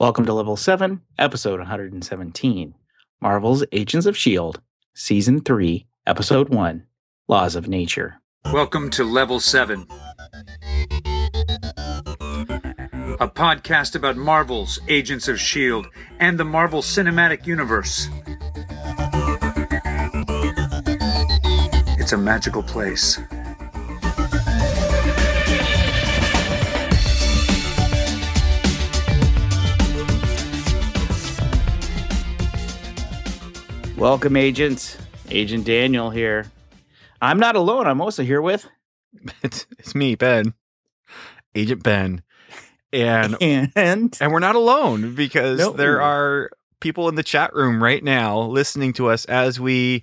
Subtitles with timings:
[0.00, 2.74] Welcome to Level 7, Episode 117
[3.20, 4.60] Marvel's Agents of S.H.I.E.L.D.,
[4.94, 6.84] Season 3, Episode 1
[7.26, 8.20] Laws of Nature.
[8.52, 9.88] Welcome to Level 7,
[13.18, 15.88] a podcast about Marvel's Agents of S.H.I.E.L.D.
[16.20, 18.08] and the Marvel Cinematic Universe.
[21.98, 23.18] It's a magical place.
[33.98, 34.96] Welcome, agents.
[35.30, 36.46] Agent Daniel here.
[37.20, 37.86] I'm not alone.
[37.86, 38.66] I'm also here with.
[39.42, 40.54] It's it's me, Ben,
[41.54, 42.22] Agent Ben,
[42.92, 44.16] and And.
[44.20, 45.72] and we're not alone because No.
[45.72, 50.02] there are people in the chat room right now listening to us as we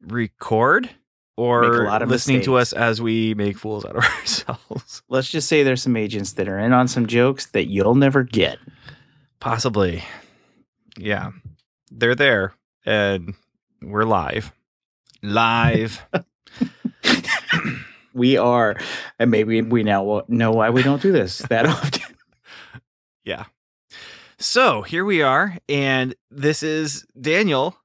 [0.00, 0.88] record
[1.36, 5.02] or a lot of listening to us as we make fools out of ourselves.
[5.08, 8.22] Let's just say there's some agents that are in on some jokes that you'll never
[8.22, 8.58] get.
[9.40, 10.04] Possibly,
[10.96, 11.32] yeah,
[11.90, 13.34] they're there, and
[13.80, 14.52] we're live,
[15.22, 16.04] live.
[18.14, 18.76] We are.
[19.18, 22.02] And maybe we now know why we don't do this that often.
[23.24, 23.44] Yeah.
[24.38, 27.76] So here we are, and this is Daniel,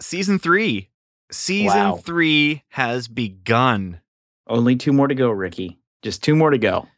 [0.00, 0.90] season three.
[1.30, 1.96] Season Wow.
[1.96, 4.00] three has begun.
[4.48, 5.78] Only two more to go, Ricky.
[6.02, 6.88] Just two more to go.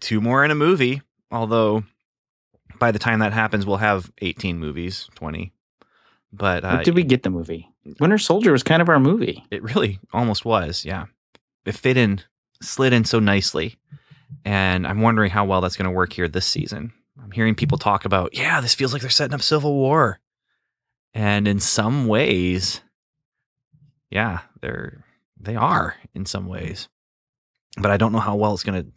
[0.00, 1.84] Two more in a movie, although
[2.80, 5.52] by the time that happens, we'll have 18 movies, 20.
[6.32, 7.68] But uh, did we get the movie?
[8.00, 9.44] Winter Soldier was kind of our movie.
[9.50, 11.06] it really almost was, yeah.
[11.64, 12.20] It fit in,
[12.60, 13.76] slid in so nicely.
[14.44, 16.92] And I'm wondering how well that's going to work here this season.
[17.22, 20.20] I'm hearing people talk about, yeah, this feels like they're setting up Civil War.
[21.14, 22.82] And in some ways,
[24.10, 25.04] yeah, they're
[25.40, 26.88] they are in some ways.
[27.78, 28.92] But I don't know how well it's going to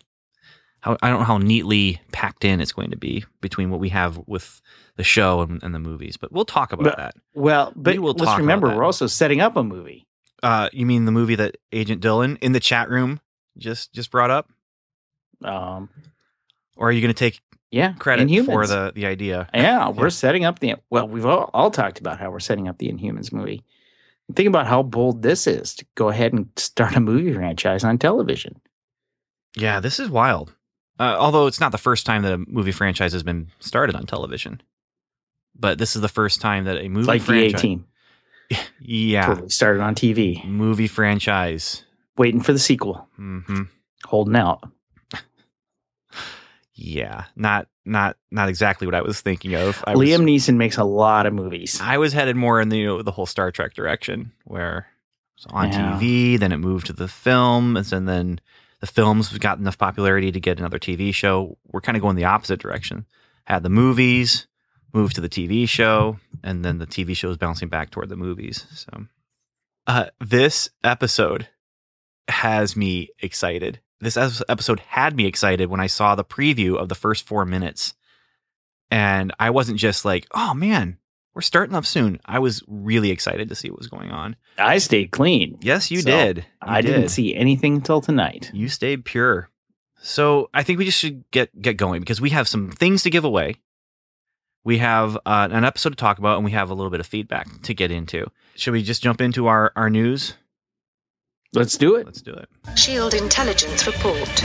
[0.82, 3.90] how I don't know how neatly packed in it's going to be between what we
[3.90, 4.62] have with
[4.96, 6.18] the show and, and the movies.
[6.18, 7.16] But we'll talk about But- that.
[7.34, 10.06] Well, but will let's remember, we're also setting up a movie.
[10.42, 13.20] Uh, you mean the movie that Agent Dylan in the chat room
[13.58, 14.50] just just brought up?
[15.44, 15.90] Um,
[16.78, 17.40] Or are you going to take
[17.72, 18.46] yeah, credit Inhumans.
[18.46, 19.50] for the the idea?
[19.54, 20.76] Yeah, we're setting up the.
[20.90, 23.64] Well, we've all, all talked about how we're setting up the Inhumans movie.
[24.36, 27.98] Think about how bold this is to go ahead and start a movie franchise on
[27.98, 28.62] television.
[29.58, 30.54] Yeah, this is wild.
[31.00, 34.06] Uh, although it's not the first time that a movie franchise has been started on
[34.06, 34.62] television,
[35.56, 37.86] but this is the first time that a movie It's like the A franchise, Team,
[38.80, 41.84] yeah, totally started on TV, movie franchise.
[42.18, 43.64] waiting for the sequel, hmm
[44.06, 44.64] holding out.
[46.74, 49.84] Yeah, not not not exactly what I was thinking of.
[49.86, 51.78] I Liam was, Neeson makes a lot of movies.
[51.82, 54.88] I was headed more in the you know, the whole Star Trek direction, where
[55.36, 55.98] it's on Yeah.
[56.00, 58.40] TV, then it moved to the films, and then
[58.80, 61.58] the films have got enough popularity to get another TV show.
[61.66, 63.06] We're kind of going the opposite direction.
[63.46, 64.48] Had the movies,
[64.94, 68.16] moved to the TV show, and then the TV show is bouncing back toward the
[68.16, 68.66] movies.
[68.74, 69.06] So,
[69.88, 71.48] uh, this episode
[72.28, 73.80] has me excited.
[74.00, 77.94] This episode had me excited when I saw the preview of the first four minutes.
[78.92, 80.98] And I wasn't just like, oh man,
[81.34, 82.20] we're starting up soon.
[82.26, 84.36] I was really excited to see what was going on.
[84.58, 85.58] I stayed clean.
[85.62, 86.38] Yes, you So, did.
[86.40, 88.52] You I didn't see anything until tonight.
[88.54, 89.50] You stayed pure.
[90.02, 93.10] So I think we just should get get going because we have some things to
[93.10, 93.56] give away.
[94.64, 97.08] We have uh, an episode to talk about, and we have a little bit of
[97.08, 98.26] feedback to get into.
[98.56, 100.36] Should we just jump into our our news?
[101.54, 102.06] Let's do it.
[102.06, 102.50] Let's do it.
[102.78, 104.44] Shield intelligence report.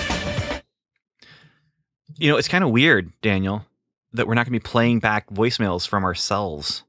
[2.16, 3.66] You know, it's kind of weird, Daniel,
[4.14, 6.84] that we're not going to be playing back voicemails from ourselves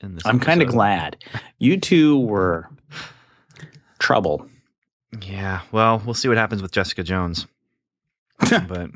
[0.00, 0.24] in this.
[0.26, 1.16] I'm kind of glad.
[1.58, 2.68] You two were
[3.98, 4.46] trouble.
[5.22, 7.46] Yeah, well, we'll see what happens with Jessica Jones.
[8.50, 8.90] but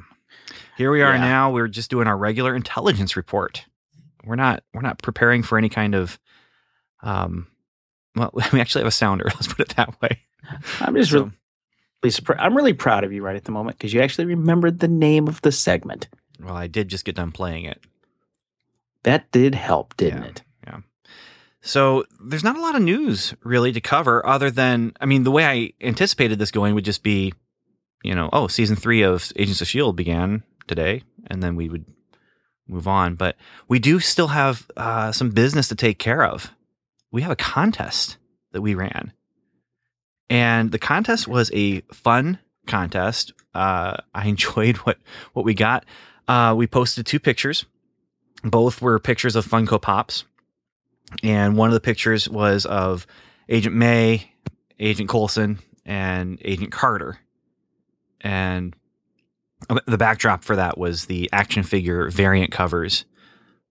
[0.77, 1.21] here we are Yeah.
[1.21, 1.51] now.
[1.53, 3.65] We're just doing our regular intelligence report.
[4.25, 6.19] We're not we're not preparing for any kind of
[7.03, 7.47] um
[8.15, 9.25] well, we actually have a sounder.
[9.35, 10.21] Let's put it that way.
[10.81, 11.31] I'm just So,
[12.03, 12.37] really.
[12.39, 15.29] I'm really proud of you right at the moment because you actually remembered the name
[15.29, 16.09] of the segment.
[16.43, 17.81] Well, I did just get done playing it.
[19.05, 20.29] That did help, didn't Yeah.
[20.29, 20.43] it?
[20.67, 20.79] Yeah.
[21.63, 25.31] So there's not a lot of news really to cover other than I mean the
[25.31, 27.33] way I anticipated this going would just be,
[28.03, 31.85] you know, oh, season three of Agents of Shield began today, and then we would
[32.67, 33.15] move on.
[33.15, 33.37] But
[33.69, 36.53] we do still have uh, some business to take care of.
[37.13, 38.17] We have a contest
[38.53, 39.13] that we ran,
[40.29, 43.33] and the contest was a fun contest.
[43.55, 44.99] Uh, I enjoyed what
[45.33, 45.85] what we got.
[46.31, 47.65] Uh, we posted two pictures.
[48.45, 50.25] Both were pictures of Funko Pops
[51.25, 53.05] and one of the pictures was of
[53.49, 54.33] Agent May,
[54.79, 57.19] Agent Coulson, and Agent Carter.
[58.21, 58.77] And
[59.87, 63.05] The backdrop for that was the action figure variant covers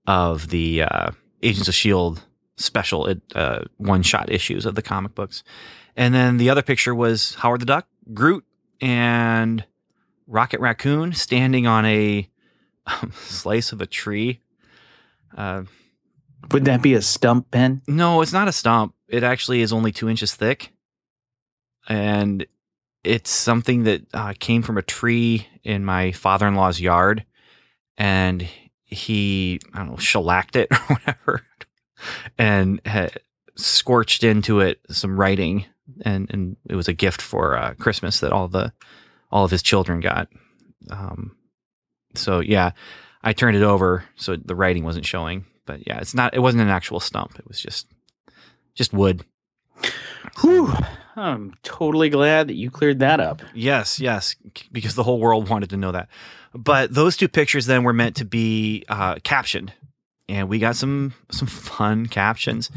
[0.06, 2.22] of the uh, Agents of Shield
[2.58, 5.44] special uh, one shot issues of the comic books,
[5.96, 8.44] and then the other picture was Howard the Duck, Groot,
[8.82, 9.64] and
[10.28, 12.30] Rocket Raccoon standing on a
[13.14, 14.42] slice of a tree.
[15.38, 15.64] Uh,
[16.52, 17.82] Would that be a stump, Ben?
[17.88, 18.94] no, it's not a stump.
[19.08, 20.72] It actually is only two inches thick,
[21.88, 22.46] and
[23.04, 27.26] it's something that uh, came from a tree in my father-in-law's yard,
[27.98, 28.48] and
[28.84, 31.46] he I don't know shellacked it or whatever,
[32.38, 32.82] and
[33.56, 35.66] scorched into it some writing,
[36.02, 38.74] and and it was a gift for uh, Christmas that all the
[39.32, 40.28] all of his children got.
[40.90, 41.36] Um,
[42.19, 42.71] so yeah,
[43.24, 45.45] I turned it over so the writing wasn't showing.
[45.66, 46.33] But yeah, it's not.
[46.33, 47.38] It wasn't an actual stump.
[47.38, 47.88] It was just
[48.75, 49.24] just wood.
[50.42, 50.74] Whew.
[51.16, 53.42] I'm totally glad that you cleared that up.
[53.54, 54.36] Yes, yes,
[54.71, 56.07] because the whole world wanted to know that.
[56.54, 59.74] But those two pictures then were meant to be uh, captioned,
[60.27, 62.71] and we got some some fun captions.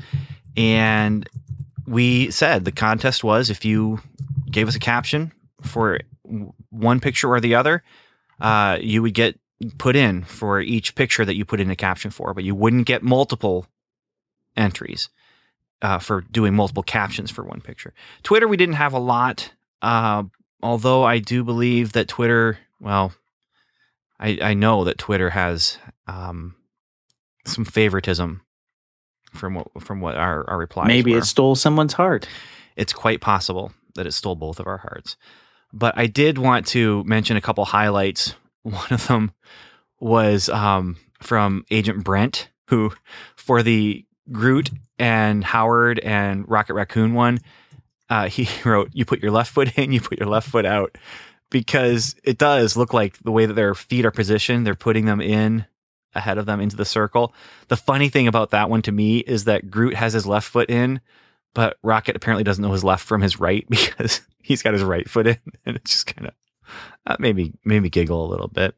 [0.56, 1.28] And
[1.86, 4.00] we said the contest was if you
[4.50, 6.00] gave us a caption for
[6.70, 7.82] one picture or the other,
[8.40, 9.38] uh, you would get
[9.78, 12.86] put in for each picture that you put in a caption for, but you wouldn't
[12.86, 13.66] get multiple
[14.56, 15.08] entries
[15.82, 17.92] uh, for doing multiple captions for one picture.
[18.22, 19.52] Twitter, we didn't have a lot,
[19.82, 20.24] uh,
[20.62, 23.12] although I do believe that Twitter, well,
[24.18, 26.54] I, I know that Twitter has um,
[27.44, 28.42] some favoritism
[29.32, 32.28] from what from what our, our replies Maybe were it stole someone's heart.
[32.76, 35.16] it's quite possible that it stole both of our hearts.
[35.72, 38.34] But I did want to mention a couple highlights.
[38.62, 39.32] One of them
[39.98, 42.92] was um, from Agent Brent, who,
[43.36, 47.40] for the Groot and Howard and Rocket Raccoon one,
[48.08, 50.96] uh, he wrote, You put your left foot in, you put your left foot out.
[51.50, 55.20] Because it does look like the way that their feet are positioned, they're putting them
[55.20, 55.66] in
[56.14, 57.34] ahead of them into the circle.
[57.68, 60.70] The funny thing about that one to me is that Groot has his left foot
[60.70, 61.00] in,
[61.54, 65.08] but Rocket apparently doesn't know his left from his right because he's got his right
[65.08, 66.34] foot in, and it's just kind of
[67.06, 68.74] that made me made me giggle a little bit.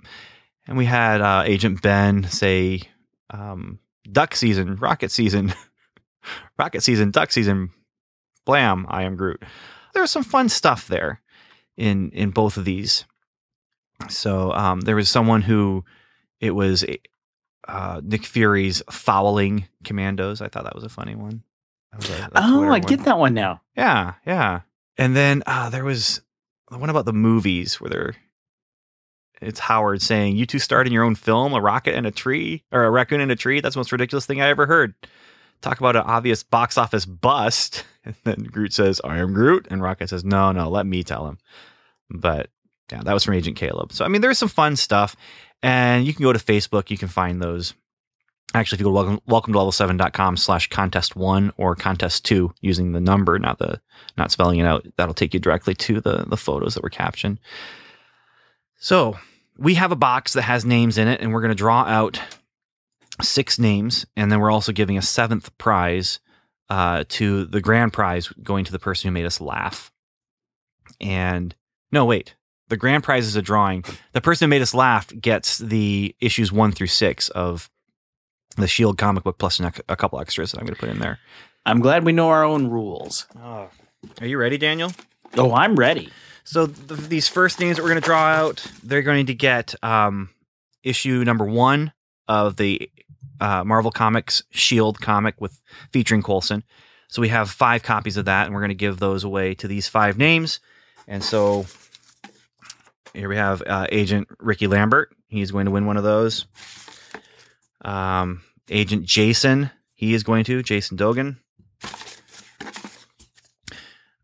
[0.66, 2.82] And we had uh, Agent Ben say,
[3.30, 3.78] um,
[4.10, 5.52] "Duck season, rocket season,
[6.58, 7.70] rocket season, duck season,
[8.44, 8.86] blam!
[8.88, 9.42] I am Groot."
[9.92, 11.20] There was some fun stuff there
[11.76, 13.04] in in both of these.
[14.08, 15.84] So um, there was someone who
[16.40, 16.84] it was
[17.68, 20.40] uh, Nick Fury's fouling commandos.
[20.40, 21.42] I thought that was a funny one.
[21.98, 23.04] That was a- a Oh, I get one.
[23.04, 23.60] that one now.
[23.76, 24.60] Yeah, yeah.
[24.98, 26.20] And then uh, there was
[26.70, 28.14] the one about the movies where they're
[29.40, 32.62] it's Howard saying, "You two starred in your own film, a rocket and a tree,
[32.72, 34.94] or a raccoon and a tree." That's the most ridiculous thing I ever heard.
[35.60, 37.84] Talk about an obvious box office bust.
[38.06, 41.26] And then Groot says, "I am Groot," and Rocket says, "No, no, let me tell
[41.26, 41.38] him."
[42.10, 42.50] But
[42.92, 43.92] yeah, that was from Agent Caleb.
[43.94, 45.16] So I mean, there's some fun stuff,
[45.62, 46.90] and you can go to Facebook.
[46.90, 47.72] You can find those.
[48.54, 52.54] Actually, if you go to welcome, welcome to level7.com slash contest one or contest two
[52.60, 53.80] using the number, not the
[54.16, 57.40] not spelling it out, that'll take you directly to the the photos that were captioned.
[58.76, 59.18] So
[59.58, 62.20] we have a box that has names in it, and we're going to draw out
[63.20, 66.20] six names, and then we're also giving a seventh prize
[66.68, 69.90] uh, to the grand prize going to the person who made us laugh.
[71.00, 71.54] And
[71.90, 72.36] no, wait,
[72.68, 73.84] the grand prize is a drawing.
[74.12, 77.70] The person who made us laugh gets the issues one through six of
[78.62, 80.98] the Shield comic book plus an, a couple extras that I'm going to put in
[80.98, 81.18] there.
[81.66, 83.26] I'm glad we know our own rules.
[84.20, 84.92] Are you ready, Daniel?
[85.36, 86.10] Oh, I'm ready.
[86.44, 89.74] So th- these first names that we're going to draw out, they're going to get
[89.82, 90.28] um,
[90.82, 91.92] issue number one
[92.28, 92.90] of the
[93.40, 96.62] uh, Marvel Comics Shield comic with featuring Coulson.
[97.08, 99.68] So we have five copies of that, and we're going to give those away to
[99.68, 100.60] these five names.
[101.08, 101.66] And so
[103.14, 105.14] here we have uh, Agent Ricky Lambert.
[105.28, 106.46] He's going to win one of those.
[107.84, 109.70] Um, Agent Jason.
[109.94, 111.38] He is going to Jason Dogan.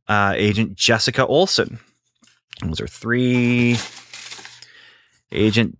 [0.08, 1.78] Uh, Agent Jessica Olson.
[2.62, 3.76] Those are three.
[5.30, 5.78] Agent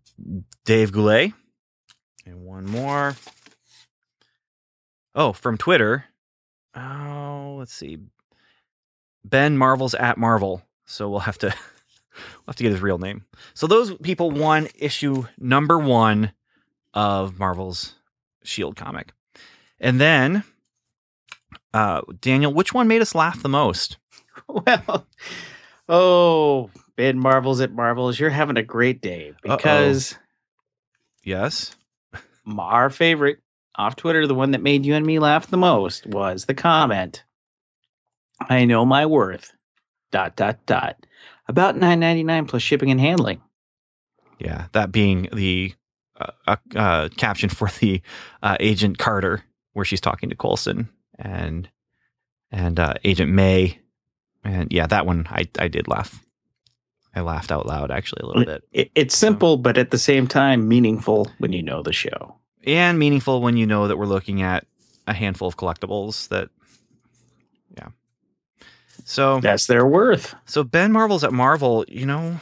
[0.65, 1.33] Dave Goulet.
[2.25, 3.17] And one more.
[5.15, 6.05] Oh, from Twitter.
[6.75, 7.99] Oh, let's see.
[9.25, 10.63] Ben Marvel's at Marvel.
[10.87, 11.47] So we'll have to
[12.15, 13.25] we'll have to get his real name.
[13.55, 16.33] So those people won issue number one
[16.95, 17.95] of Marvel's
[18.43, 19.13] Shield comic.
[19.81, 20.45] And then
[21.75, 23.97] uh Daniel, which one made us laugh the most?
[24.49, 25.07] Well,
[25.89, 30.17] oh, Ben Marvels at Marvels, you're having a great day because
[31.23, 31.77] Yes.
[32.59, 33.39] our favorite
[33.77, 37.23] off Twitter, the one that made you and me laugh the most, was the comment.
[38.41, 39.53] I know my worth.
[40.11, 40.97] Dot dot dot.
[41.47, 43.41] About nine ninety nine plus shipping and handling.
[44.39, 45.75] Yeah, that being the
[46.47, 48.03] uh, uh, caption for the
[48.43, 51.69] uh, Agent Carter, where she's talking to Coulson and
[52.51, 53.79] and uh, Agent May,
[54.45, 56.25] and yeah, that one I I did laugh.
[57.15, 60.29] I laughed out loud actually a little bit, It, it's simple, but at the same
[60.29, 62.37] time meaningful when you know the show.
[62.65, 64.65] and meaningful when you know that we're looking at
[65.09, 66.51] a handful of collectibles that,
[67.77, 67.89] yeah.
[69.05, 70.37] So That's their worth.
[70.45, 72.41] So Ben Marvel's at Marvel, you know,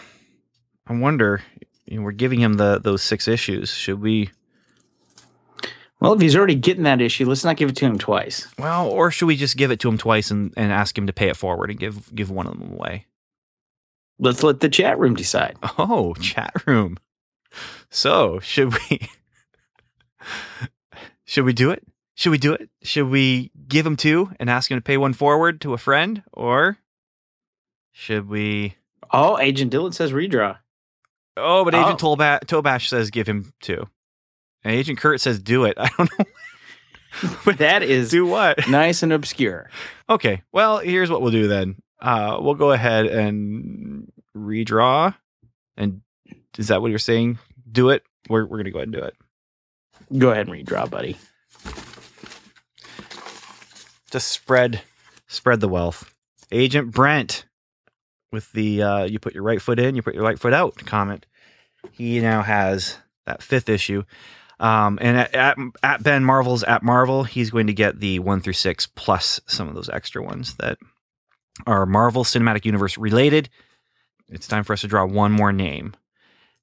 [0.87, 1.40] I wonder,
[1.90, 3.71] you know, we're giving him the those six issues.
[3.71, 4.30] Should we
[6.00, 8.47] Well, if he's already getting that issue, let's not give it to him twice.
[8.59, 11.12] well, or should we just give it to him twice and, and ask him to
[11.12, 13.07] pay it forward and give give one of them away?
[14.18, 15.57] Let's let the chat room decide.
[15.78, 16.99] Oh, chat room.
[17.90, 19.09] So, should we
[21.25, 21.87] Should we do it?
[22.14, 22.68] Should we do it?
[22.83, 26.23] Should we give him two and ask him to pay one forward to a friend
[26.33, 26.78] or
[27.92, 28.75] should we
[29.12, 30.59] Oh, Agent Dylan says redraw.
[31.38, 32.16] Oh, but Agent Oh.
[32.16, 33.87] Tolba- Tobash says give him two.
[34.64, 35.75] And Agent Kurt says do it.
[35.78, 37.52] I don't know.
[37.54, 38.68] That is do what?
[38.71, 39.71] nice and obscure.
[40.11, 40.42] Okay.
[40.52, 41.76] Well, here's what we'll do then.
[42.00, 45.14] Uh, we'll go ahead and redraw.
[45.76, 46.02] And
[46.59, 47.38] is that what you're saying?
[47.71, 48.02] Do it.
[48.28, 49.14] We're we're gonna go ahead and do it.
[50.18, 51.16] Go ahead and redraw, buddy.
[54.11, 54.83] Just spread
[55.26, 56.14] spread the wealth.
[56.50, 57.45] Agent Brent
[58.33, 60.76] with the uh, you put your right foot in, you put your right foot out
[60.87, 61.26] comment.
[61.92, 64.04] He now has that fifth issue.
[64.61, 68.40] Um, and at, at, at Ben Marvel's at Marvel, he's going to get the one
[68.40, 70.78] through six plus some of those extra ones that
[71.66, 73.49] are Marvel Cinematic Universe related.
[74.28, 75.94] It's time for us to draw one more name.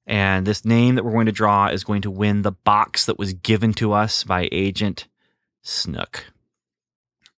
[0.06, 3.18] And this name that we're going to draw is going to win the box that
[3.18, 5.08] was given to us by Agent
[5.62, 6.26] Snook.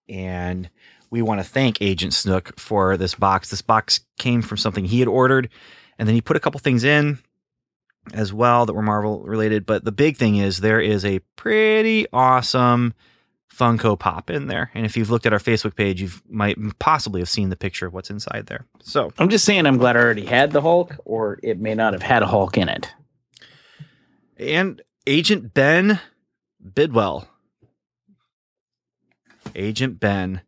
[0.09, 0.69] And
[1.11, 3.49] we want to thank Agent Snook for this box.
[3.49, 5.49] This box came from something he had ordered,
[5.99, 7.19] and then he put a couple things in
[8.15, 9.67] as well that were Marvel related.
[9.67, 12.95] But the big thing is there is a pretty awesome
[13.53, 14.71] Funko Pop in there.
[14.75, 17.87] And if you've looked at our Facebook page, you might possibly have seen the picture
[17.87, 18.67] of what's inside there.
[18.81, 21.93] So I'm just saying I'm glad I already had the Hulk, or it may not
[21.93, 22.89] have had a Hulk in it.
[24.39, 25.99] and Agent Ben
[26.75, 27.27] Bidwell.
[29.55, 30.43] Agent Ben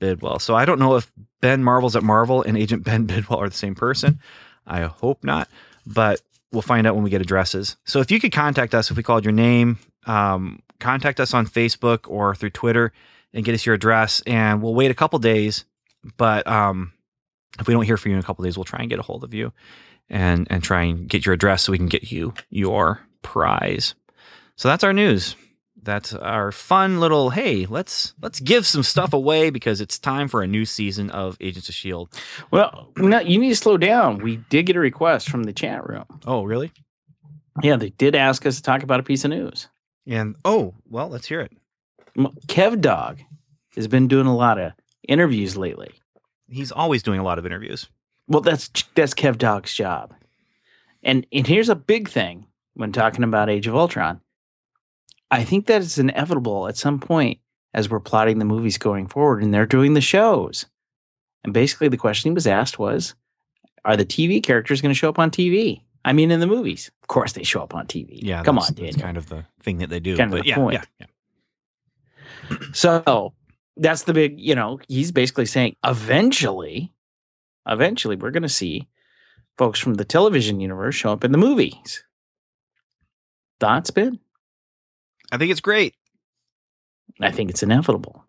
[0.00, 0.38] Bidwell.
[0.38, 3.56] So I don't know if Ben Marvel's at Marvel and Agent Ben Bidwell are the
[3.56, 4.18] same person.
[4.66, 5.48] I hope not,
[5.86, 6.20] but
[6.52, 7.76] we'll find out when we get addresses.
[7.84, 11.46] So if you could contact us, if we called your name, um, contact us on
[11.46, 12.92] Facebook or through Twitter
[13.32, 15.64] and get us your address, and we'll wait a couple days.
[16.16, 16.92] But um,
[17.58, 19.02] if we don't hear from you in a couple days, we'll try and get a
[19.02, 19.52] hold of you
[20.10, 23.94] and and try and get your address so we can get you your prize.
[24.56, 25.36] So that's our news.
[25.84, 30.42] That's our fun little hey, let's let's give some stuff away because it's time for
[30.42, 32.08] a new season of Agents of Shield.
[32.52, 34.18] Well, no, you need to slow down.
[34.18, 36.04] We did get a request from the chat room.
[36.24, 36.72] Oh, really?
[37.62, 39.68] Yeah, they did ask us to talk about a piece of news.
[40.06, 41.52] And oh, well, let's hear it.
[42.46, 43.20] Kev Dog
[43.74, 44.72] has been doing a lot of
[45.08, 45.90] interviews lately.
[46.48, 47.88] He's always doing a lot of interviews.
[48.28, 50.14] Well, that's that's Kev Dog's job.
[51.02, 54.20] And and here's a big thing when talking about Age of Ultron.
[55.32, 57.40] I think that it's inevitable at some point
[57.72, 60.66] as we're plotting the movies going forward and they're doing the shows.
[61.42, 63.14] And basically the question he was asked was,
[63.84, 65.80] are the TV characters going to show up on TV?
[66.04, 66.90] I mean in the movies.
[67.02, 68.18] Of course they show up on TV.
[68.22, 69.00] Yeah, Come on, that's Daniel.
[69.00, 70.16] kind of the thing that they do.
[70.18, 70.74] Kind of the yeah, point.
[70.74, 71.06] yeah,
[72.50, 72.56] yeah.
[72.74, 73.32] So
[73.78, 76.92] that's the big, you know, he's basically saying eventually,
[77.66, 78.86] eventually we're going to see
[79.56, 82.04] folks from the television universe show up in the movies.
[83.60, 84.18] Thoughts, Ben?
[85.32, 85.94] I think it's great.
[87.20, 88.24] I think it's inevitable.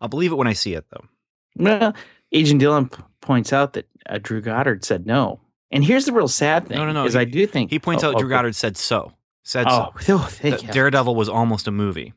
[0.00, 1.04] I'll believe it when I see it, though.
[1.56, 1.94] Well,
[2.32, 5.40] Agent Dylan p- points out that uh, Drew Goddard said no.
[5.70, 6.76] And here's the real sad thing.
[6.76, 8.28] No, no, no, Is he- I do think He points oh, out Drew.
[8.28, 9.12] Goddard said so.
[9.42, 10.14] Said Oh, so.
[10.16, 10.68] oh, thank you.
[10.72, 12.12] Daredevil was almost a movie.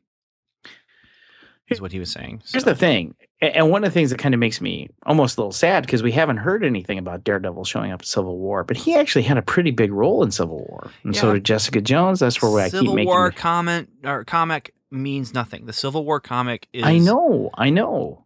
[1.69, 2.41] Is what he was saying.
[2.51, 5.41] Here's the thing, and one of the things that kind of makes me almost a
[5.41, 8.75] little sad because we haven't heard anything about Daredevil showing up in Civil War, but
[8.77, 12.19] he actually had a pretty big role in Civil War, and so did Jessica Jones.
[12.21, 13.07] That's where I Civil keep making.
[13.07, 15.65] War the- comment or comic means nothing.
[15.67, 16.83] The Civil War comic is.
[16.83, 18.25] I know, I know,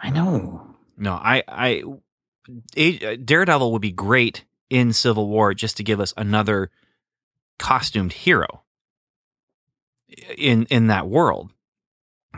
[0.00, 0.76] I know.
[0.96, 1.82] No, I, I,
[2.76, 6.70] A- uh, Daredevil would be great in Civil War just to give us another
[7.58, 8.62] costumed hero
[10.36, 11.52] in in that world,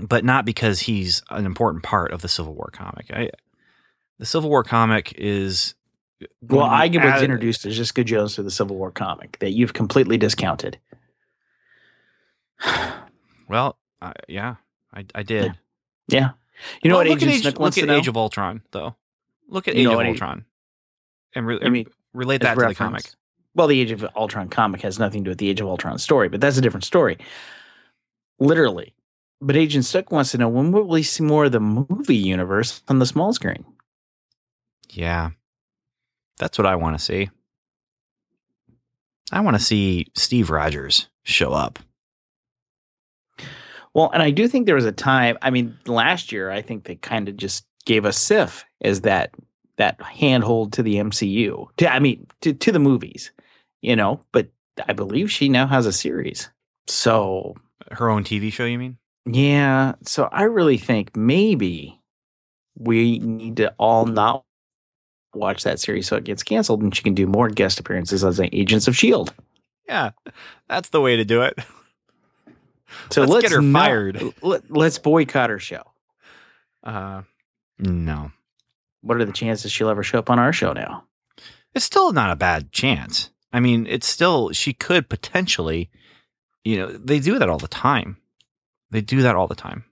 [0.01, 3.07] but not because he's an important part of the Civil War comic.
[3.13, 3.31] I,
[4.19, 5.75] the Civil War comic is.
[6.43, 9.73] Well, I get was introduced to Jessica Jones through the Civil War comic that you've
[9.73, 10.79] completely discounted.
[13.49, 14.57] Well, I yeah,
[14.95, 15.59] I, I did.
[16.07, 16.31] Yeah,
[16.83, 17.93] you know Well, what look Agent at Age, Snook look at to?
[17.97, 18.95] Age of Ultron, though.
[19.49, 20.45] Look at You Age of Ultron,
[21.35, 23.11] and, re- I mean, relate that to the comic.
[23.57, 25.99] well, the Age of Ultron comic has nothing to do with the Age of Ultron
[25.99, 27.19] story, but that's a different story.
[28.39, 28.95] Literally.
[29.41, 32.83] But Agent Stuck wants to know when will we see more of the movie universe
[32.89, 33.65] on the small screen?
[34.91, 35.31] Yeah.
[36.39, 37.31] That's what I want to see.
[39.33, 41.79] I want to see Steve Rogers show up.
[43.95, 45.37] Well, and I do think there was a time.
[45.43, 49.35] I mean, last year I think they kind of just gave us Sif as that
[49.77, 51.67] that handhold to the MCU.
[51.79, 53.33] To I mean, to to the movies,
[53.83, 54.21] you know.
[54.33, 54.49] But
[54.87, 56.51] I believe she now has a series.
[56.87, 57.55] So
[57.91, 58.99] Her own TV show, you mean?
[59.27, 62.01] Yeah, so I really think maybe
[62.79, 64.45] we need to all not
[65.35, 68.39] watch that series so it gets canceled and she can do more guest appearances as
[68.41, 69.33] an Agents of Shield.
[69.87, 70.11] Yeah.
[70.69, 71.59] That's the way to do it.
[73.11, 74.23] So Let's let's, get her not- fired.
[74.43, 75.83] Let, let's boycott her show.
[76.83, 77.23] Uh
[77.79, 78.33] no.
[79.03, 81.05] What are the chances she'll ever show up on our show now?
[81.73, 83.31] It's still not a bad chance.
[83.53, 85.89] I mean, it's still she could potentially,
[86.65, 88.17] you know, they do that all the time.
[88.91, 89.85] They do that all the time,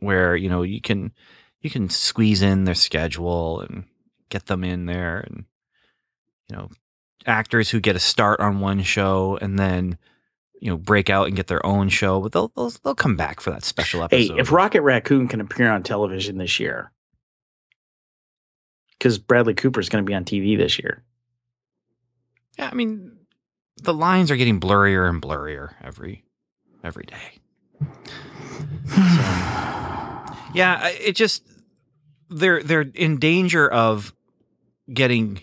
[0.00, 1.12] where you know you can
[1.60, 3.84] you can squeeze in their schedule and
[4.30, 5.44] get them in there, and
[6.50, 6.68] you know,
[7.26, 9.96] actors who get a start on one show and then
[10.60, 13.40] you know break out and get their own show, but they'll they'll, they'll come back
[13.40, 14.40] for that special Hey, episode.
[14.40, 16.90] if Rocket Raccoon can appear on television this year,
[18.98, 21.02] because Bradley Cooper is going to be on TV this year.
[22.58, 23.12] yeah, I mean,
[23.82, 26.24] the lines are getting blurrier and blurrier every
[26.82, 27.40] every day.
[30.54, 31.42] Yeah, it just
[32.30, 34.14] they're they're in danger of
[34.92, 35.40] getting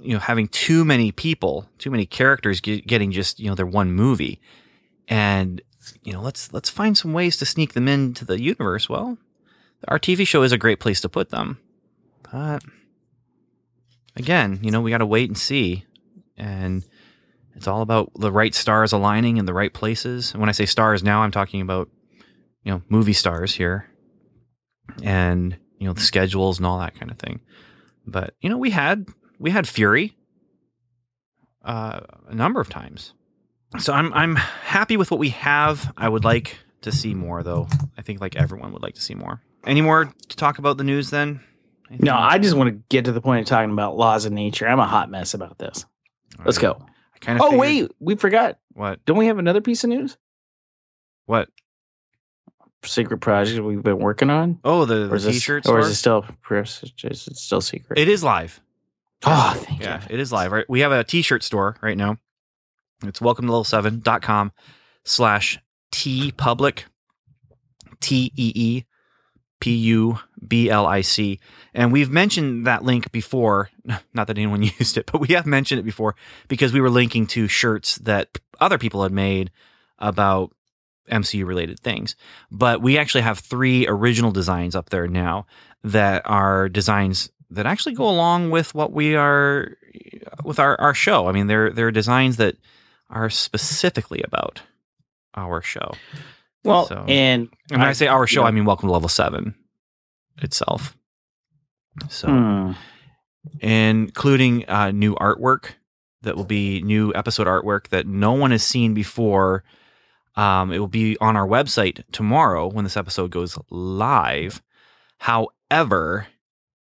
[0.00, 3.66] you know having too many people, too many characters get, getting just you know their
[3.66, 4.40] one movie,
[5.08, 5.60] and
[6.02, 8.88] you know let's let's find some ways to sneak them into the universe.
[8.88, 9.18] Well,
[9.88, 11.58] our TV show is a great place to put them,
[12.30, 12.62] but
[14.14, 15.84] again, you know we got to wait and see,
[16.36, 16.84] and
[17.56, 20.32] it's all about the right stars aligning in the right places.
[20.32, 21.88] And when I say stars now, I'm talking about
[22.64, 23.88] you know movie stars here
[25.02, 27.40] and you know the schedules and all that kind of thing
[28.06, 29.06] but you know we had
[29.38, 30.16] we had fury
[31.64, 33.12] uh, a number of times
[33.78, 37.66] so i'm i'm happy with what we have i would like to see more though
[37.98, 40.84] i think like everyone would like to see more any more to talk about the
[40.84, 41.40] news then
[41.90, 42.32] Anything No, else?
[42.32, 44.66] I just want to get to the point of talking about laws of nature.
[44.66, 45.84] I'm a hot mess about this.
[46.38, 46.78] All Let's right.
[46.78, 46.86] go.
[47.24, 48.58] Kind of Oh, wait, we forgot.
[48.72, 50.16] what Don't we have another piece of news?
[51.26, 51.48] what
[52.84, 54.60] Secret project we've been working on?
[54.62, 56.82] oh the, the is, this, t-shirt or is it still is
[57.26, 57.98] it still secret?
[57.98, 58.60] it is live
[59.24, 60.06] oh, thank yeah, you.
[60.14, 60.52] it is live.
[60.52, 62.18] Right, we have a T-shirt store right now.
[63.04, 64.52] It's welcome to level seven dot com
[65.04, 65.58] slash
[65.92, 66.84] T public
[68.00, 68.84] T E E
[69.60, 71.40] P U B L I C,
[71.72, 73.70] and we've mentioned that link before.
[74.14, 76.14] Not that anyone used it, but we have mentioned it before
[76.48, 79.50] because we were linking to shirts that other people had made
[79.98, 80.52] about
[81.10, 82.16] MCU related things.
[82.50, 85.46] But we actually have three original designs up there now
[85.82, 89.76] that are designs that actually go along with what we are
[90.44, 91.26] with our, our show.
[91.28, 92.56] I mean, they're they're designs that
[93.10, 94.62] are specifically about
[95.34, 95.92] our show.
[96.64, 98.48] Well, So- and And when I, say our show, yeah.
[98.48, 99.54] I mean Welcome to Level Seven
[100.42, 100.96] itself.
[102.08, 102.72] So, Hmm.
[103.60, 105.72] including uh, new artwork
[106.22, 109.62] that will be new episode artwork that no one has seen before.
[110.36, 114.62] Um, it will be on our website tomorrow when this episode goes live.
[115.18, 116.26] However,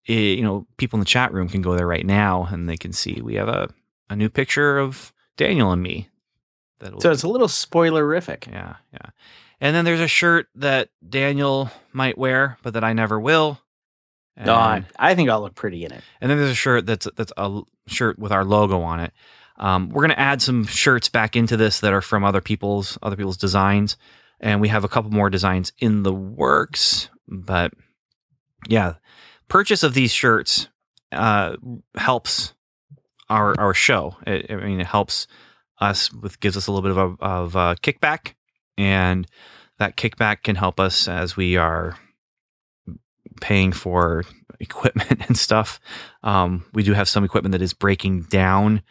[0.09, 2.77] i you know, people in the chat room can go there right now and they
[2.77, 3.69] can see we have a,
[4.09, 6.09] a new picture of Daniel and me.
[6.81, 8.47] That'll so it's a little spoilerific.
[8.47, 9.11] yeah, yeah.
[9.63, 13.61] And then there's a shirt that Daniel might wear, but that I never will.
[14.37, 16.03] And, No, I, I think I'll look pretty in it.
[16.21, 19.13] and then there's a shirt that's that's a shirt with our logo on it.
[19.59, 23.15] Um, we're gonna add some shirts back into this that are from other people's other
[23.15, 23.97] people's designs,
[24.41, 27.09] and we have a couple more designs in the works.
[27.29, 27.73] But
[28.69, 28.95] yeah,
[29.49, 30.69] purchase of these shirts
[31.13, 31.55] uh,
[31.97, 32.55] helps
[33.29, 34.17] our our show.
[34.27, 35.29] It, I mean, it helps
[35.79, 38.35] us with gives us a little bit of a of a kickback,
[38.79, 39.27] and
[39.79, 41.97] that kickback can help us as we are
[43.41, 44.25] paying for
[44.61, 45.81] equipment and stuff.
[46.23, 48.83] Um, we do have some equipment that is breaking down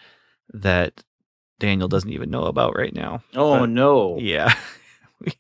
[0.54, 1.04] that
[1.60, 3.24] Daniel doesn't even know about right now.
[3.36, 4.18] Oh But- no!
[4.20, 4.54] Yeah,
[5.22, 5.34] we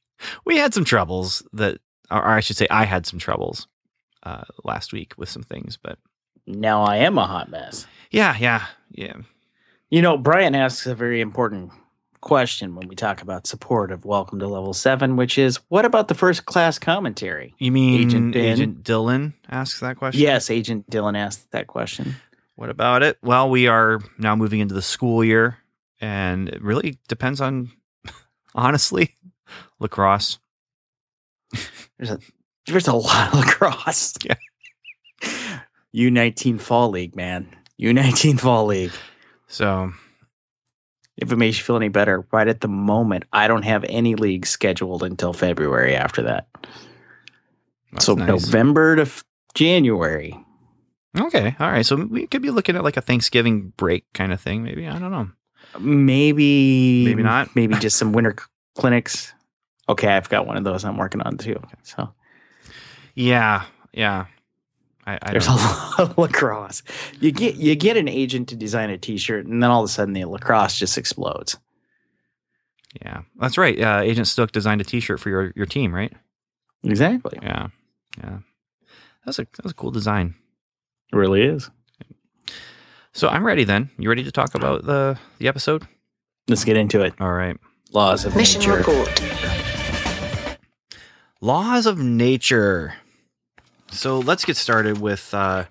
[0.45, 3.67] we had some troubles that, or I should say, I had some troubles
[4.23, 5.97] uh, last week with some things, but
[6.45, 7.87] Now I am a hot mess.
[8.11, 9.15] yeah, yeah, yeah.
[9.89, 11.71] You know, Brian asks a very important
[12.21, 16.07] question when we talk about support of Welcome to Level Seven, which is, what about
[16.07, 17.53] the first class commentary?
[17.57, 20.21] You mean Agent Agent, Dylan asks that question?
[20.21, 22.15] Yes, Agent Dylan asked that question.
[22.55, 23.17] What about it?
[23.21, 25.57] Well, we are now moving into the school year,
[25.99, 27.71] and it really depends on,
[28.55, 29.15] honestly,
[29.79, 30.39] lacrosse.
[31.97, 32.19] There's a
[32.67, 34.13] there's a lot of lacrosse.
[34.23, 34.35] Yeah.
[35.93, 37.47] U19 Fall League, man.
[37.79, 38.91] U19 Fall League.
[39.47, 39.91] So,
[41.21, 44.15] If it makes you feel any better, right at the moment, I don't have any
[44.15, 46.47] leagues scheduled until February after that.
[47.93, 48.27] that's so nice.
[48.27, 50.35] November to f- January.
[51.17, 51.85] Okay, all right.
[51.85, 54.63] So we could be looking at like a Thanksgiving break kind of thing.
[54.63, 55.29] Maybe I don't know.
[55.79, 57.55] Maybe Maybe not.
[57.55, 59.33] Maybe just some winter c- clinics.
[59.87, 61.61] Okay, I've got one of those I'm working on too.
[61.83, 62.13] So
[63.13, 64.25] Yeah, yeah.
[65.13, 65.57] I, I there's a don't.
[65.59, 66.83] lot of lacrosse.
[67.19, 69.91] You get you get an agent to design a T-shirt, and then all of a
[69.91, 71.57] sudden the lacrosse just explodes.
[73.01, 73.79] Yeah, that's right.
[73.79, 76.11] Uh, Agent Stook designed a T-shirt for your your team, right?
[76.83, 77.67] Exactly, Yeah,
[78.21, 78.39] yeah.
[79.25, 80.35] That's a that's a cool design.
[81.13, 81.69] it really is.
[83.13, 83.63] So I'm ready.
[83.65, 85.87] Then you ready to talk about the the episode?
[86.47, 87.13] Let's get into it.
[87.21, 87.55] All right.
[87.93, 88.77] Laws of Mission nature.
[88.77, 89.21] report.
[91.41, 92.93] Laws of nature.
[93.91, 95.65] So let's get started with uh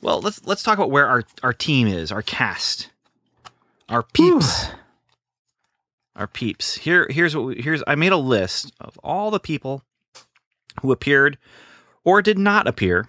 [0.00, 2.90] well, let's let's talk about where our our team is, our cast.
[3.88, 4.66] Our peeps.
[6.16, 6.74] Our peeps.
[6.76, 9.82] Here here's what we, here's I made a list of all the people
[10.80, 11.38] who appeared
[12.04, 13.06] or did not appear.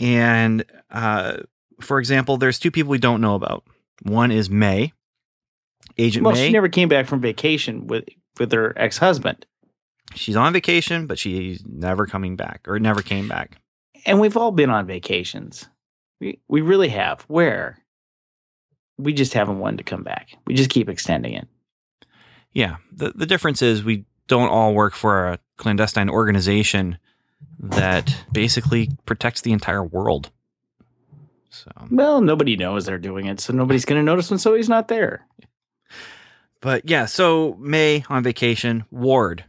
[0.00, 1.38] And uh
[1.80, 3.64] for example, there's two people we don't know about.
[4.02, 4.92] One is May.
[5.98, 6.46] Agent Well, May.
[6.46, 8.04] she never came back from vacation with
[8.38, 9.46] with her ex husband,
[10.14, 13.58] She's on vacation, but she's never coming back or never came back.
[14.06, 15.68] and we've all been on vacations.
[16.20, 17.22] We we really have.
[17.22, 17.78] Where
[18.96, 20.36] we just haven't wanted to come back.
[20.46, 21.48] We just keep extending it.
[22.52, 22.76] Yeah.
[22.92, 26.98] The the difference is we don't all work for a clandestine organization
[27.58, 30.30] that basically protects the entire world.
[31.50, 34.88] So, Well, nobody knows they're doing it, so nobody's going to notice when somebody's not
[34.88, 35.26] there.
[36.60, 39.44] but yeah, so May on vacation, Ward.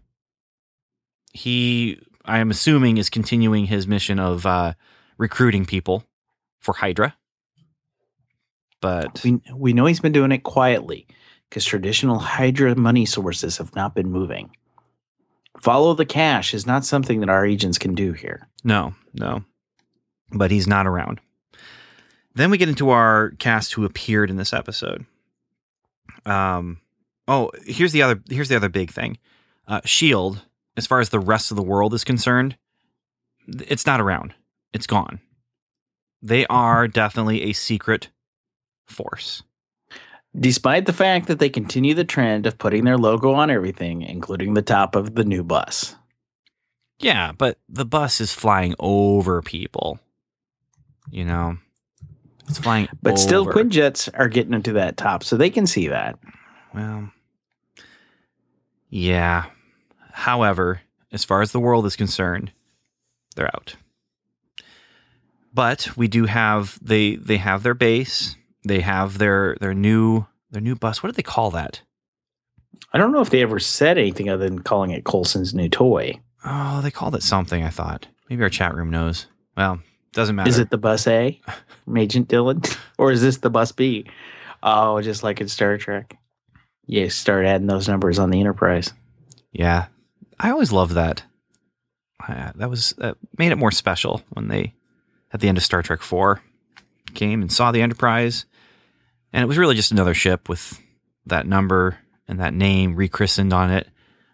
[1.36, 4.74] He I am assuming is continuing his mission of uh
[5.18, 6.06] recruiting people
[6.60, 7.16] for Hydra.
[8.82, 11.08] But We we know he's been doing it quietly
[11.50, 14.52] because traditional Hydra money sources have not been moving.
[15.60, 18.48] Follow the cash is not something that our agents can do here.
[18.64, 19.44] No, no.
[20.32, 21.20] But he's not around.
[22.34, 25.06] Then we get into our cast who appeared in this episode.
[26.26, 26.80] Um
[27.28, 29.18] oh, here's the other here's the other big thing.
[29.68, 30.42] Uh Shield,
[30.78, 32.58] as far as the rest of the world is concerned,
[33.48, 34.34] it's not around.
[34.74, 35.22] It's gone.
[36.22, 36.56] They mm-hmm.
[36.56, 38.10] are definitely a secret
[38.86, 39.44] force.
[40.38, 44.54] Despite the fact that they continue the trend of putting their logo on everything, including
[44.54, 45.96] the top of the new bus.
[47.00, 50.00] Yeah, but the bus is flying over people.
[51.10, 51.58] You know.
[52.50, 53.54] It's flying But still, over.
[53.54, 56.20] Quinjets are getting into that top, so they can see that.
[56.74, 57.12] Well,
[58.90, 59.46] yeah.
[60.16, 62.54] However, as far as the world is concerned,
[63.36, 63.76] they're out.
[65.54, 68.38] But we do have they they have their base.
[68.66, 71.04] They have their their new their new bus.
[71.04, 71.82] What do they call that?
[72.94, 76.22] I don't know if they ever said anything other than calling it Coulson's new toy.
[76.46, 77.62] Oh, they called it something.
[77.64, 79.28] I thought maybe our chat room knows.
[79.58, 79.82] Well,
[80.14, 80.50] doesn't matter.
[80.50, 81.42] Is it the bus A
[81.84, 82.78] from Agent Dylan?
[82.98, 84.06] or is this the bus B?
[84.64, 86.18] Oh, just like in Star Trek.
[86.86, 88.94] You start adding those numbers on the Enterprise.
[89.52, 89.88] Yeah,
[90.40, 91.24] I always loved that.
[92.28, 94.74] Uh, that was that made it more special when they
[95.32, 96.42] at the end of Star Trek Four
[97.14, 98.46] came and saw the Enterprise,
[99.32, 100.82] and it was really just another ship with
[101.26, 103.88] that number and that name rechristened on it.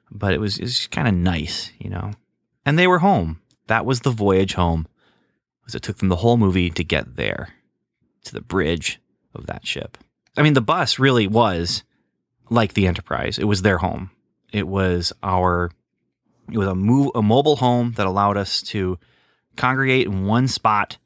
[0.10, 2.12] But it was it was kind of nice, you know.
[2.66, 3.42] And they were home.
[3.68, 4.88] That was the voyage home.
[5.66, 7.54] Was it took them the whole movie to get there
[8.24, 9.00] to the bridge
[9.34, 9.98] of that ship.
[10.38, 11.84] I mean, the bus really was
[12.50, 13.38] like the Enterprise.
[13.38, 14.12] It was their home.
[14.52, 15.72] It was our
[16.52, 18.98] it was a move a mobile home that allowed us to
[19.56, 20.98] congregate in one spot.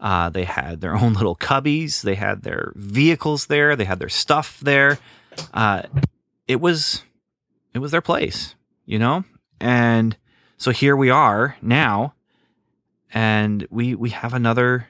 [0.00, 2.02] Uh, they had their own little cubbies.
[2.02, 3.76] They had their vehicles there.
[3.76, 4.98] They had their stuff there.
[5.52, 5.82] Uh,
[6.46, 7.02] it was
[7.74, 8.54] it was their place,
[8.86, 9.24] you know.
[9.60, 10.16] And
[10.56, 12.14] so here we are now,
[13.12, 14.88] and we we have another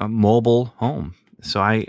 [0.00, 1.14] mobile home.
[1.42, 1.86] So I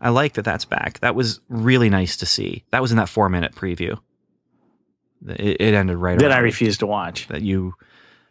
[0.00, 1.00] I like that that's back.
[1.00, 2.64] That was really nice to see.
[2.70, 3.98] That was in that four minute preview.
[5.26, 7.26] It, it ended right That I around refuse to watch.
[7.28, 7.74] that you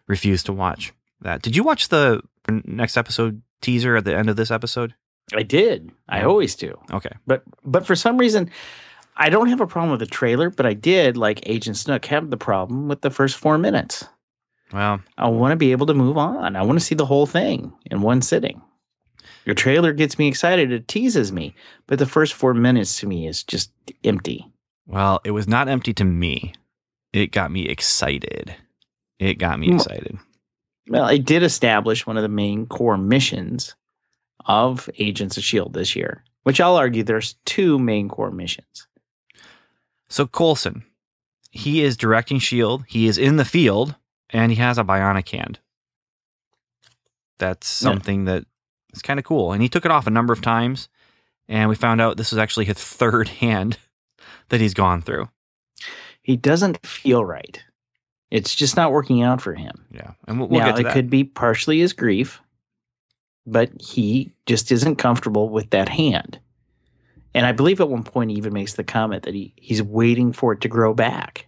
[0.08, 1.41] refused to watch that.
[1.41, 4.93] Did you watch the next episode teaser at the end of this episode?
[5.34, 5.91] I did.
[6.10, 6.25] I Yeah.
[6.25, 6.77] always do.
[6.91, 7.12] Okay.
[7.25, 8.51] But but for some reason,
[9.15, 12.29] I don't have a problem with the trailer, but I did, like Agent Snook, have
[12.29, 14.06] the problem with the first four minutes.
[14.73, 16.56] Well, I want to be able to move on.
[16.56, 18.62] I want to see the whole thing in one sitting.
[19.45, 20.71] Your trailer gets me excited.
[20.71, 21.53] It teases me,
[21.86, 23.71] but the first four minutes to me is just
[24.03, 24.47] empty.
[24.88, 26.53] Well, it was not empty to me.
[27.13, 28.56] It got me excited.
[29.19, 30.17] It got me excited.
[30.89, 33.76] Well, it did establish one of the main core missions
[34.45, 35.80] of Agents of S.H.I.E.L.D.
[35.80, 38.88] This year, which I'll argue there's two main core missions.
[40.10, 40.84] So Coulson,
[41.52, 42.84] he is directing Shield.
[42.88, 43.95] He is in the field,
[44.30, 45.60] and he has a bionic hand.
[47.39, 47.89] That's Yeah.
[47.91, 48.45] something that
[48.93, 49.54] is kind of cool.
[49.54, 50.89] And he took it off a number of times,
[51.47, 53.78] and we found out this was actually his third hand
[54.49, 55.30] that he's gone through.
[56.23, 57.63] He doesn't feel right.
[58.31, 59.86] It's just not working out for him.
[59.91, 60.93] Yeah, and we'll, we'll now, it that.
[60.93, 62.41] could be partially his grief,
[63.45, 66.39] but he just isn't comfortable with that hand.
[67.36, 70.33] And I believe at one point he even makes the comment that he, he's waiting
[70.33, 71.47] for it to grow back.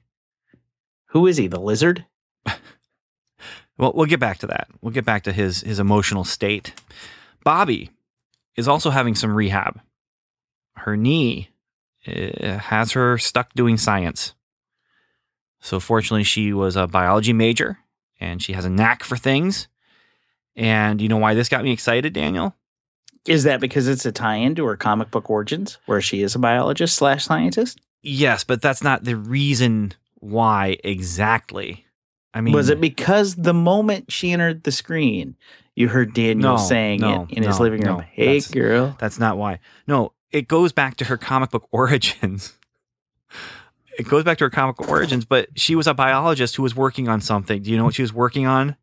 [1.08, 1.48] Who is he?
[1.48, 2.06] The lizard?
[3.78, 4.70] Well, we'll get back to that.
[4.82, 6.74] We'll get back to his his emotional state.
[7.46, 7.90] Bobbi
[8.56, 9.82] is also having some rehab.
[10.78, 11.50] Her knee
[12.08, 14.34] uh, has her stuck doing science.
[15.66, 17.80] So fortunately, she was a biology major
[18.20, 19.68] and she has a knack for things.
[20.56, 22.54] And you know why this got me excited, Daniel?
[23.28, 26.40] Is that because it's a tie-in to her comic book origins, where she is a
[26.40, 27.80] biologist slash scientist?
[28.04, 31.88] Yes, but that's not the reason why exactly.
[32.32, 35.36] I mean, was it because the moment she entered the screen,
[35.76, 37.98] you heard Daniel No, saying no, it in his living room?
[37.98, 38.96] no, hey, that's- girl.
[39.00, 39.60] That's not why.
[39.88, 42.56] No, it goes back to her comic book origins.
[43.98, 47.08] It goes back to her comic origins, but she was a biologist who was working
[47.08, 47.62] on something.
[47.62, 48.76] Do you know what she was working on?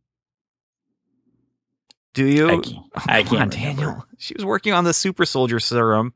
[2.15, 2.49] Do you?
[2.49, 4.07] I can't, Oh, I can't Daniel.
[4.19, 6.15] She was working on the super soldier serum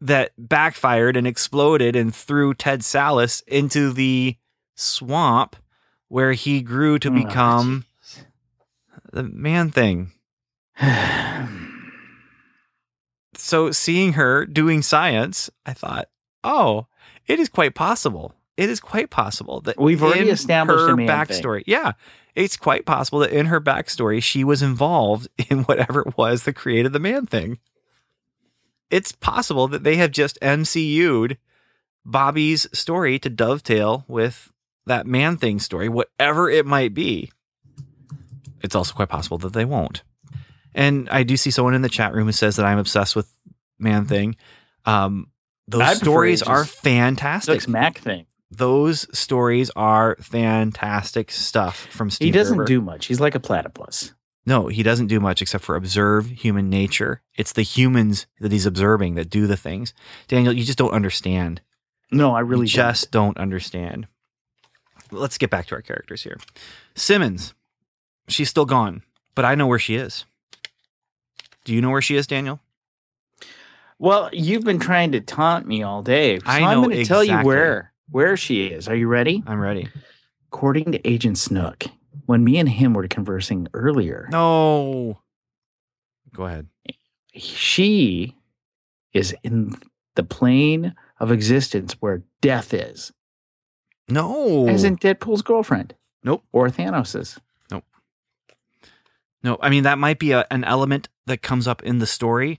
[0.00, 4.36] that backfired and exploded and threw Ted Sallis into the
[4.74, 5.56] swamp
[6.08, 7.84] where he grew to Oh, become
[9.12, 10.12] the man thing.
[13.36, 16.08] so seeing her doing science, I thought,
[16.44, 16.86] oh,
[17.32, 18.34] it is quite possible.
[18.56, 21.16] It is quite possible that We've already in established her a man thing.
[21.16, 21.62] backstory.
[21.66, 21.92] Yeah,
[22.34, 26.54] it's quite possible that in her backstory she was involved in whatever it was that
[26.54, 27.58] created the man thing.
[28.90, 31.38] It's possible that they have just MCU'd
[32.06, 34.52] Bobbi's story to dovetail with
[34.86, 37.30] that man thing story, whatever it might be.
[38.62, 40.02] It's also quite possible that they won't.
[40.74, 43.32] And I do see someone in the chat room who says that I'm obsessed with
[43.78, 44.36] Man Thing.
[44.84, 45.28] Um,
[45.68, 47.52] those I prefer stories are fantastic.
[47.54, 48.26] Looks Mac thing.
[48.50, 52.26] Those stories are fantastic stuff from Steve.
[52.26, 52.66] He doesn't Gerber.
[52.66, 53.06] do much.
[53.06, 54.12] He's like a platypus.
[54.44, 57.22] No, he doesn't do much except for observe human nature.
[57.36, 59.94] It's the humans that he's observing that do the things.
[60.28, 61.60] Daniel, you just don't understand.
[62.10, 64.06] No, I really you just don't understand.
[65.10, 66.38] Let's get back to our characters here.
[66.94, 67.54] Simmons,
[68.28, 69.02] she's still gone,
[69.34, 70.24] but I know where she is.
[71.64, 72.60] Do you know where she is, Daniel?
[74.02, 76.40] Well, you've been trying to taunt me all day.
[76.40, 78.88] So I I'm going to tell you where where she is.
[78.88, 79.44] Are you ready?
[79.46, 79.88] I'm ready.
[80.48, 81.84] According to Agent Snook,
[82.26, 85.20] when me and him were conversing earlier, No.
[86.34, 86.66] Go ahead.
[87.36, 88.34] she
[89.12, 89.76] is in
[90.16, 93.12] the plane of existence where death is,
[94.08, 94.66] No.
[94.68, 95.94] as in Deadpool's girlfriend.
[96.24, 96.42] Nope.
[96.50, 97.38] Or Thanos's.
[97.70, 97.84] Nope.
[99.44, 102.58] No, I mean that might be a, an element that comes up in the story,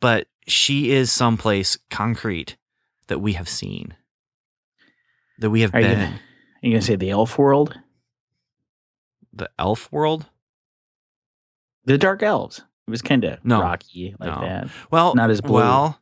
[0.00, 2.56] but she is someplace concrete
[3.08, 3.94] that we have seen,
[5.38, 5.98] that we have Are you been.
[5.98, 7.78] gonna, are you gonna say the elf world?
[9.32, 10.26] The elf world.
[11.84, 12.58] The dark elves.
[12.86, 13.60] It was kind of No.
[13.60, 14.40] rocky like No.
[14.46, 14.68] that.
[14.90, 15.54] Well, Not as blue.
[15.54, 16.00] well.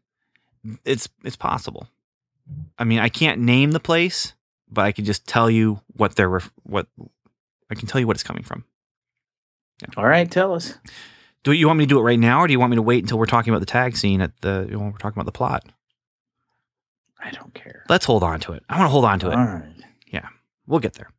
[0.84, 1.88] It's it's possible.
[2.78, 4.32] I mean, I can't name the place,
[4.70, 6.86] but I can just tell you what they're ref- what
[7.70, 8.64] I can tell you what it's coming from.
[9.96, 10.74] All right, tell us.
[11.44, 12.82] Do you want me to do it right now, or do you want me to
[12.82, 15.32] wait until we're talking about the tag scene at the when we're talking about the
[15.32, 15.64] plot?
[17.22, 17.84] I don't care.
[17.88, 18.62] Let's hold on to it.
[18.68, 19.34] I want to hold on to it.
[19.36, 19.74] All right.
[20.10, 20.28] Yeah,
[20.66, 21.10] we'll get there.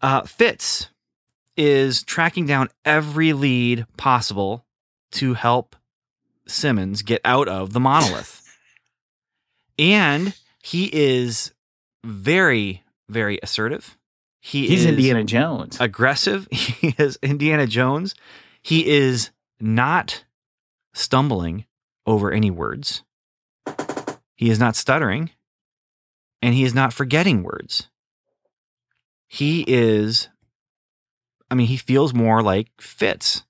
[0.00, 0.88] Uh, Fitz
[1.56, 4.64] is tracking down every lead possible
[5.12, 5.76] to help
[6.46, 8.42] Simmons get out of the monolith.
[9.78, 11.52] and he is
[12.04, 13.96] very, very assertive.
[14.40, 15.76] He He's is Indiana Jones.
[15.80, 16.48] aggressive.
[16.52, 18.14] He is Indiana Jones.
[18.62, 19.30] He is
[19.62, 20.24] not
[20.92, 21.64] stumbling
[22.04, 23.04] over any words.
[24.34, 25.30] He is not stuttering.
[26.42, 27.88] And he is not forgetting words.
[29.28, 30.28] He is,
[31.48, 33.44] I mean, he feels more like Fitz.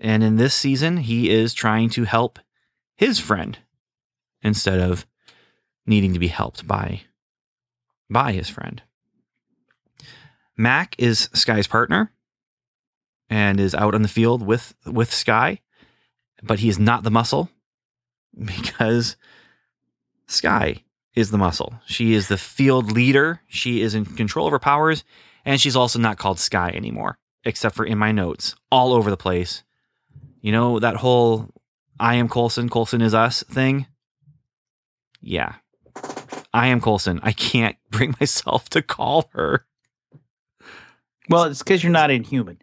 [0.00, 2.38] And in this season, he is trying to help
[2.96, 3.58] his friend
[4.40, 5.06] instead of
[5.86, 7.02] needing to be helped by
[8.08, 8.82] by his friend.
[10.56, 12.12] Mac is Skye's partner
[13.30, 15.60] and is out on the field with with Skye.
[16.42, 17.48] but he is not the muscle
[18.44, 19.16] because
[20.26, 20.82] Skye
[21.14, 21.74] is the muscle.
[21.86, 23.40] She is the field leader.
[23.48, 25.04] She is in control of her powers,
[25.44, 29.16] and she's also not called Skye anymore, except for in my notes all over the
[29.16, 29.62] place.
[30.40, 31.50] You know that whole
[31.98, 33.86] "I am Coulson, Coulson is us" thing.
[35.20, 35.56] Yeah,
[36.54, 37.20] I am Coulson.
[37.22, 39.66] I can't bring myself to call her.
[41.28, 42.58] Well, it's because you're not inhuman.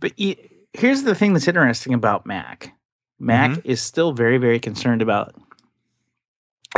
[0.00, 2.72] But here's the thing that's interesting about Mack.
[3.18, 3.70] Mack Mm-hmm.
[3.70, 5.34] is still very, very concerned about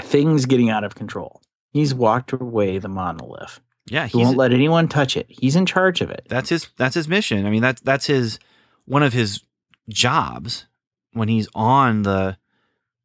[0.00, 1.42] things getting out of control.
[1.72, 3.60] He's walked away the monolith.
[3.86, 5.26] Yeah, He won't let anyone touch it.
[5.28, 6.26] He's in charge of it.
[6.28, 7.44] that's his that's his mission.
[7.46, 8.38] I mean that's that's his
[8.86, 9.42] one of his
[9.88, 10.66] jobs
[11.12, 12.36] when he's on the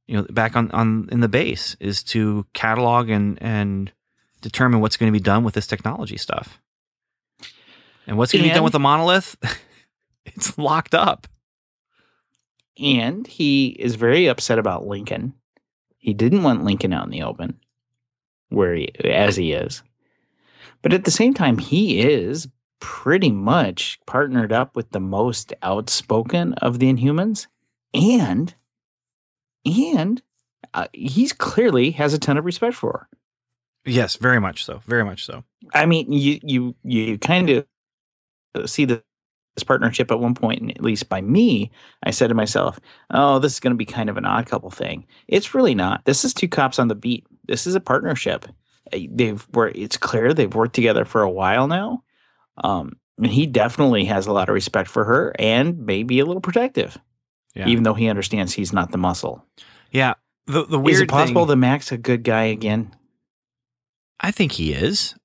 [0.07, 3.91] you know back on on in the base is to catalog and and
[4.41, 6.59] determine what's going to be done with this technology stuff.
[8.07, 9.35] And what's going to be done with the monolith?
[10.25, 11.27] it's locked up.
[12.77, 15.33] And he is very upset about Lincoln.
[15.97, 17.59] He didn't want Lincoln out in the open,
[18.49, 19.81] where he, as he is.
[20.81, 22.47] But at the same time, he is
[22.79, 27.47] pretty much partnered up with the most outspoken of the Inhumans,
[27.93, 28.53] and
[29.65, 30.21] and
[30.73, 33.09] uh, he's clearly has a ton of respect for her.
[33.85, 34.81] Yes, very much so.
[34.85, 35.43] Very much so.
[35.73, 37.65] I mean, you you you kind of
[38.69, 39.03] see the,
[39.55, 41.71] this partnership at one point, and at least by me,
[42.03, 44.69] I said to myself, "Oh, this is going to be kind of an odd couple
[44.69, 46.05] thing." It's really not.
[46.05, 47.25] This is two cops on the beat.
[47.47, 48.45] This is a partnership.
[48.91, 52.03] They've were it's clear they've worked together for a while now,
[52.63, 56.41] um, and he definitely has a lot of respect for her, and maybe a little
[56.41, 56.97] protective,
[57.55, 57.67] Yeah.
[57.67, 59.45] even though he understands he's not the muscle.
[59.91, 60.13] yeah.
[60.47, 62.95] The the weird is it possible thing, that Mack's a good guy again?
[64.19, 65.15] I think he is.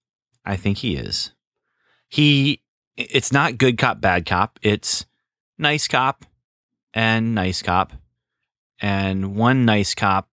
[0.47, 1.33] I think he is.
[2.09, 2.63] He
[2.97, 4.59] it's not good cop bad cop.
[4.63, 5.07] It's
[5.59, 6.25] nice cop
[6.95, 7.93] and nice cop.
[8.81, 10.29] And one nice cop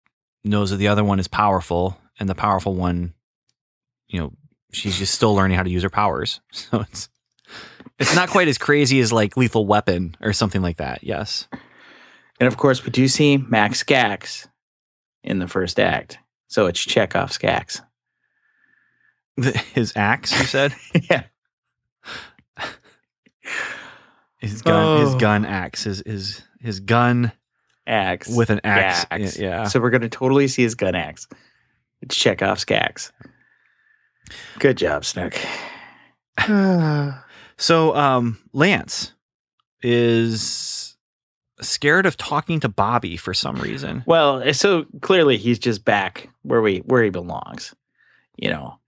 [0.44, 3.12] knows that the other one is powerful and the powerful one
[4.08, 4.32] you know,
[4.72, 6.40] she's just still learning how to use her powers.
[6.52, 7.08] So it's
[7.98, 11.02] it's not quite as crazy as like Lethal Weapon or something like that.
[11.02, 11.48] Yes.
[12.38, 14.46] And of course, we do see Mack's Gax
[15.24, 16.18] in the first act.
[16.48, 17.80] So it's Chekhov's Gax.
[19.36, 20.74] The- His axe, you said?
[21.10, 21.24] yeah.
[24.38, 25.18] His gun his Oh.
[25.18, 25.84] gun axe.
[25.84, 27.32] His his his gun
[27.86, 28.28] Axe.
[28.28, 29.04] with an axe.
[29.10, 29.38] Gax.
[29.38, 29.64] Yeah.
[29.64, 31.26] So we're going to totally see his gun axe.
[32.02, 33.12] It's Chekhov's Gax.
[34.58, 35.34] Good job, Snook.
[37.58, 39.12] So um Lance
[39.82, 40.96] is
[41.62, 44.02] scared of talking to Bobbi for some reason.
[44.06, 47.74] well, so clearly he's just back where we where he belongs.
[48.36, 48.78] You know,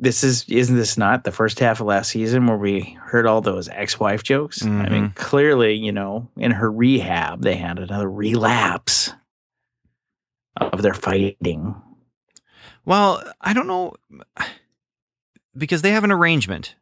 [0.00, 3.40] this is isn't this not the first half of last season where we heard all
[3.40, 4.64] those ex-wife jokes?
[4.64, 5.14] I mean, mm-hmm.
[5.14, 9.12] clearly, you know, in her rehab, they had another relapse
[10.56, 11.80] of their fighting.
[12.84, 13.94] Well, I don't know
[15.56, 16.76] because they have an arrangement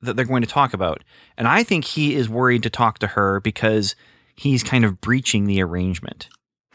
[0.00, 1.02] that they're going to talk about.
[1.36, 3.94] And I think he is worried to talk to her because
[4.36, 6.28] he's kind of breaching the arrangement.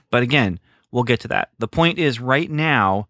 [0.10, 0.60] But again,
[0.92, 1.50] we'll get to that.
[1.60, 3.08] The point is right now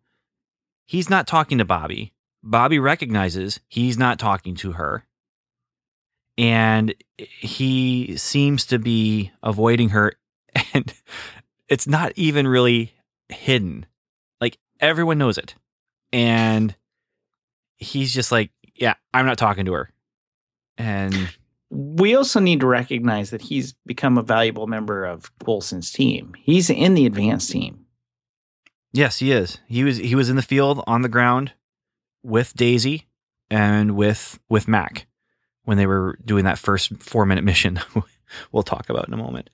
[0.85, 2.11] he's not talking to Bobbi.
[2.45, 5.05] Bobbi recognizes he's not talking to her.
[6.37, 10.13] And he seems to be avoiding her
[10.73, 10.93] and
[11.67, 12.93] it's not even really
[13.27, 13.85] hidden.
[14.39, 15.55] Like everyone knows it.
[16.13, 16.75] And
[17.77, 19.91] he's just like, yeah, I'm not talking to her.
[20.77, 21.29] And
[21.69, 26.33] We also need to recognize that he's become a valuable member of Coulson's team.
[26.37, 27.85] He's in the advanced team.
[28.93, 29.59] yes, he is.
[29.67, 31.53] He was he was in the field on the ground
[32.23, 33.07] with Daisy
[33.49, 35.07] and with with Mack
[35.63, 37.79] when they were doing that first 4-minute mission
[38.51, 39.49] we'll talk about in a moment.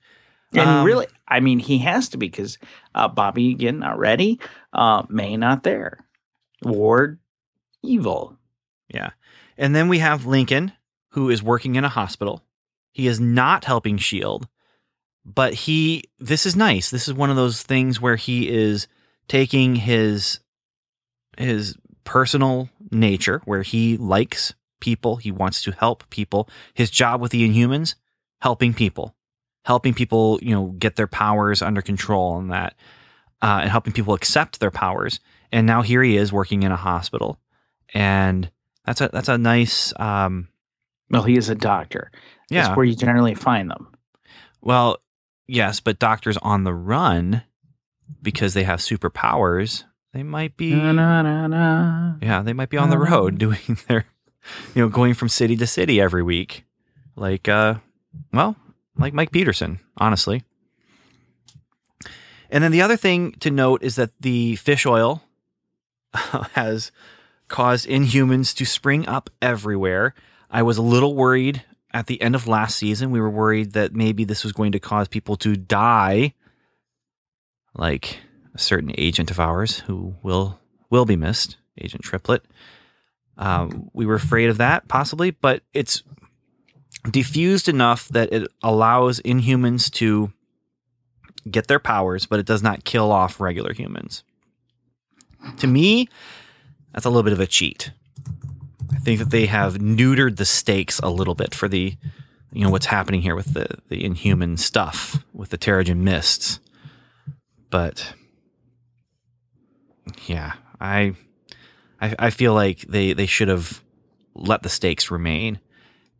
[0.52, 2.58] And Um, really, I mean, he has to be because
[2.94, 4.40] uh, Bobbi, again, not ready.
[4.72, 5.98] Uh, May, not there.
[6.62, 7.18] Ward,
[7.82, 8.38] evil.
[8.88, 9.10] Yeah.
[9.58, 10.72] And then we have Lincoln,
[11.10, 12.42] who is working in a hospital.
[12.92, 14.48] He is not helping Shield,
[15.24, 16.90] but he this is nice.
[16.90, 18.86] This is one of those things where he is
[19.28, 20.40] taking his
[21.36, 21.76] his
[22.06, 26.48] personal nature where he likes people, he wants to help people.
[26.72, 27.96] His job with the Inhumans,
[28.40, 29.14] helping people.
[29.64, 32.74] Helping people, you know, get their powers under control and that
[33.42, 35.18] uh, and helping people accept their powers.
[35.52, 37.38] And now here he is working in a hospital.
[37.92, 38.48] And
[38.84, 40.48] that's a that's a nice um
[41.10, 42.12] Well, he is a doctor.
[42.48, 42.62] yeah.
[42.62, 43.88] That's where you generally find them.
[44.60, 44.98] Well,
[45.48, 47.42] yes, but doctors on the run
[48.22, 49.82] because they have superpowers,
[50.16, 54.06] they might be Na, na, na, yeah, they might be on the road doing their
[54.74, 56.64] you know, going from city to city every week.
[57.16, 57.74] Like uh
[58.32, 58.56] well,
[58.96, 60.42] like Mike Peterson, honestly.
[62.50, 65.22] And then the other thing to note is that the fish oil
[66.54, 66.92] has
[67.48, 70.14] caused inhumans to spring up everywhere.
[70.50, 71.62] I was a little worried
[71.92, 73.10] at the end of last season.
[73.10, 76.32] We were worried that maybe this was going to cause people to die,
[77.74, 78.20] like
[78.56, 82.42] a certain agent of ours who will will be missed, Agent Triplett.
[83.36, 86.02] Um, we were afraid of that possibly, but it's
[87.10, 90.32] diffused enough that it allows inhumans to
[91.50, 94.24] get their powers, but it does not kill off regular humans.
[95.58, 96.08] To me,
[96.92, 97.90] that's a little bit of a cheat.
[98.94, 101.94] I think that they have neutered the stakes a little bit for the,
[102.52, 106.58] you know, what's happening here with the the inhuman stuff with the Terrigen mists.
[107.68, 108.14] But
[110.26, 111.14] yeah, I,
[112.00, 113.82] I, I feel like they they should have
[114.34, 115.60] let the stakes remain.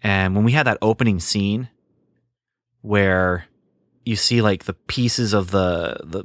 [0.02, 1.68] And when we had that opening scene
[2.82, 3.46] where
[4.04, 6.24] you see like the pieces of the the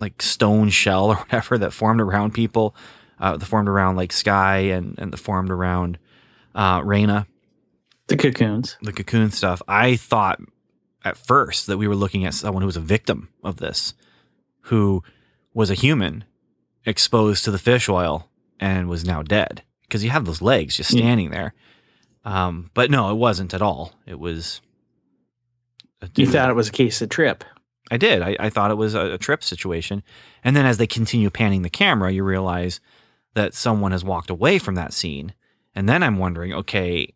[0.00, 2.74] like stone shell or whatever that formed around people,
[3.18, 5.98] uh, that formed around like Skye and and the formed around
[6.54, 8.76] uh, The cocoons.
[8.82, 9.60] the cocoon stuff.
[9.68, 10.40] I thought
[11.04, 13.94] at first that we were looking at someone who was a victim of this,
[14.62, 15.02] who
[15.54, 16.24] was a human
[16.88, 18.28] exposed to the fish oil
[18.58, 21.00] and was now dead because you have those legs just Yeah.
[21.00, 21.54] standing there.
[22.24, 23.92] Um, but no, it wasn't at all.
[24.06, 24.60] It was.
[26.02, 27.44] a You thought it was a case of trip.
[27.90, 28.20] I did.
[28.22, 30.02] I, I thought it was a, a trip situation.
[30.44, 32.80] And then as they continue panning the camera, you realize
[33.34, 35.32] that someone has walked away from that scene.
[35.74, 37.14] And then I'm wondering, okay,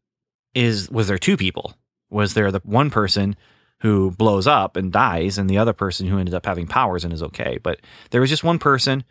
[0.55, 1.75] is was there two people?
[2.11, 3.37] Was there the one person
[3.81, 7.12] who blows up and dies and the other person who ended up having powers and
[7.12, 7.59] is okay?
[7.62, 9.05] But there was just one person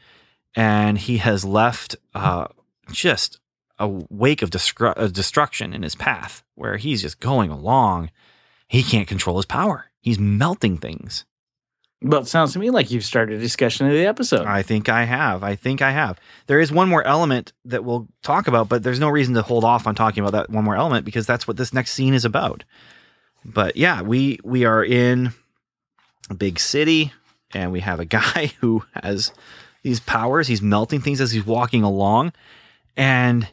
[0.55, 2.47] and he has left uh,
[2.91, 3.39] just
[3.79, 8.11] a wake of destru- uh, destruction in his path where he's just going along.
[8.67, 9.87] He can't control his power.
[9.99, 11.25] He's melting things.
[12.03, 14.47] Well, it sounds to me like you've started a discussion of the episode.
[14.47, 15.43] I think I have.
[15.43, 16.19] I think I have.
[16.47, 19.63] There is one more element that we'll talk about, but there's no reason to hold
[19.63, 22.25] off on talking about that one more element because that's what this next scene is
[22.25, 22.63] about.
[23.45, 25.33] But yeah, we we are in
[26.31, 27.13] a big city
[27.53, 29.31] and we have a guy who has
[29.83, 30.47] these powers.
[30.47, 32.33] He's melting things as he's walking along
[32.95, 33.47] and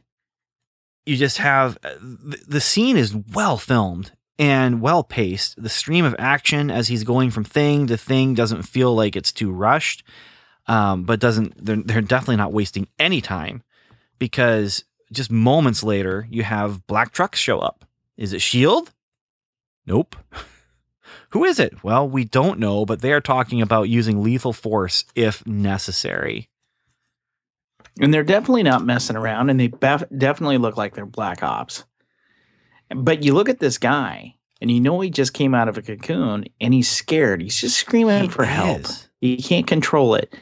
[1.06, 5.60] you just have the, the scene is well filmed and well paced.
[5.60, 9.32] The stream of action as he's going from thing to thing doesn't feel like it's
[9.32, 10.04] too rushed,
[10.66, 13.62] um, but doesn't they're, they're definitely not wasting any time
[14.18, 17.86] because just moments later you have black trucks show up.
[18.16, 18.92] Is it Shield?
[19.86, 20.14] Nope.
[21.30, 21.84] Who is it?
[21.84, 26.48] Well, we don't know, but they are talking about using lethal force if necessary.
[28.00, 31.84] and they're definitely not messing around, and they bef- definitely look like they're black ops.
[32.94, 35.82] But you look at this guy, and you know he just came out of a
[35.82, 37.42] cocoon, and he's scared.
[37.42, 38.86] He's just screaming He for help.
[39.20, 40.32] He can't control it.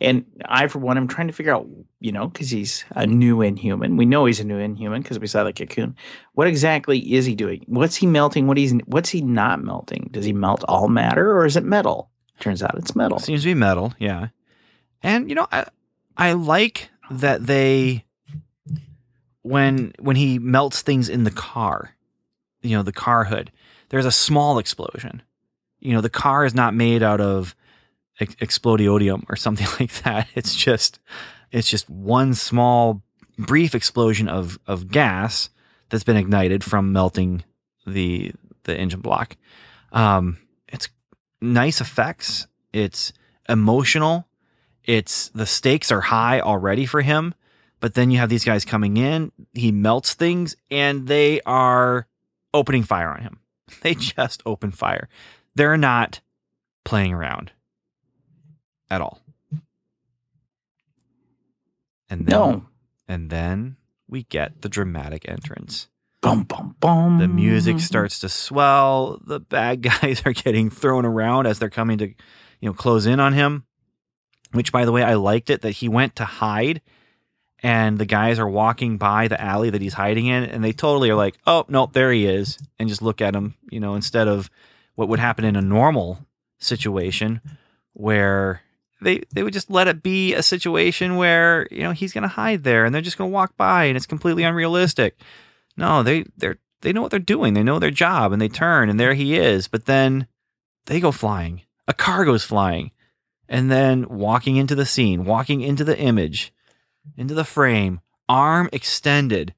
[0.00, 1.68] And I, for one, I'm trying to figure out,
[2.00, 3.96] you know, because he's a new inhuman.
[3.96, 5.96] We know he's a new inhuman because we saw the cocoon.
[6.32, 7.64] What exactly is he doing?
[7.68, 8.46] What's he melting?
[8.46, 10.08] What he's what's he not melting?
[10.10, 12.10] Does he melt all matter or is it metal?
[12.40, 13.18] Turns out it's metal.
[13.18, 14.28] Seems to be metal, yeah.
[15.02, 15.66] And you know, I
[16.16, 18.04] I like that they
[19.42, 21.94] when when he melts things in the car,
[22.62, 23.52] you know, the car hood,
[23.90, 25.22] there's a small explosion.
[25.78, 27.54] You know, the car is not made out of
[28.20, 30.28] explodiodium or something like that.
[30.34, 30.98] It's just
[31.50, 33.02] it's just one small
[33.38, 35.50] brief explosion of of gas
[35.88, 37.44] that's been ignited from melting
[37.86, 38.32] the
[38.64, 39.36] the engine block.
[39.92, 40.38] Um,
[40.68, 40.88] it's
[41.40, 42.46] nice effects.
[42.72, 43.12] It's
[43.48, 44.26] emotional.
[44.84, 47.34] It's the stakes are high already for him,
[47.80, 49.32] but then you have these guys coming in.
[49.54, 52.06] He melts things, and they are
[52.52, 53.38] opening fire on him.
[53.80, 55.08] They just open fire.
[55.54, 56.20] They're not
[56.84, 57.52] playing around
[58.90, 59.20] at all.
[62.10, 62.64] And then, No.
[63.08, 63.76] and then
[64.08, 65.88] we get the dramatic entrance.
[66.20, 67.18] Bum bum bum.
[67.18, 69.20] The music starts to swell.
[69.26, 72.14] The bad guys are getting thrown around as they're coming to, you
[72.62, 73.64] know, close in on him.
[74.52, 76.80] Which, by the way, I liked it that he went to hide,
[77.60, 81.10] and the guys are walking by the alley that he's hiding in, and they totally
[81.10, 84.28] are like, "Oh, nope, there he is," and just look at him, you know, instead
[84.28, 84.48] of
[84.94, 86.24] what would happen in a normal
[86.58, 87.40] situation
[87.94, 88.62] where
[89.04, 92.28] they they would just let it be a situation where you know he's going to
[92.28, 95.16] hide there, and they're just going to walk by, and it's completely unrealistic.
[95.76, 97.54] No, they they're they know what they're doing.
[97.54, 99.66] They know their job and they turn and there he is.
[99.66, 100.28] But then
[100.86, 101.62] they go flying.
[101.88, 102.92] A car goes flying.
[103.48, 106.52] And then walking into the scene, walking into the image,
[107.16, 109.54] into the frame, arm extended,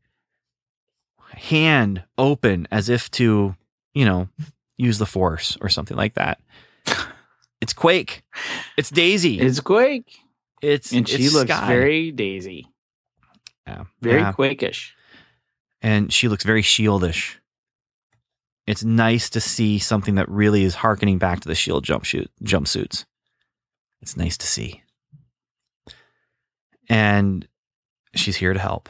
[1.33, 3.55] hand open as if to,
[3.93, 4.29] you know,
[4.77, 6.41] use the force or something like that.
[7.67, 8.23] It's Quake.
[8.77, 9.41] It's Daisy.
[9.41, 10.21] It's Quake,
[10.63, 11.67] it's and she it's looks Skye.
[11.67, 12.69] very Daisy,
[13.67, 13.85] yeah.
[14.01, 14.33] very Yeah.
[14.33, 14.95] Quakish.
[15.83, 17.39] and she looks very shieldish.
[18.69, 23.05] It's nice to see something that really is harkening back to the shield jumpsuit jumpsuits.
[24.01, 24.83] It's nice to see.
[26.89, 27.49] And
[28.15, 28.89] she's here to help.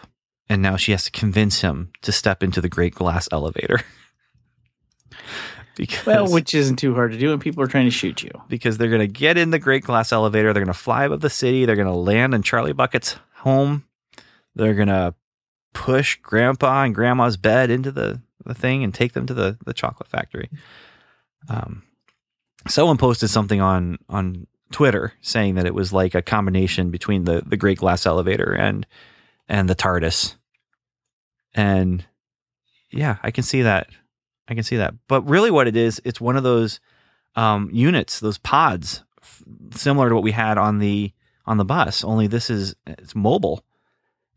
[0.51, 3.81] And now she has to convince him to step into the great glass elevator.
[5.77, 8.31] because Well, which isn't too hard to do, and people are trying to shoot you.
[8.49, 10.53] because they're going to get in the great glass elevator.
[10.53, 11.65] They're going to fly above the city.
[11.65, 13.85] They're going to land in Charlie Bucket's home.
[14.55, 15.15] They're going to
[15.75, 19.75] push grandpa and grandma's bed into the, the thing and take them to the, the
[19.75, 20.49] chocolate factory.
[21.49, 21.83] Um,
[22.67, 27.43] someone posted something on, on Twitter saying that it was like a combination between the,
[27.47, 28.87] the great glass elevator and,
[29.49, 30.37] and the TARDIS.
[31.55, 32.05] And
[32.91, 33.89] yeah, I can see that.
[34.49, 34.95] I can see that.
[35.09, 36.81] But really what it is, it's one of those
[37.35, 39.43] um, units, those pods, f-
[39.73, 41.13] similar to what we had on the
[41.47, 42.03] on the bus.
[42.05, 43.65] Only this is it's mobile,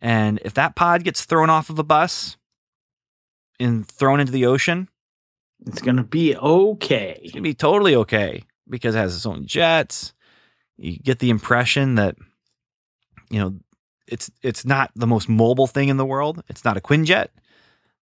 [0.02, 2.38] and if that pod gets thrown off of a bus
[3.60, 4.90] and thrown into the ocean,
[5.66, 7.20] It's gonna be okay.
[7.22, 10.14] it's gonna be totally okay because it has its own jets.
[10.78, 12.16] You get the impression that
[13.30, 13.60] you know
[14.08, 16.44] it's it's not the most mobile thing in the world.
[16.50, 17.28] It's not a Quinjet,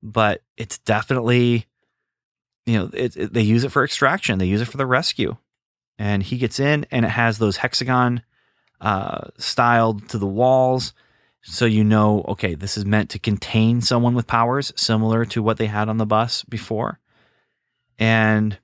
[0.04, 1.66] but it's definitely
[2.68, 4.38] you know it, it- they use it for extraction.
[4.38, 5.38] They use it for the rescue,
[5.98, 8.22] and he gets in, and it has those hexagon
[8.82, 10.94] uh, styled to the walls.
[11.42, 15.58] So you know, okay, this is meant to contain someone with powers similar to what
[15.58, 17.00] they had on the bus before
[18.00, 18.58] and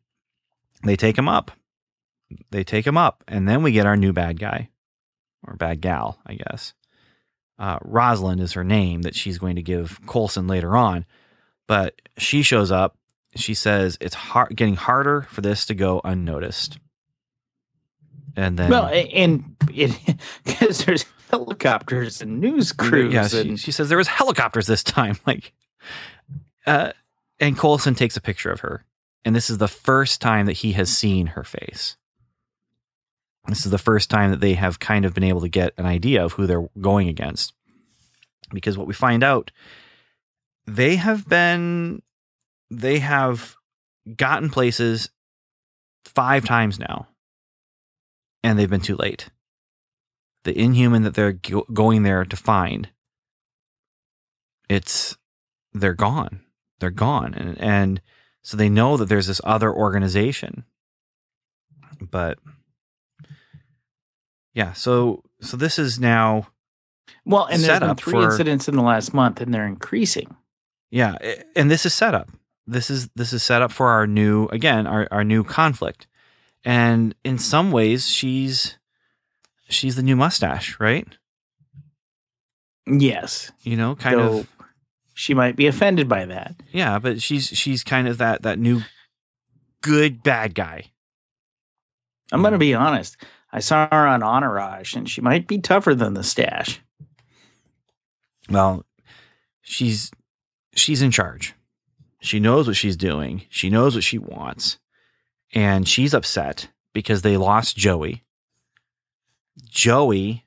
[0.83, 1.51] they take him up.
[2.51, 4.69] They take him up, and then we get our new bad guy
[5.47, 6.73] or bad gal, I guess.
[7.59, 11.05] Uh, Rosalind is her name that she's going to give Coulson later on,
[11.67, 12.97] but she shows up.
[13.35, 16.77] She says it's hard, getting harder for this to go unnoticed.
[18.35, 19.97] And then, Well, and it
[20.43, 24.83] because there's helicopters and news crews yeah, she, and she says there was helicopters this
[24.83, 25.17] time.
[25.25, 25.53] Like,
[26.65, 26.91] uh,
[27.39, 28.85] and Coulson takes a picture of her,
[29.25, 31.97] and this is the first time that he has seen her face.
[33.47, 35.85] This is the first time that they have kind of been able to get an
[35.85, 37.53] idea of who they're going against,
[38.53, 39.51] because what we find out,
[40.65, 42.01] they have been,
[42.79, 43.55] they have
[44.15, 45.09] gotten places
[46.05, 47.07] five times now,
[48.43, 49.29] and they've been too late.
[50.43, 52.89] The inhuman that they're go- going there to find
[54.69, 55.17] it's
[55.73, 56.41] they're gone.
[56.79, 58.01] They're gone and and
[58.43, 60.65] so they know that there's this other organization.
[62.01, 62.39] But
[64.53, 66.47] yeah so so this is now
[67.25, 70.35] well, and there's been three for- incidents in the last month, and they're increasing.
[70.91, 71.15] yeah
[71.55, 72.29] and this is set up
[72.65, 76.07] this is this is set up for our new again our, our new conflict
[76.63, 78.77] and in some ways she's
[79.69, 81.07] she's the new mustache right
[82.85, 84.47] Yes, you know kind though of
[85.13, 86.55] she might be offended by that.
[86.71, 88.81] Yeah, but she's she's kind of that that new
[89.81, 90.91] good bad guy.
[92.31, 93.17] I'm gonna be honest.
[93.51, 96.81] I saw her on Entourage, and she might be tougher than the stash.
[98.49, 98.85] Well,
[99.61, 100.11] she's
[100.75, 101.53] she's in charge.
[102.23, 103.43] She knows what she's doing.
[103.49, 104.79] She knows what she wants.
[105.53, 108.23] And she's upset because they lost Joey.
[109.69, 110.45] Joey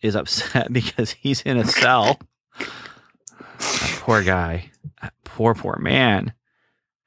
[0.00, 2.20] is upset because he's in a cell.
[3.58, 4.70] Poor guy.
[5.24, 6.32] Poor poor man.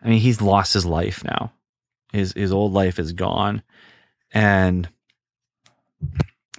[0.04, 1.54] I mean, he's lost his life now.
[2.12, 3.64] His his old life is gone.
[4.34, 4.90] And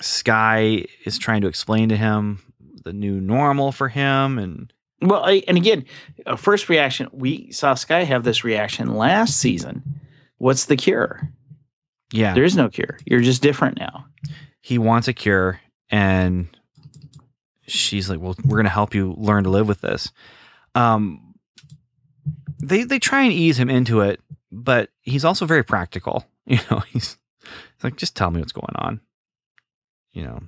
[0.00, 2.40] Skye is trying to explain to him
[2.84, 5.84] the new normal for him and Well, I, and again,
[6.26, 7.08] a first reaction.
[7.12, 9.82] We saw Skye have this reaction last season.
[10.38, 11.30] What's the cure?
[12.12, 12.98] yeah There is no cure.
[13.06, 14.06] You're just different now.
[14.60, 16.48] he wants a cure and
[17.66, 20.10] she's like well we're going to help you learn to live with this
[20.74, 21.34] um
[22.62, 24.20] they they try and ease him into it
[24.50, 28.74] but he's also very practical you know he's, he's like just tell me what's going
[28.76, 29.00] on
[30.12, 30.40] you know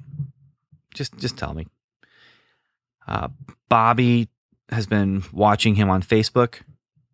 [0.94, 1.66] just just tell me
[3.06, 3.28] uh
[3.70, 4.26] bobbi
[4.72, 6.60] has been watching him on facebook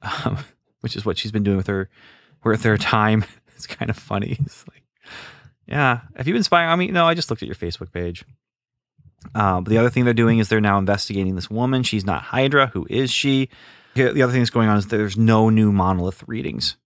[0.03, 0.39] um,
[0.81, 1.91] which is what she's been doing with her
[2.45, 3.25] with her time
[3.57, 4.79] it's kind of funny it's like
[5.69, 6.01] yeah.
[6.17, 6.89] Have you been spying on me?
[6.89, 8.25] No, I just looked at your Facebook page.
[9.35, 11.83] Uh, but the other thing they're doing is they're now investigating this woman.
[11.83, 12.69] She's not Hydra.
[12.69, 13.51] Who is she?
[13.95, 16.77] The the other thing that's going on is there's no new monolith readings.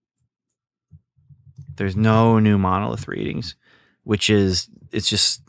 [1.77, 3.55] There's no new monolith readings,
[4.03, 5.43] which is it's just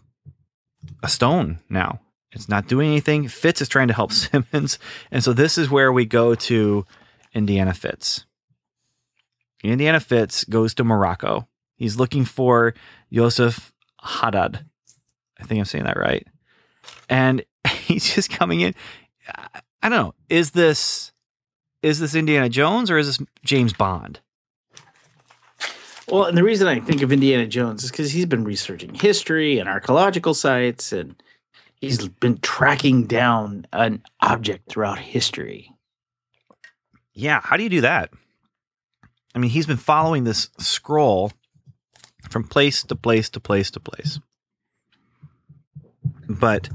[1.01, 2.01] a stone now.
[2.33, 3.27] It's not doing anything.
[3.27, 4.79] Fitz is trying to help Simmons,
[5.11, 6.85] and so this is where we go to
[7.33, 8.25] Indiana Fitz.
[9.63, 12.73] Indiana Fitz goes to Morocco He's looking for
[13.09, 14.65] Yosef Haddad.
[15.39, 16.25] I think I'm saying that right.
[17.09, 18.73] And he's just coming in.
[19.27, 20.13] I- don't know.
[20.29, 21.11] Is this
[21.81, 24.21] is this Indiana Jones or is this James Bond?
[26.07, 29.59] Well, and the reason I think of Indiana Jones is because he's been researching history
[29.59, 31.21] and archaeological sites, and
[31.83, 35.69] he's been tracking down an object throughout history.
[37.13, 38.09] Yeah, how do you do that?
[39.35, 41.33] I mean, he's been following this scroll
[42.29, 44.19] from place to place to place to place.
[46.29, 46.69] But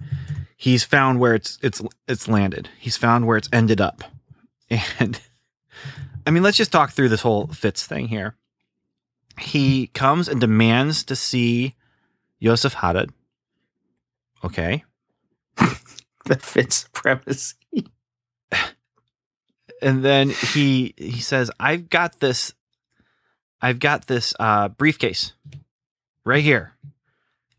[0.57, 2.69] he's found where it's it's it's landed.
[2.79, 4.05] He's found where it's ended up.
[5.01, 5.19] And
[6.27, 8.37] I mean, let's just talk through this whole Fitz thing here.
[9.39, 11.77] He comes and demands to see
[12.39, 13.11] Yosef Haddad.
[14.45, 14.85] Okay.
[16.29, 17.55] That fits premise.
[19.83, 22.55] and then he he says i've got this
[23.61, 25.33] i've got this uh briefcase
[26.25, 26.73] right here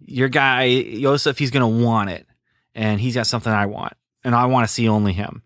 [0.05, 2.25] your guy Yosef, he's gonna want it
[2.75, 3.93] and he's got something i want
[4.23, 5.43] and i want to see only him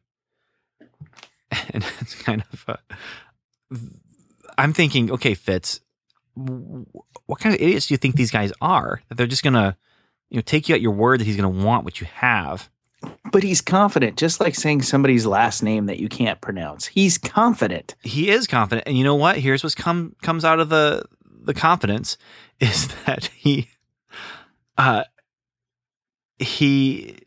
[1.51, 3.77] and it's kind of uh,
[4.57, 5.79] i'm thinking okay fitz
[6.35, 9.77] what kind of idiots do you think these guys are that they're just gonna
[10.29, 12.69] you know take you at your word that he's gonna want what you have
[13.31, 16.85] But he's confident, just like saying somebody's last name that you can't pronounce.
[16.85, 17.95] He's confident.
[18.03, 21.53] he is confident and you know what here's what come comes out of the the
[21.53, 22.17] confidence
[22.59, 23.69] is that he
[24.77, 25.03] uh
[26.39, 27.17] he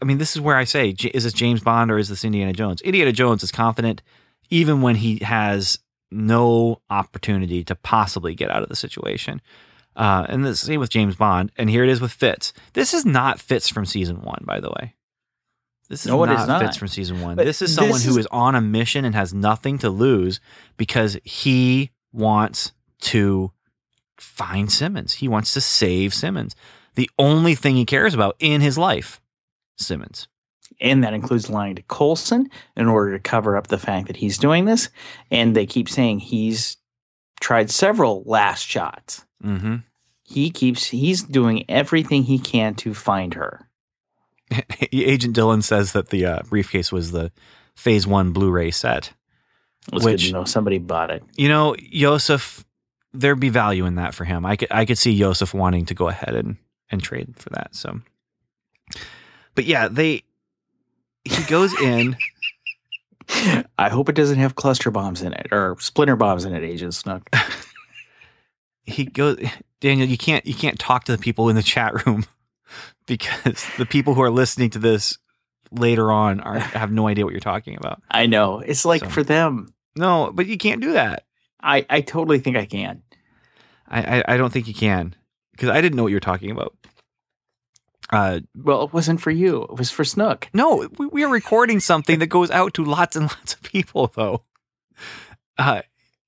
[0.00, 2.52] i mean this is where i say is this james bond or is this indiana
[2.52, 4.02] jones indiana jones is confident
[4.50, 5.78] even when he has
[6.10, 9.40] no opportunity to possibly get out of the situation
[9.96, 11.52] uh, and the same with James Bond.
[11.56, 12.52] And here it is with Fitz.
[12.72, 14.94] This is not Fitz from season one, by the way.
[15.88, 16.62] This is No, not, is not.
[16.62, 17.36] Fitz from season one.
[17.36, 19.90] But this is someone this who is- is on a mission and has nothing to
[19.90, 20.40] lose
[20.76, 22.72] because he wants
[23.02, 23.52] to
[24.18, 25.14] find Simmons.
[25.14, 26.56] He wants to save Simmons.
[26.94, 29.20] The only thing he cares about in his life,
[29.76, 30.28] Simmons.
[30.80, 34.38] And that includes lying to Coulson in order to cover up the fact that he's
[34.38, 34.88] doing this.
[35.30, 36.76] And they keep saying he's
[37.40, 39.24] tried several last shots.
[39.44, 39.76] Mm-hmm.
[40.22, 43.68] He keeps, he's doing everything he can to find her.
[44.92, 47.30] Agent Dylan says that the uh, briefcase was the
[47.74, 49.12] Phase One Blu-ray set.
[49.88, 51.22] It was good Which- know somebody bought it.
[51.36, 52.64] You know, Yosef,
[53.12, 54.46] there'd be value in that for him.
[54.46, 56.56] I could I could see Yosef wanting to go ahead and
[56.90, 57.74] and trade for that.
[57.74, 58.00] So,
[59.54, 60.22] but yeah, they
[61.24, 62.16] he goes in.
[63.78, 66.94] I hope it doesn't have cluster bombs in it or splinter bombs in it, Agent
[66.94, 67.28] Snook.
[68.84, 69.38] He goes.
[69.80, 72.24] Daniel, you can't you can't talk to the people in the chat room
[73.06, 75.18] because the people who are listening to this
[75.70, 78.02] later on are have no idea what you're talking about.
[78.10, 78.60] I know.
[78.60, 79.74] It's like So- for them.
[79.96, 81.24] No, but you can't do that.
[81.62, 83.02] I, I totally think I can.
[83.88, 85.14] I I, I don't think you can
[85.52, 86.74] because I didn't know what you were talking about.
[88.10, 89.62] Uh, Well, it wasn't for you.
[89.62, 90.48] It was for Snook.
[90.52, 94.12] No, we, we are recording something that goes out to lots and lots of people,
[94.14, 94.42] though.
[95.56, 95.82] Uh,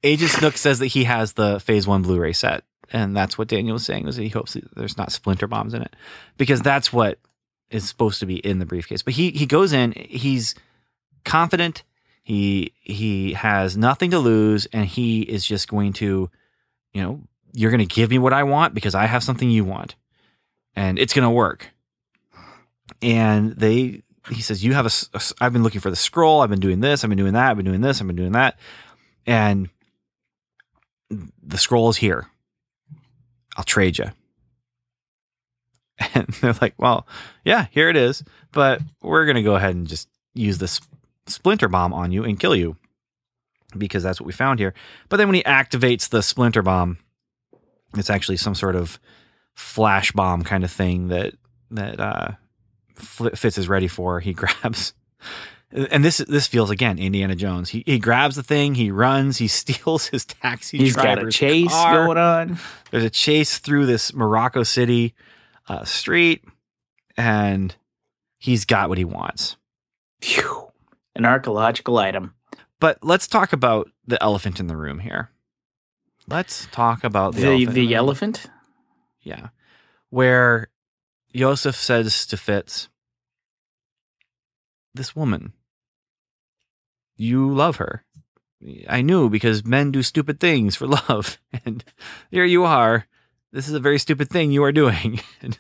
[0.07, 3.75] Agent Snook says that he has the Phase One Blu-ray set, and that's what Daniel
[3.75, 5.95] was saying was that he hopes that there's not splinter bombs in it
[6.37, 7.19] because that's what
[7.71, 9.03] is supposed to be in the briefcase.
[9.03, 10.55] But he he goes in, he's
[11.25, 11.83] confident,
[12.23, 16.31] he he has nothing to lose, and he is just going to,
[16.93, 19.65] you know, you're going to give me what I want because I have something you
[19.65, 19.97] want,
[20.77, 21.71] and it's going to work.
[23.03, 26.51] And they he says you have a, a I've been looking for the scroll i've
[26.51, 28.59] been doing this i've been doing that i've been doing this i've been doing that
[29.25, 29.69] and
[31.11, 32.27] the scroll is here.
[33.57, 34.11] I'll trade you
[36.15, 37.07] and they're like well
[37.43, 40.79] yeah here it is but we're going to go ahead and just use this
[41.27, 42.77] splinter bomb on you and kill you
[43.77, 44.75] because that's what we found here.
[45.09, 46.99] But then when he activates the splinter bomb
[47.97, 48.99] it's actually some sort of
[49.55, 51.35] flash bomb kind of thing that
[51.71, 52.29] that uh
[52.97, 54.21] Fitz is ready for.
[54.21, 54.95] He grabs,
[55.73, 57.71] and this this feels again Indiana Jones.
[57.71, 60.79] He he grabs the thing, he runs, he steals his taxi.
[60.79, 62.07] He's got a chase car.
[62.07, 62.59] going on.
[62.91, 65.15] There's a chase through this Morocco City
[65.69, 66.45] uh, street,
[67.17, 67.75] and
[68.39, 69.57] he's got what he wants.
[70.21, 70.71] Phew.
[71.15, 72.35] An archaeological item.
[72.79, 75.31] But let's talk about the elephant in the room here.
[76.29, 77.69] Let's talk about the The elephant.
[77.69, 78.47] in the elephant?
[79.23, 79.49] Yeah.
[80.11, 80.69] Where
[81.35, 82.89] Joseph says to Fitz,
[84.97, 85.53] This woman,
[87.17, 88.05] you love her.
[88.89, 91.39] I knew because men do stupid things for love.
[91.65, 91.85] And
[92.31, 93.07] here you are.
[93.53, 95.21] This is a very stupid thing you are doing.
[95.43, 95.59] And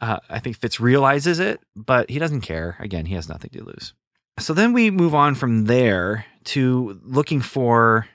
[0.00, 2.76] uh, I think Fitz realizes it, but he doesn't care.
[2.80, 3.94] Again, he has nothing to lose.
[4.40, 8.08] So then we move on from there to looking for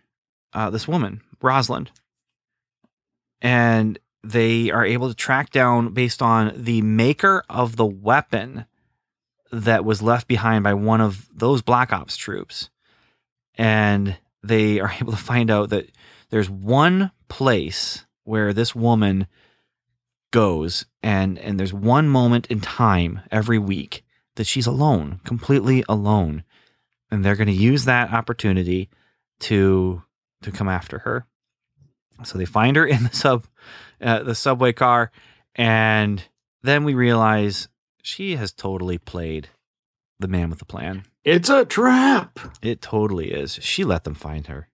[0.53, 1.91] uh, this woman, Rosalind.
[3.41, 8.65] and they are able to track down based on the maker of the weapon
[9.51, 12.69] that was left behind by one of those black ops troops.
[13.55, 15.89] And they are able to find out that
[16.29, 19.27] there's one place where this woman
[20.31, 24.03] goes and and there's one moment in time every week
[24.35, 26.43] that she's alone completely alone.
[27.09, 28.89] And they're going to use that opportunity
[29.41, 30.03] to
[30.41, 31.25] to come after her.
[32.23, 33.47] So they find her in the sub
[34.01, 35.11] uh, the subway car
[35.55, 36.23] and
[36.63, 37.67] then we realize
[38.07, 39.49] she has totally played
[40.19, 42.39] the man with the plan It's a trap.
[42.61, 44.69] it totally is she let them find her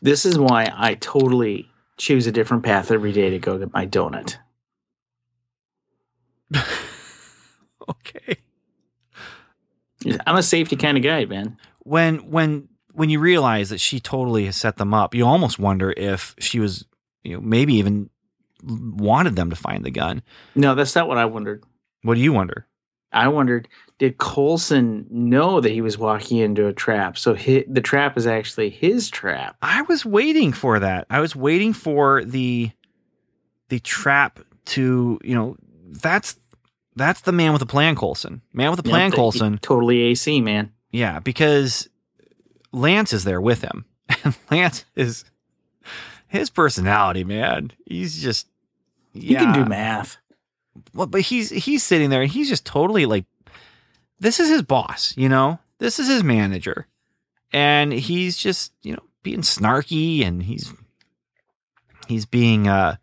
[0.00, 3.86] This is why I totally choose a different path every day to go get my
[3.86, 4.36] donut.
[7.88, 8.36] okay
[10.26, 11.56] I'm a safety kind of guy, man.
[11.80, 15.92] when when when you realize that she totally has set them up, you almost wonder
[15.96, 16.86] if she was,
[17.24, 18.08] you know, maybe even
[18.62, 20.22] wanted them to find the gun.
[20.54, 21.64] No, that's not what I wondered.
[22.06, 22.66] What do you wonder?
[23.12, 27.18] I wondered, did Coulson know that he was walking into a trap?
[27.18, 29.56] So the trap is actually his trap.
[29.62, 31.06] I was waiting for that.
[31.10, 32.70] I was waiting for the
[33.68, 35.56] the trap to, you know,
[35.88, 36.36] that's
[36.94, 38.42] that's the man with the plan, Coulson.
[38.52, 39.58] Man with the plan, Yep, Coulson.
[39.58, 40.72] Totally AC, man.
[40.92, 41.88] Yeah, because
[42.72, 43.84] Lance is there with him.
[44.24, 45.24] And Lance is
[46.28, 47.72] his personality, man.
[47.86, 48.46] He's just
[49.12, 50.18] He can do math.
[50.94, 53.24] Well, but he's he's sitting there and he's just totally like
[54.18, 55.58] this is his boss, you know?
[55.78, 56.86] This is his manager.
[57.52, 60.72] And he's just, you know, being snarky and he's
[62.08, 62.96] he's being uh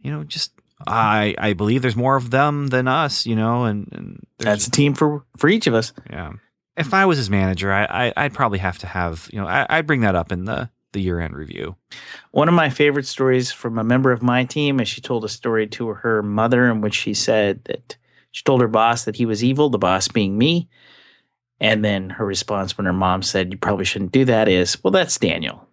[0.00, 0.52] you know, just
[0.86, 4.70] I I believe there's more of them than us, you know, and, and That's a
[4.70, 5.92] team for for each of us.
[6.10, 6.32] yeah.
[6.76, 9.66] If I was his manager, I, I I'd probably have to have, you know, I,
[9.68, 11.76] I'd bring that up in the the year end review.
[12.30, 15.28] One of my favorite stories from a member of my team is she told a
[15.28, 17.96] story to her mother in which she said that
[18.32, 20.68] she told her boss that he was evil, the boss being me.
[21.60, 24.90] And then her response when her mom said, You probably shouldn't do that is, Well,
[24.90, 25.68] that's Daniel.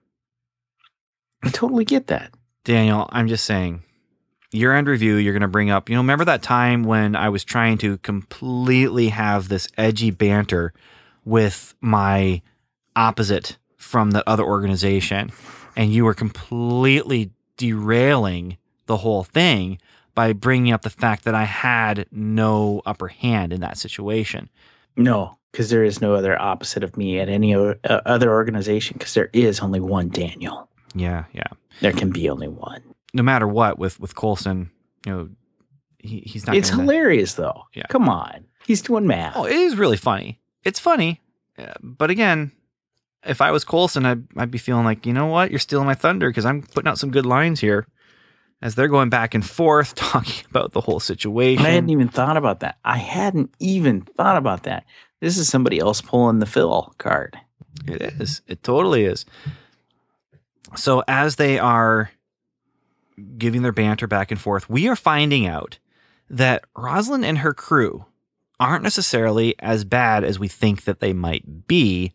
[1.44, 2.34] I totally get that.
[2.64, 3.84] Daniel, I'm just saying,
[4.52, 7.30] year end review, you're going to bring up, you know, remember that time when I
[7.30, 10.74] was trying to completely have this edgy banter
[11.26, 12.42] with my
[12.96, 15.32] opposite from the other organization,
[15.76, 19.78] and you were completely derailing the whole thing
[20.16, 24.50] by bringing up the fact that I had no upper hand in that situation.
[24.96, 28.96] No, because there is no other opposite of me at any o- uh, other organization
[28.98, 30.70] because there is only one Daniel.
[30.96, 31.48] Yeah, yeah.
[31.82, 32.82] There can be only one.
[33.14, 34.70] No matter what, with with Coulson,
[35.06, 35.30] you know,
[36.00, 36.56] he, he's not.
[36.56, 37.64] It's hilarious, though.
[37.74, 37.88] Yeah.
[37.90, 38.46] Come on.
[38.68, 39.34] He's doing math.
[39.36, 40.40] Oh, it is really funny.
[40.64, 41.22] It's funny,
[41.58, 42.52] uh, but again,
[43.26, 45.94] if I was Coulson, I'd, I'd be feeling like, you know what, you're stealing my
[45.94, 47.88] thunder because I'm putting out some good lines here,
[48.62, 51.66] as they're going back and forth talking about the whole situation.
[51.66, 52.78] I hadn't even thought about that.
[52.84, 54.86] I hadn't even thought about that.
[55.20, 57.38] This is somebody else pulling the fill card.
[57.88, 58.42] It is.
[58.48, 59.26] It totally is.
[60.76, 62.12] So as they are
[63.38, 65.78] giving their banter back and forth, we are finding out
[66.30, 68.06] that Rosalind and her crew
[68.60, 72.14] aren't necessarily as bad as we think that they might be,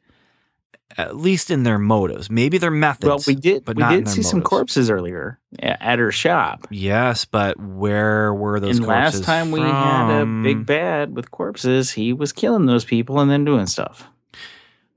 [0.96, 2.30] at least in their motives.
[2.30, 3.06] Maybe their methods.
[3.06, 3.64] well, we did.
[3.64, 6.66] but we did see some corpses earlier at her shop.
[6.70, 11.30] Yes, but where were those and corpses last time we had a big bad with
[11.30, 14.06] corpses, he was killing those people and then doing stuff.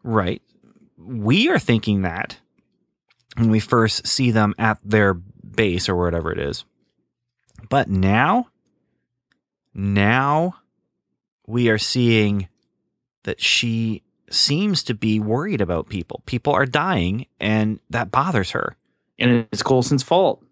[0.04, 0.42] Right.
[0.98, 2.38] We are thinking that
[3.38, 6.66] when we first see them at their base or whatever it is.
[7.70, 8.48] But now,
[9.74, 10.56] now
[11.48, 12.50] we are seeing
[13.24, 14.04] that she
[14.34, 16.22] seems to be worried about people.
[16.26, 18.76] People are dying and that bothers her.
[19.20, 20.44] And it's Coulson's fault.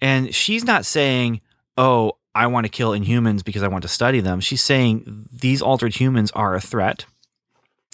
[0.00, 1.40] And she's not saying,
[1.76, 4.40] oh, I want to kill inhumans because I want to study them.
[4.40, 7.06] She's saying these altered humans are a threat.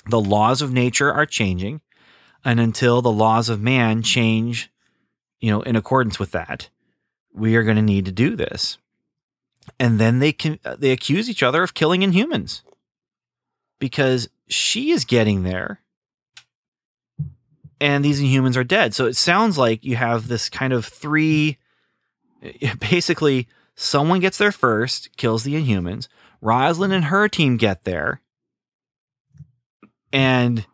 [0.09, 1.81] The laws of nature are changing.
[2.45, 4.71] And until the laws of man change,
[5.41, 6.71] you know, in accordance with that,
[7.35, 8.79] we are going to need to do this.
[9.79, 12.63] And then they can they accuse each other of killing inhumans
[13.79, 15.81] because she is getting there
[17.81, 18.95] and these inhumans are dead.
[18.95, 21.59] So it sounds like you have this kind of three
[22.79, 26.09] basically someone gets there first, kills the inhumans.
[26.41, 28.23] Rosalind and her team get there,
[30.11, 30.67] and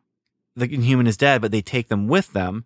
[0.55, 2.65] the inhuman is dead, but they take them with them,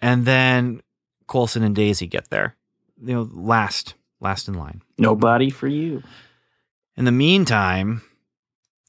[0.00, 0.80] and then
[1.26, 2.56] Coulson and Daisy get there.
[3.02, 4.80] You know, last last in line.
[4.96, 6.02] Nobody for you.
[6.96, 8.02] In the meantime,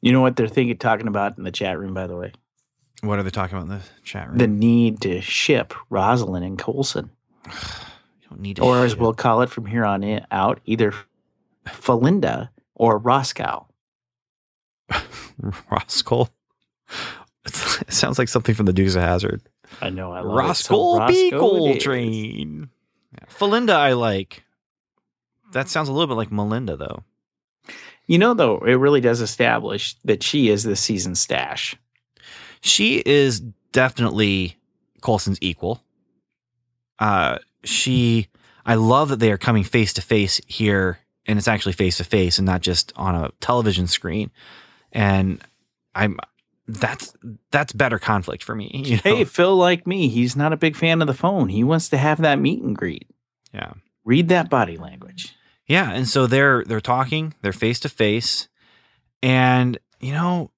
[0.01, 2.31] You know what they're thinking, talking about in the chat room, by the way?
[3.01, 4.37] what are they talking about in the chat room?
[4.37, 7.11] The need to ship Rosalind and Coulson.
[8.29, 8.63] don't need to.
[8.63, 8.99] or as ship.
[8.99, 10.93] we'll call it from here on in, out, either
[11.65, 13.67] Felinda or Roscoe.
[15.71, 16.27] Roscoe.
[17.45, 19.41] It sounds like something from the Dukes of Hazzard.
[19.81, 20.41] I know I love it.
[20.41, 21.77] Roscoe So Roscoe Beagle.
[21.77, 22.69] Train.
[23.13, 23.25] Yeah.
[23.29, 24.43] Felinda, I like.
[25.53, 27.03] That sounds a little bit like Melinda, though.
[28.09, 31.75] You know, though, it really does establish that she is the season stash.
[32.59, 33.39] She is
[33.71, 34.57] definitely
[35.01, 35.83] Coulson's equal.
[36.97, 38.27] Uh, she,
[38.65, 40.97] I love that they are coming face to face here,
[41.27, 44.31] and it's actually face to face and not just on a television screen.
[44.91, 45.39] And
[45.93, 46.17] I'm
[46.67, 47.13] that's
[47.51, 48.71] that's better conflict for me.
[48.87, 49.01] You know?
[49.17, 51.49] Hey, Phil, like me, he's not a big fan of the phone.
[51.49, 53.07] He wants to have that meet and greet.
[53.53, 53.73] yeah.
[54.03, 55.35] Read that body language.
[55.69, 58.49] Yeah, and so they're they're talking, they're face to face,
[59.21, 60.51] and you know,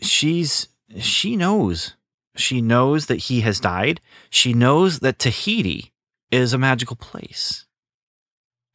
[0.00, 0.68] she's
[1.00, 1.94] she knows.
[2.36, 4.00] She knows that he has died.
[4.28, 5.92] She knows that Tahiti
[6.30, 7.64] is a magical place.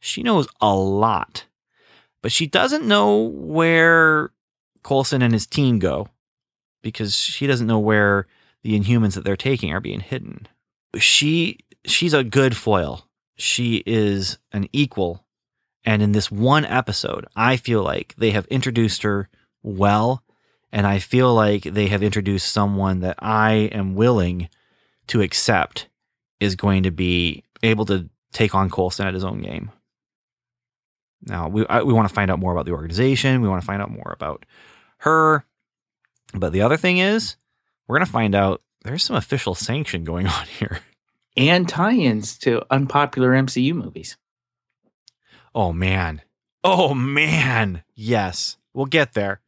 [0.00, 1.44] She knows a lot.
[2.22, 4.32] But she doesn't know where
[4.82, 6.08] Coulson and his team go
[6.82, 8.26] because she doesn't know where
[8.62, 10.48] the inhumans that they're taking are being hidden.
[10.96, 13.06] She she's a good foil.
[13.40, 15.24] She is an equal.
[15.84, 19.28] And in this one episode, I feel like they have introduced her
[19.62, 20.22] well.
[20.72, 24.48] And I feel like they have introduced someone that I am willing
[25.08, 25.88] to accept
[26.38, 29.70] is going to be able to take on Coulson at his own game.
[31.22, 33.42] Now, we, I, we want to find out more about the organization.
[33.42, 34.46] We want to find out more about
[34.98, 35.44] her.
[36.32, 37.36] But the other thing is,
[37.86, 40.80] we're going to find out there's some official sanction going on here.
[41.40, 44.18] And tie ins to unpopular MCU movies.
[45.54, 46.20] Oh man.
[46.62, 47.82] Oh man.
[47.94, 48.58] Yes.
[48.74, 49.40] We'll get there.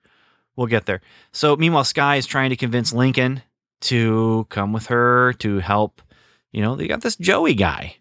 [0.57, 1.03] We'll get there.
[1.33, 3.43] So meanwhile, Skye is trying to convince Lincoln
[3.83, 6.01] to come with her to help.
[6.51, 7.97] You know, they got this Joey guy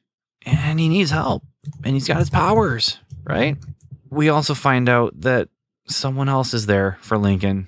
[0.45, 1.43] and he needs help
[1.83, 3.57] and he's got his powers, right?
[4.09, 5.49] We also find out that
[5.87, 7.67] someone else is there for Lincoln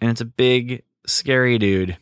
[0.00, 1.96] and it's a big, scary dude.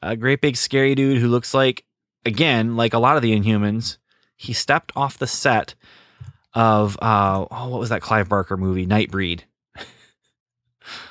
[0.00, 1.84] A great big, scary dude who looks like,
[2.24, 3.98] again, like a lot of the Inhumans,
[4.36, 5.74] he stepped off the set
[6.52, 9.40] of uh oh what was that Clive Barker movie Nightbreed.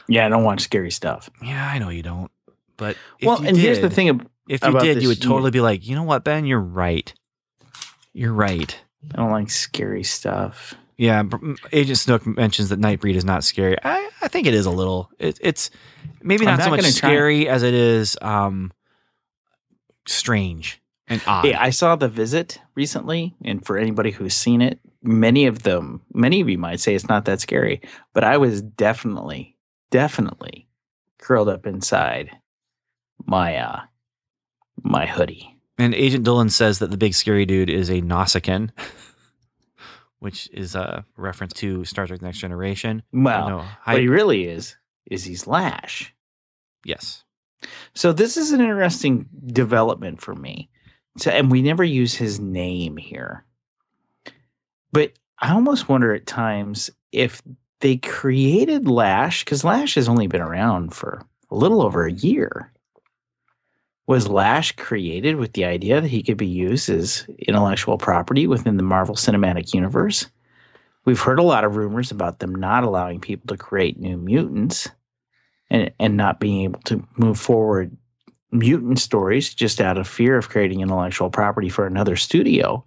[0.07, 1.30] Yeah, I don't watch scary stuff.
[1.41, 2.32] Yeah, I know you don't.
[2.78, 5.30] But if well, you and here's the thing ab- if you did, you would year.
[5.30, 7.11] totally be like, you know what, Ben, you're right.
[8.14, 8.78] You're right.
[9.14, 10.76] I don't like scary stuff.
[10.97, 11.24] Yeah,
[11.72, 13.76] Agent Snook mentions that Nightbreed is not scary.
[13.84, 15.09] I, I think it is a little.
[15.18, 15.72] It, it's
[16.22, 18.72] maybe I'm not so much gonna try- scary as it is um
[20.05, 21.45] strange and odd.
[21.45, 26.01] Yeah, I saw The Visit recently, and for anybody who's seen it, many of them,
[26.13, 27.81] many of you might say it's not that scary,
[28.13, 29.57] but I was definitely,
[29.91, 30.67] definitely
[31.19, 32.31] curled up inside
[33.25, 33.81] my uh
[34.81, 35.49] my hoodie.
[35.77, 38.69] And Agent Dylan says that the big scary dude is a Nausicaan,
[40.19, 43.03] which is a reference to Star Trek Next Generation.
[43.11, 44.75] Well, no, what he really is
[45.09, 46.13] is he's Lash.
[46.85, 47.23] yes.
[47.93, 50.69] So this is an interesting development for me.
[51.18, 53.45] So, and we never use his name here.
[54.91, 57.41] But I almost wonder at times if
[57.82, 62.72] they created Lash, because Lash has only been around for a little over a year.
[64.07, 68.78] Was Lash created with the idea that he could be used as intellectual property within
[68.78, 70.28] the Marvel Cinematic Universe?
[71.05, 74.89] We've heard a lot of rumors about them not allowing people to create new mutants
[75.70, 77.95] and and not being able to move forward
[78.53, 82.83] mutant stories just out of fear of creating intellectual property for another studio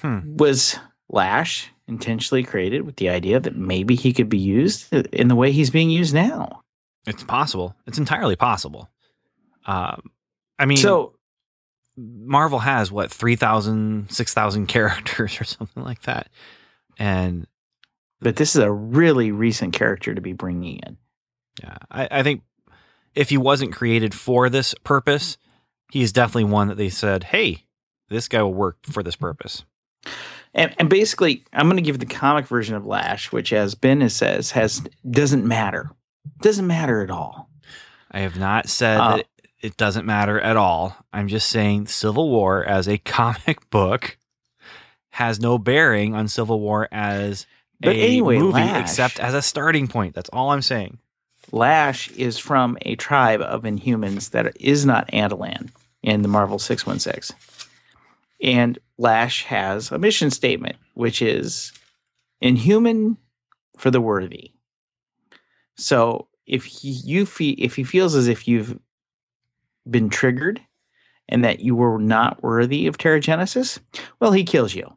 [0.00, 0.36] Hmm.
[0.36, 0.76] was
[1.08, 5.52] Lash intentionally created with the idea that maybe he could be used in the way
[5.52, 6.62] he's being used now.
[7.06, 7.76] It's possible.
[7.86, 8.88] It's entirely possible.
[9.66, 10.10] Um,
[10.58, 11.14] I mean, so
[11.96, 16.28] Marvel has what 3,000, 6,000 characters or something like that,
[16.98, 17.46] and
[18.20, 20.96] but this is a really recent character to be bringing in.
[21.62, 22.42] yeah, I, I think
[23.14, 25.36] if he wasn't created for this purpose,
[25.92, 27.64] he is definitely one that they said, "Hey,
[28.08, 29.64] this guy will work for this purpose."
[30.56, 34.08] And, and basically, I'm going to give the comic version of Lash, which, as Ben
[34.08, 35.90] says, has doesn't matter,
[36.40, 37.48] doesn't matter at all.
[38.10, 39.26] I have not said Uh, that
[39.60, 40.96] it doesn't matter at all.
[41.12, 44.16] I'm just saying Civil War as a comic book
[45.10, 47.46] has no bearing on Civil War as
[47.80, 50.14] But a anyway, movie, Lash- except as a starting point.
[50.14, 50.98] That's all I'm saying.
[51.54, 55.70] Lash is from a tribe of Inhumans that is not Attilan
[56.02, 57.36] in the Marvel 616.
[58.42, 61.72] And Lash has a mission statement, which is
[62.40, 63.18] inhuman
[63.78, 64.50] for the worthy.
[65.76, 68.76] So if he, you feel if he feels as if you've
[69.88, 70.60] been triggered
[71.28, 73.78] and that you were not worthy of Terrigenesis,
[74.18, 74.96] well, he kills you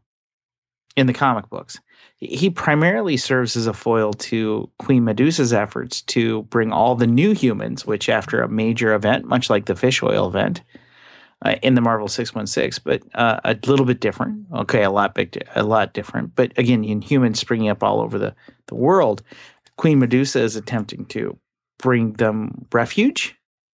[0.97, 1.79] in the comic books.
[2.17, 7.33] He primarily serves as a foil to Queen Medusa's efforts to bring all the new
[7.33, 10.63] humans, which after a major event, much like the fish oil event
[11.45, 14.47] uh, in the Marvel 616, but uh, a little bit different.
[14.51, 16.35] Okay, a lot big, a lot different.
[16.35, 18.35] But again, in humans springing up all over the,
[18.65, 19.21] the world,
[19.77, 21.37] Queen Medusa is attempting to
[21.77, 23.35] bring them refuge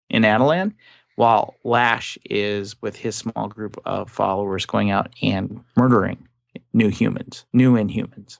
[0.09, 0.73] in Attilan,
[1.15, 6.27] while Lash is with his small group of followers going out and murdering
[6.73, 8.39] new humans, new inhumans,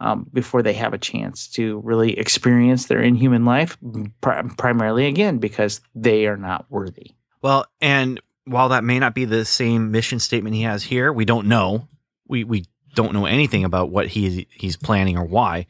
[0.00, 3.78] um, before they have a chance to really experience their inhuman life,
[4.20, 7.12] pri- primarily again because they are not worthy.
[7.42, 11.24] Well, and while that may not be the same mission statement he has here, we
[11.24, 11.88] don't know.
[12.28, 15.66] We we don't know anything about what he he's planning or why.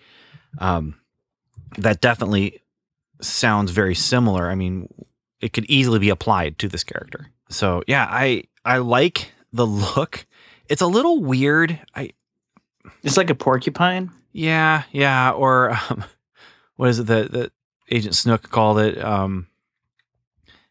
[0.59, 0.99] Um,
[1.79, 2.61] that definitely
[3.21, 4.49] sounds very similar.
[4.49, 4.89] I mean,
[5.41, 7.31] it could easily be applied to this character.
[7.49, 10.27] So yeah, I I like the look.
[10.69, 11.79] It's a little weird.
[11.95, 12.11] I
[13.03, 14.11] It's like a porcupine.
[14.33, 16.05] yeah yeah or um,
[16.77, 17.53] what is it that that
[17.91, 19.03] Agent Snook called it?
[19.03, 19.47] Um,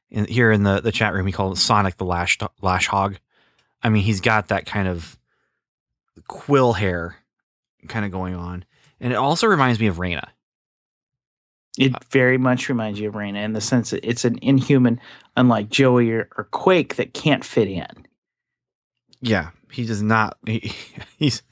[0.09, 3.17] in, here in the the chat room, he called it Sonic the Lash Lash Hog.
[3.83, 5.17] I mean, he's got that kind of
[6.27, 7.17] quill hair
[7.87, 8.65] kind of going on,
[8.99, 10.27] and it also reminds me of Raina.
[11.77, 14.99] It very much reminds you of Raina in the sense that it's an inhuman,
[15.35, 18.07] unlike Joey or, or Quake, that can't fit in.
[19.19, 20.37] Yeah, he does not.
[20.45, 20.71] He,
[21.17, 21.43] he's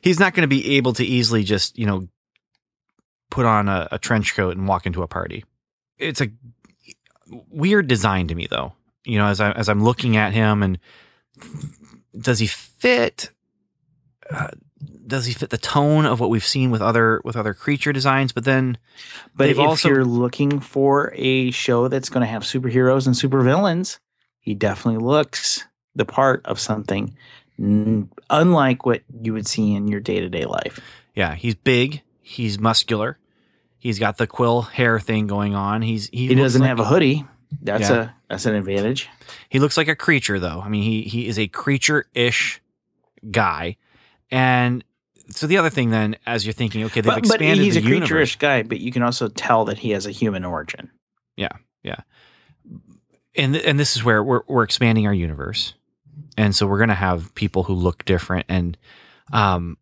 [0.00, 2.08] he's not going to be able to easily just you know
[3.30, 5.44] put on a, a trench coat and walk into a party.
[5.98, 6.28] It's a
[7.50, 8.72] weird design to me, though.
[9.04, 10.78] You know, as I as I'm looking at him, and
[12.18, 13.30] does he fit?
[14.30, 14.48] Uh,
[15.06, 18.32] does he fit the tone of what we've seen with other with other creature designs?
[18.32, 18.78] But then,
[19.36, 23.98] But if also- you're looking for a show that's going to have superheroes and supervillains,
[24.40, 25.64] he definitely looks
[25.94, 27.16] the part of something
[27.58, 30.80] unlike what you would see in your day to day life.
[31.14, 33.18] yeah, he's big, he's muscular,
[33.78, 35.82] he's got the quill hair thing going on.
[35.82, 37.24] He's he, He, doesn't like- have a hoodie.
[37.62, 37.96] That's Yeah.
[38.02, 39.08] a that's an advantage.
[39.48, 40.60] He looks like a creature, though.
[40.64, 42.60] I mean, he he is a creature-ish
[43.30, 43.76] guy,
[44.32, 44.82] and
[45.30, 47.80] so the other thing, then, as you're thinking, okay, they've But, but expanded he's the
[47.80, 48.08] a universe.
[48.08, 50.90] creature-ish guy, but you can also tell that he has a human origin.
[51.36, 51.52] Yeah,
[51.84, 52.00] yeah,
[53.36, 55.74] and and this is where we're we're expanding our universe,
[56.36, 58.76] and so we're gonna have people who look different, and
[59.32, 59.76] um,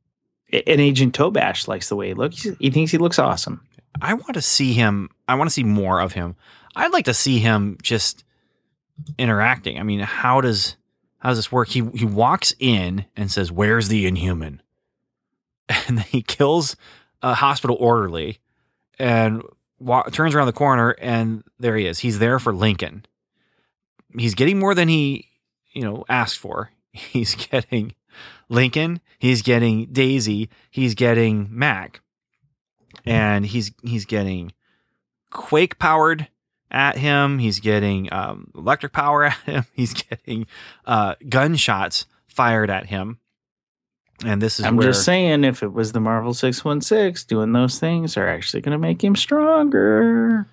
[0.52, 2.46] And Agent Tobash likes the way he looks.
[2.58, 3.60] He thinks he looks awesome.
[4.00, 5.10] I want to see him.
[5.28, 6.36] I want to see more of him.
[6.74, 8.24] I'd like to see him just
[9.18, 9.78] interacting.
[9.78, 10.76] I mean, how does
[11.18, 11.68] how does this work?
[11.68, 14.62] He he walks in and says, "Where's the Inhuman?"
[15.88, 16.76] And then he kills
[17.22, 18.38] a hospital orderly
[18.98, 19.42] and
[19.78, 22.00] wa- turns around the corner, and there he is.
[22.00, 23.06] He's there for Lincoln.
[24.18, 25.28] He's getting more than he
[25.72, 26.70] you know asked for.
[26.92, 27.94] He's getting
[28.48, 29.00] Lincoln.
[29.18, 30.50] He's getting Daisy.
[30.70, 32.02] He's getting Mack
[33.04, 34.52] and he's he's getting
[35.30, 36.28] quake powered
[36.70, 37.38] at him.
[37.38, 39.64] He's getting um, electric power at him.
[39.74, 40.46] He's getting
[40.84, 43.18] uh, gunshots fired at him.
[44.24, 47.80] And this is I'm where just saying, if it was the Marvel 616, doing those
[47.80, 50.46] things are actually going to make him stronger.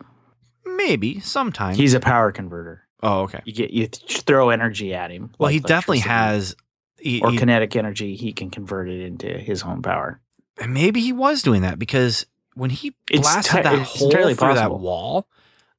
[0.66, 1.76] maybe sometime.
[1.76, 2.88] He's a power converter.
[3.02, 3.42] Oh, okay.
[3.46, 5.32] You get you throw energy at him.
[5.38, 6.56] Well, like he definitely has.
[7.00, 8.16] He, or he- kinetic energy.
[8.16, 10.20] He can convert it into his own power.
[10.62, 12.26] and maybe he was doing that because
[12.56, 15.28] when he It's blasted ti- that hole through that wall,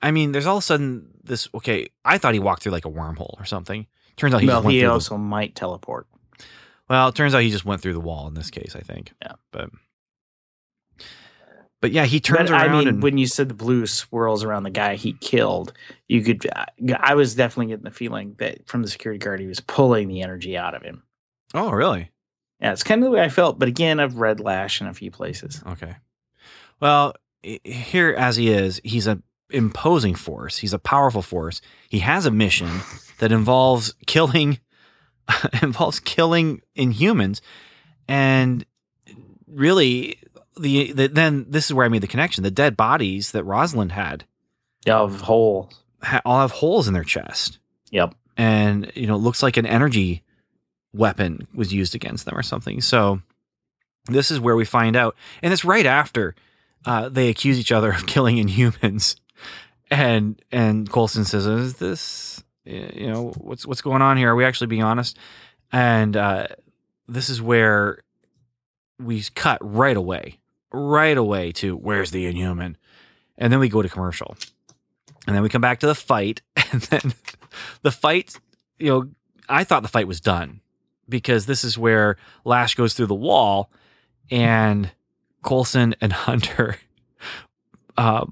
[0.01, 1.49] I mean, there's all of a sudden this.
[1.55, 3.87] Okay, I thought he walked through like a wormhole or something.
[4.17, 6.07] Turns out he went he through the- also might teleport.
[6.89, 9.13] Well, it turns out he just went through the wall in this case, I think.
[9.23, 9.33] Yeah.
[9.53, 9.71] But
[11.81, 14.45] but yeah, he turns but around I mean, and when you said the blue swirls
[14.45, 15.73] around the guy he killed,
[16.09, 16.47] you could.
[16.99, 20.23] I was definitely getting the feeling that from the security guard he was pulling the
[20.23, 21.03] energy out of him.
[21.55, 22.11] Oh, really?
[22.61, 23.59] Yeah, it's kind of the way I felt.
[23.59, 25.63] But again, I've read Lash in a few places.
[25.67, 25.97] Okay.
[26.81, 30.59] Well, here as he is, he's a imposing force.
[30.59, 31.61] He's a powerful force.
[31.89, 32.69] He has a mission
[33.19, 34.59] that involves killing
[35.63, 37.41] involves killing inhumans
[38.09, 38.65] and
[39.47, 40.19] really
[40.61, 42.45] the, the then this is where I made the connection.
[42.45, 44.25] The dead bodies that Rosalind had
[44.87, 45.71] Of whole.
[46.03, 47.59] ha- all have holes in their chest.
[47.91, 48.15] Yep.
[48.37, 50.23] and you know it looks like an energy
[50.93, 53.21] weapon was used against them or something so
[54.07, 56.35] this is where we find out and it's right after
[56.87, 59.17] uh, they accuse each other of killing inhumans
[59.91, 64.45] and and Coulson says is this you know what's what's going on here are we
[64.45, 65.17] actually being honest
[65.73, 66.47] and uh,
[67.09, 67.99] this is where
[69.01, 70.39] we cut right away
[70.73, 72.77] right away to where's the inhuman?
[73.39, 74.37] And then we go to commercial.
[75.27, 76.43] And then we come back to the fight.
[76.73, 77.15] And then
[77.83, 78.37] the fight
[78.81, 79.09] you know,
[79.49, 80.61] I thought the fight was done
[81.09, 83.71] because this is where Lash goes through the wall
[84.31, 84.91] and
[85.45, 86.79] Coulson and Hunter
[87.97, 88.25] uh,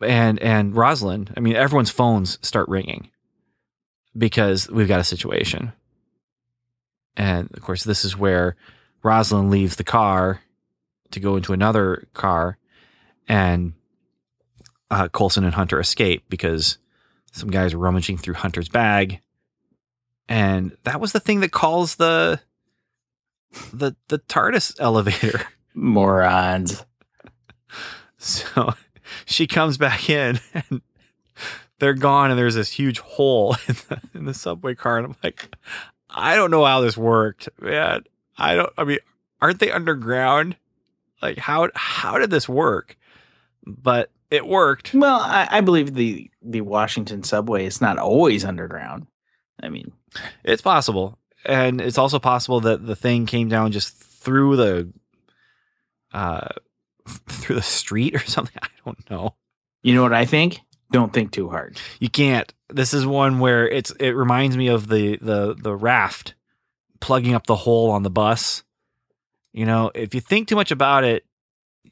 [0.00, 3.10] and and Rosalind, I mean everyone's phones start ringing
[4.16, 5.72] because we've got a situation.
[7.16, 8.54] And of course this is where
[9.02, 10.40] Rosalind leaves the car
[11.10, 12.58] to go into another car
[13.28, 13.72] and
[14.90, 16.78] uh, Coulson and Hunter escape because
[17.32, 19.20] some guys are rummaging through Hunter's bag
[20.28, 22.40] and that was the thing that calls the
[23.72, 25.42] the the TARDIS elevator.
[25.74, 26.84] Morons.
[28.18, 28.74] So
[29.24, 30.82] she comes back in and
[31.78, 35.16] they're gone and there's this huge hole in the, in the subway car and I'm
[35.22, 35.54] like
[36.10, 37.48] I don't know how this worked.
[37.60, 38.04] Man,
[38.36, 38.98] I don't I mean
[39.40, 40.56] aren't they underground?
[41.22, 42.96] Like how how did this work?
[43.66, 44.94] But it worked.
[44.94, 49.06] Well, I, I believe the the Washington subway is not always underground.
[49.62, 49.92] I mean,
[50.44, 51.18] It's possible.
[51.44, 54.92] And it's also possible that the thing came down just through the
[56.12, 56.48] uh
[57.28, 58.58] through the street or something.
[58.62, 59.34] I don't know.
[59.82, 60.60] you know what I think?
[60.90, 61.78] Don't think too hard.
[62.00, 62.52] You can't.
[62.70, 66.34] This is one where it's it reminds me of the the the raft
[67.00, 68.62] plugging up the hole on the bus.
[69.52, 71.24] You know, if you think too much about it,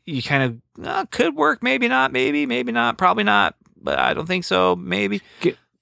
[0.04, 0.42] you kind
[0.78, 4.44] of uh, could work, maybe not, maybe, maybe not, probably not, but I don't think
[4.44, 5.20] so, maybe.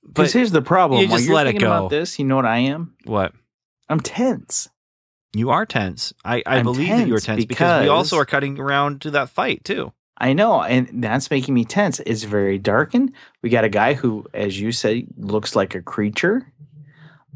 [0.06, 1.00] Because here's the problem.
[1.00, 1.66] you just you're let it go.
[1.66, 2.94] about this, you know what I am?
[3.04, 3.32] what?
[3.88, 4.68] I'm tense.
[5.34, 6.14] You are tense.
[6.24, 9.02] I, I I'm believe that you are tense tense because, we also are cutting around
[9.02, 9.92] to that fight too.
[10.16, 12.00] I know, and that's making me tense.
[12.06, 13.12] It's very darkened.
[13.42, 16.52] We got a guy who, as you say, looks like a creature.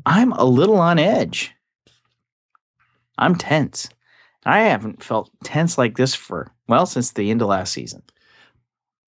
[0.07, 1.55] I'm a little on edge.
[3.19, 3.89] I'm tense.
[4.45, 8.03] I haven't felt tense like this for well since the end of last season.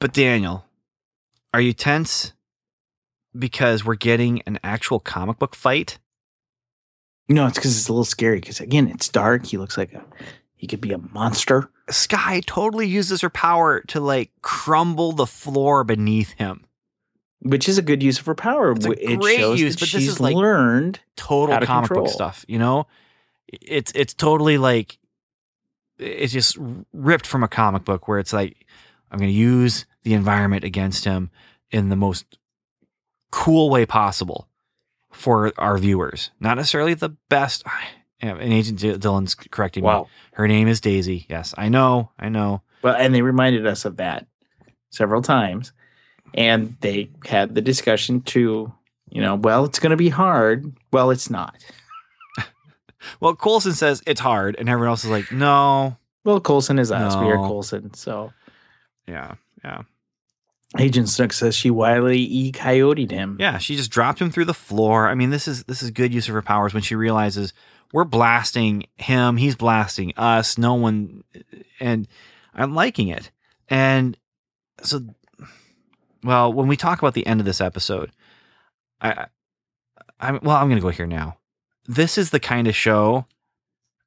[0.01, 0.65] But Daniel,
[1.55, 2.33] are you tense
[3.39, 5.99] because we're getting an actual comic book fight?
[7.29, 8.41] No, it's because it's a little scary.
[8.41, 9.47] Because again, it's dark.
[9.47, 10.05] He looks like a
[10.57, 11.71] he could be a monster.
[11.89, 16.65] Skye totally uses her power to like crumble the floor beneath him.
[17.43, 18.73] which is a good use of her power.
[18.73, 21.01] It's a it great shows use, but this she's is like- learned.
[21.17, 22.05] Total comic control.
[22.05, 22.87] book stuff, you know?
[23.49, 24.99] It's it's totally like
[26.01, 26.57] it's just
[26.93, 28.67] ripped from a comic book where it's like
[29.11, 31.31] I'm going to use the environment against him
[31.71, 32.39] in the most
[33.31, 34.49] cool way possible
[35.11, 36.31] for our viewers.
[36.41, 37.65] Not necessarily the best.
[38.23, 39.89] And Agent Dylan's correcting me.
[40.35, 41.25] Her name is Daisy.
[41.31, 42.11] Yes, I know.
[42.19, 42.61] I know.
[42.83, 44.27] Well, and they reminded us of that
[44.91, 45.73] several times,
[46.35, 48.71] and they had the discussion to,
[49.09, 50.71] you know, well, it's going to be hard.
[50.93, 51.65] Well, it's not.
[53.21, 55.97] Well, Coulson says it's hard, and everyone else is like, no.
[56.25, 57.17] Well, Coulson is us.
[57.17, 57.95] We are Coulson.
[57.95, 58.33] So
[59.07, 59.35] Yeah,
[59.65, 59.83] yeah,
[60.79, 63.37] Agent Snook says she wily e coyoted him.
[63.41, 63.59] yeah.
[63.59, 65.09] She just dropped him through the floor.
[65.09, 67.53] I mean, this is this is good use of her powers when she realizes
[67.93, 70.57] we're blasting him, he's blasting us.
[70.59, 71.25] No one,
[71.81, 72.07] and
[72.55, 73.31] I'm liking it.
[73.69, 74.17] And
[74.83, 75.01] so,
[76.23, 78.13] well, when we talk about the end of this episode,
[79.01, 79.27] I,
[80.21, 81.39] I, well, I'm going to go here now.
[81.87, 83.27] This is the kind of show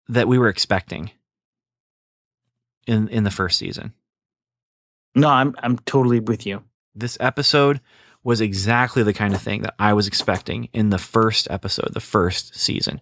[0.08, 1.12] that we were expecting
[2.88, 3.94] in in the first season.
[5.16, 6.64] No, I'm I'm totally with you.
[6.96, 7.82] This episode
[8.24, 12.00] was exactly the kind of thing that I was expecting in the first episode, the
[12.00, 13.02] first season.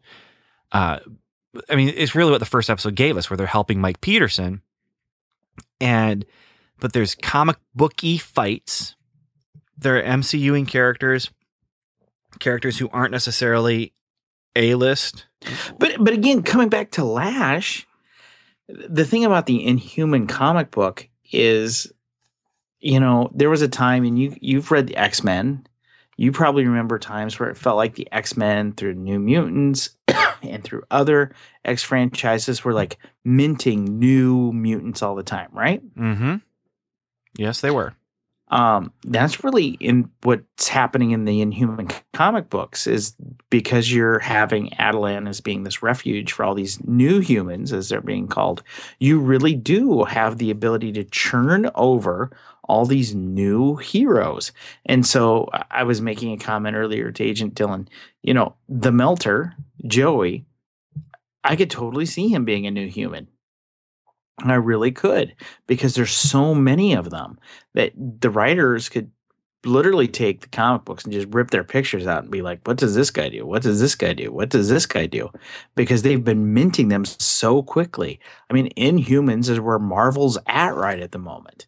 [0.72, 1.00] Uh,
[1.70, 4.62] I mean, it's really what the first episode gave us, where they're helping Mike Peterson,
[5.80, 6.26] and
[6.80, 8.96] but there's comic booky fights.
[9.78, 11.30] There are MCUing characters,
[12.40, 13.94] characters who aren't necessarily
[14.56, 15.26] a list.
[15.80, 17.88] But but again, coming back to Lash,
[18.68, 21.92] the thing about the Inhuman comic book is,
[22.80, 25.66] you know, there was a time, and you you've read the X Men.
[26.18, 29.92] You probably remember times where it felt like the X Men through New Mutants
[30.44, 31.34] and through other
[31.66, 35.82] X franchises were like minting new mutants all the time, right?
[35.96, 36.36] Mm-hmm.
[37.38, 37.96] Yes, they were.
[38.52, 43.16] Um, that's really in what's happening in the Inhuman comic books is
[43.50, 48.02] because you're having Attilan as being this refuge for all these new humans, as they're
[48.02, 48.62] being called.
[49.00, 52.30] You really do have the ability to churn over
[52.66, 54.52] all these new heroes.
[54.86, 57.88] And so I- I was making a comment earlier to Agent Dylan.
[58.22, 59.54] You know, the Melter,
[59.88, 60.46] Joey,
[61.44, 63.30] I could totally see him being a new human.
[64.50, 65.36] I really could
[65.68, 67.38] because there's so many of them
[67.74, 69.12] that the writers could
[69.64, 72.78] literally take the comic books and just rip their pictures out and be like, what
[72.78, 73.46] does this guy do?
[73.46, 74.32] What does this guy do?
[74.32, 75.30] What does this guy do?
[75.76, 78.20] Because they've been minting them so quickly.
[78.50, 81.68] I mean, Inhumans is where Marvel's at right at the moment.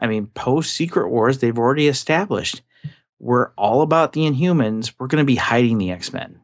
[0.00, 2.62] I mean, post Secret Wars, they've already established
[3.18, 4.92] we're all about the Inhumans.
[4.98, 6.40] We're going to be hiding the X Men.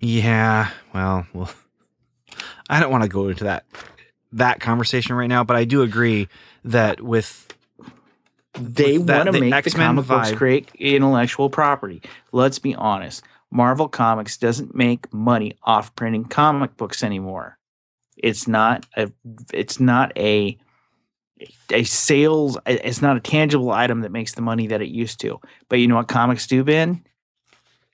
[0.00, 1.50] Yeah, well, well,
[2.68, 3.64] I don't want to go into that
[4.32, 6.28] that conversation right now, but I do agree
[6.64, 7.52] that with
[8.54, 12.02] They want to the make X-Men comic books create intellectual property.
[12.32, 13.22] Let's be honest.
[13.50, 17.56] Marvel Comics doesn't make money off printing comic books anymore.
[18.16, 19.12] It's not a
[19.52, 20.58] it's not a
[21.70, 25.40] a sales it's not a tangible item that makes the money that it used to.
[25.68, 27.04] But you know what comics do, Ben?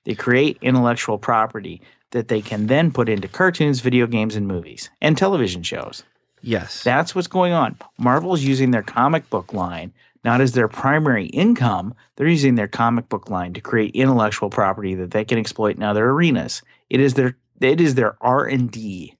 [0.05, 1.81] They create intellectual property
[2.11, 6.03] that they can then put into cartoons, video games, and movies and television shows.
[6.41, 7.77] yes, That's what's going on.
[7.97, 9.93] Marvel's using their comic book line
[10.23, 11.95] not as their primary income.
[12.15, 15.83] They're using their comic book line to create intellectual property that they can exploit in
[15.83, 16.61] other arenas.
[16.91, 19.17] It is their it is their R and D.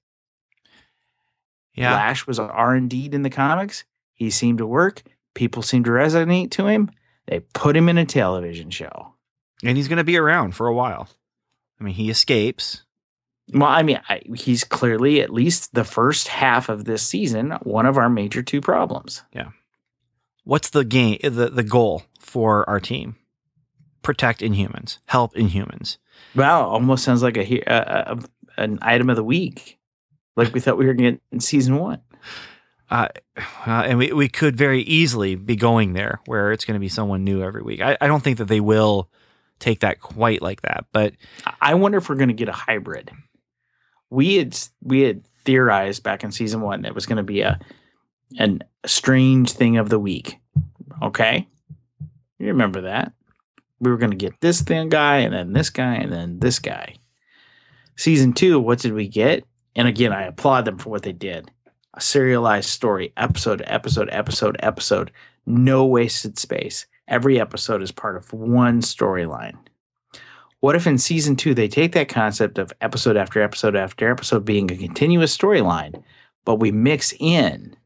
[1.74, 3.84] yeah, Lash was R and D in the comics.
[4.14, 5.02] He seemed to work.
[5.34, 6.90] People seemed to resonate to him.
[7.26, 9.14] They put him in a television show.
[9.64, 11.08] and he's going to be around for a while.
[11.82, 12.84] I mean, he escapes.
[13.52, 17.86] Well, I mean, I, he's clearly at least the first half of this season one
[17.86, 19.22] of our major two problems.
[19.32, 19.48] Yeah.
[20.44, 21.18] What's the game?
[21.22, 23.16] The the goal for our team?
[24.02, 25.98] Protect Inhumans, help Inhumans.
[26.36, 28.18] Wow, almost sounds like a, a, a
[28.56, 29.78] an item of the week,
[30.36, 32.00] like we thought we were going to get in season one.
[32.90, 33.08] Uh,
[33.66, 37.24] and we, we could very easily be going there where it's going to be someone
[37.24, 37.80] new every week.
[37.80, 39.08] I, I don't think that they will
[39.62, 41.14] take that quite like that, but
[41.60, 43.10] I- wonder if we're going to get a hybrid.
[44.10, 47.40] We had we had theorized back in season one that it was going to be
[47.40, 47.58] a
[48.38, 50.38] an strange thing of the week.
[51.02, 51.48] Okay,
[52.38, 53.12] you remember that
[53.82, 56.60] we were going to get this thing guy and then this guy and then this
[56.60, 56.94] guy.
[57.96, 59.44] Season two, what did we get?
[59.74, 61.50] And again, I applaud them for what they did.
[61.94, 65.10] A serialized story, episode, episode, episode, episode.
[65.46, 66.86] No wasted space.
[67.12, 69.58] Every episode is part of one storyline.
[70.60, 74.46] What if in season two they take that concept of episode after episode after episode
[74.46, 76.02] being a continuous storyline,
[76.46, 77.76] but we mix in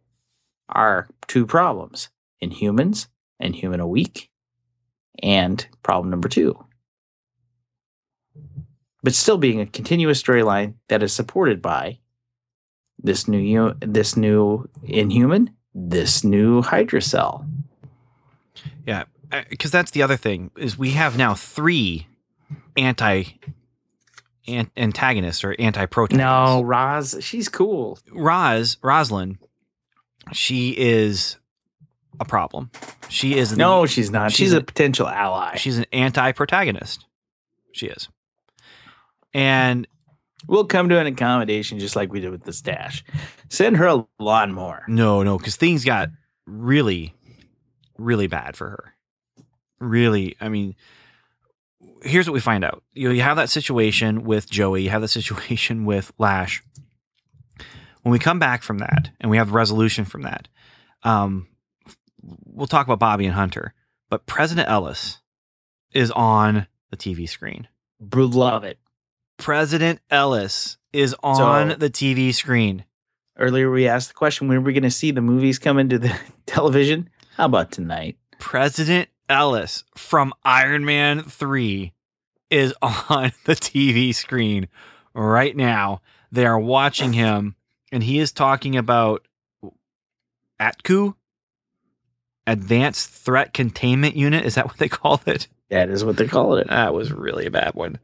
[0.68, 2.08] our two problems
[2.40, 3.08] Inhumans
[3.40, 4.30] and Human a Week,
[5.24, 6.64] and problem number two.
[9.02, 11.98] But still being a continuous storyline that is supported by
[13.02, 17.44] this new this new Inhuman, this new Hydra cell.
[18.86, 22.06] yeah, Uh, because that's the other thing is we have now three
[22.76, 23.24] anti
[24.46, 26.24] an- antagonists or anti protagonists.
[26.24, 27.98] No, Roz, she's cool.
[28.12, 29.38] Roz Roslyn,
[30.32, 31.36] she is
[32.20, 32.70] a problem.
[33.08, 34.30] She is the- No, she's not.
[34.32, 35.56] she's She's, a an- potential ally.
[35.56, 37.04] she's an anti protagonist.
[37.72, 38.08] She is,
[39.34, 39.86] and
[40.48, 43.02] We'll come to an accommodation just like we did with the stash.
[43.48, 44.84] Send her a lawnmower.
[44.86, 46.10] No, no, because things got
[46.46, 47.14] really,
[47.98, 48.94] really bad for her.
[49.80, 50.74] Really, I mean,
[52.02, 52.82] here's what we find out.
[52.94, 56.62] You know, you have that situation with Joey, you have the situation with Lash.
[58.02, 60.46] When we come back from that and we have resolution from that,
[61.02, 61.48] um,
[62.44, 63.74] we'll talk about Bobbi and Hunter.
[64.08, 65.18] But President Ellis
[65.92, 67.66] is on the TV screen.
[68.14, 68.78] Love it.
[69.38, 72.84] President Ellis is on So- the TV screen.
[73.38, 75.98] Earlier we asked the question when are we going to see the movies come into
[75.98, 76.16] the
[76.46, 77.10] television?
[77.36, 78.16] How about tonight?
[78.38, 81.92] President Ellis from Iron Man 3
[82.50, 84.68] is on the TV screen
[85.14, 86.00] right now.
[86.30, 87.56] They are watching him,
[87.92, 89.26] and he is talking about
[90.60, 91.14] ATCU,
[92.46, 94.44] Advanced Threat Containment Unit.
[94.44, 95.48] Is that what they call it?
[95.70, 96.68] That is what they call it.
[96.68, 97.98] That was really a bad one.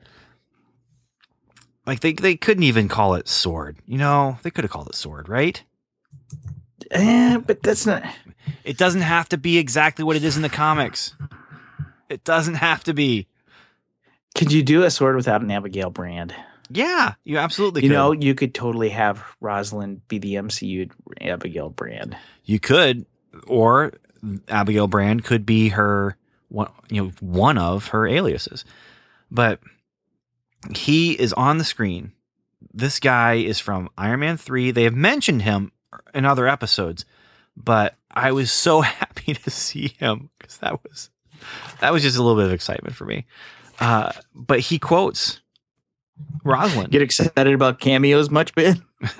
[1.86, 3.78] Like they, they couldn't even call it sword.
[3.86, 5.62] You know, they could have called it S.W.O.R.D., right?
[6.90, 8.04] Eh, but that's not.
[8.64, 11.14] It doesn't have to be exactly what it is in the comics.
[12.08, 13.26] It doesn't have to be.
[14.34, 15.16] Could you do a S.W.O.R.D.
[15.16, 16.34] without an Abigail Brand?
[16.70, 17.84] Yeah, you absolutely could.
[17.84, 17.96] you could.
[17.96, 20.90] know, you could totally have Rosalind be the MCU
[21.20, 22.16] Abigail Brand.
[22.44, 23.04] you could,
[23.46, 23.92] or
[24.48, 26.16] Abigail Brand could be her
[26.48, 28.64] one, you know, one of her aliases.
[29.30, 29.60] But
[30.74, 32.12] he is on the screen.
[32.72, 34.70] This guy is from Iron Man 3.
[34.70, 35.72] They have mentioned him
[36.14, 37.04] in other episodes,
[37.56, 41.10] but I was so happy to see him because that was
[41.80, 43.26] that was just a little bit of excitement for me.
[43.80, 45.40] Uh, but he quotes
[46.44, 46.90] Rosalind.
[46.90, 48.82] Get excited about cameos much, Ben?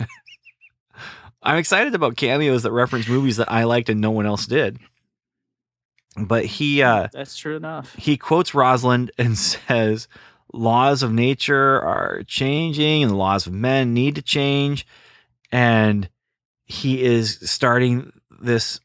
[1.42, 4.78] I'm excited about cameos that reference movies that I liked and no one else did.
[6.16, 7.94] But he uh, That's true enough.
[7.96, 10.06] he quotes Rosalind and says,
[10.52, 14.86] "Laws of nature are changing, and the laws of men need to change."
[15.50, 16.08] And
[16.66, 18.12] he is starting
[18.42, 18.80] this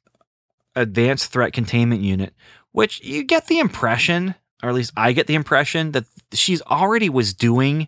[0.75, 2.33] advanced threat containment unit,
[2.71, 7.09] which you get the impression, or at least I get the impression that she's already
[7.09, 7.87] was doing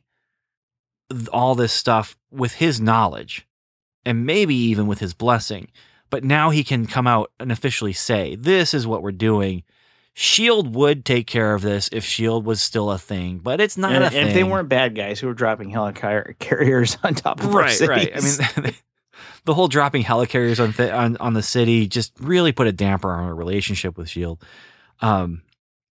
[1.32, 3.48] all this stuff with his knowledge
[4.06, 5.70] and maybe even with his blessing.
[6.10, 9.64] But now he can come out and officially say, This is what we're doing.
[10.14, 13.94] Shield would take care of this if Shield was still a thing, but it's not
[13.94, 14.28] and, a and thing.
[14.28, 18.12] if they weren't bad guys who were dropping helicarriers on top of right, right.
[18.14, 18.74] I mean,
[19.46, 23.12] the whole dropping helicarriers on, thi- on on the city just really put a damper
[23.12, 24.44] on our relationship with Shield.
[25.02, 25.42] Um,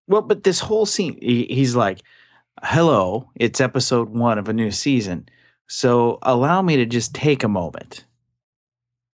[0.07, 2.01] Well, but this whole scene, he, he's like,
[2.63, 5.29] "Hello, it's episode one of a new season,
[5.67, 8.05] so allow me to just take a moment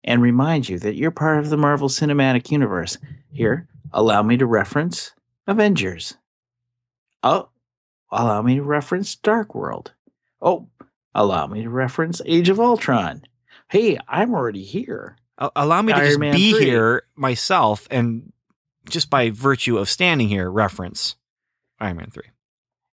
[0.04, 2.98] and remind you that you're part of the Marvel Cinematic Universe.
[3.32, 5.12] Here, allow me to reference
[5.48, 6.16] Avengers.
[7.24, 7.50] Oh,
[8.12, 9.94] allow me to reference Dark World.
[10.42, 10.68] Oh,
[11.14, 13.22] allow me to reference Age of Ultron.
[13.72, 15.16] Hey, I'm already here.
[15.56, 16.66] allow me to just Man be 3.
[16.66, 18.34] here myself, and
[18.90, 21.16] just by virtue of standing here, reference
[21.80, 22.30] Iron Man three.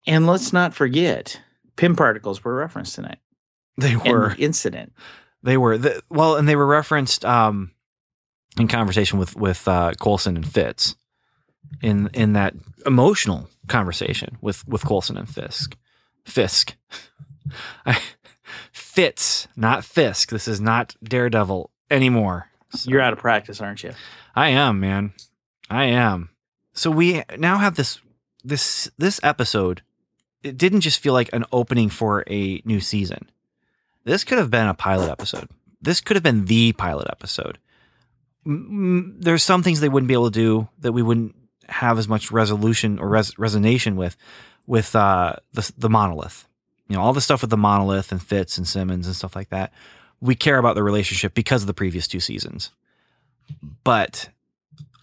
[0.07, 1.40] And let's not forget,
[1.77, 3.19] Pym particles were referenced tonight.
[3.78, 4.93] They were the incident.
[5.43, 7.73] They were the, well, and they were referenced um,
[8.59, 10.94] in conversation with with uh, Coulson and Fitz
[11.82, 12.55] in in that
[12.85, 15.77] emotional conversation with with Coulson and Fisk.
[16.27, 16.77] Fisk,
[17.86, 17.98] I,
[18.72, 20.30] Fitz, not Fisk.
[20.30, 22.50] This is not Daredevil anymore.
[22.70, 23.92] So- You're out of practice, aren't you?
[24.34, 25.12] I am, man.
[25.70, 26.30] I am.
[26.72, 28.00] So we now have this
[28.44, 29.82] this this episode.
[30.42, 33.30] It didn't just feel like an opening for a new season.
[34.04, 35.48] This could have been a pilot episode.
[35.80, 37.58] This could have been the pilot episode.
[38.44, 41.34] There's some things they wouldn't be able to do that we wouldn't
[41.68, 44.16] have as much resolution or res- resonation with
[44.66, 46.46] with uh, the the monolith.
[46.88, 49.48] You know, all the stuff with the monolith and Fitz and Simmons and stuff like
[49.50, 49.72] that.
[50.20, 52.70] We care about the relationship because of the previous two seasons.
[53.84, 54.30] But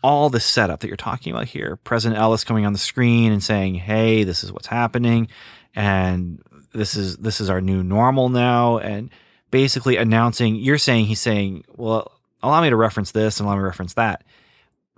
[0.02, 3.44] all the setup that you're talking about here, President Ellis coming on the screen and
[3.44, 5.28] saying, "Hey, this is what's happening,
[5.76, 6.42] and
[6.74, 9.10] this is this is our new normal now," and
[9.52, 10.56] basically announcing.
[10.56, 12.12] You're saying he's saying, "Well,
[12.42, 14.24] allow me to reference this and allow me to reference that."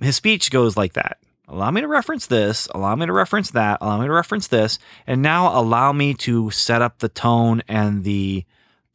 [0.01, 1.19] His speech goes like that.
[1.47, 4.79] Allow me to reference this, allow me to reference that, allow me to reference this,
[5.05, 8.43] and now allow me to set up the tone and the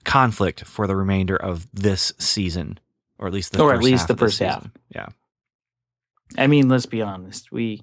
[0.04, 2.80] conflict for the remainder of this season,
[3.18, 4.56] or at least the Or first at least half the first half.
[4.58, 4.72] season.
[4.94, 5.06] Yeah.
[6.36, 7.52] I mean, let's be honest.
[7.52, 7.82] We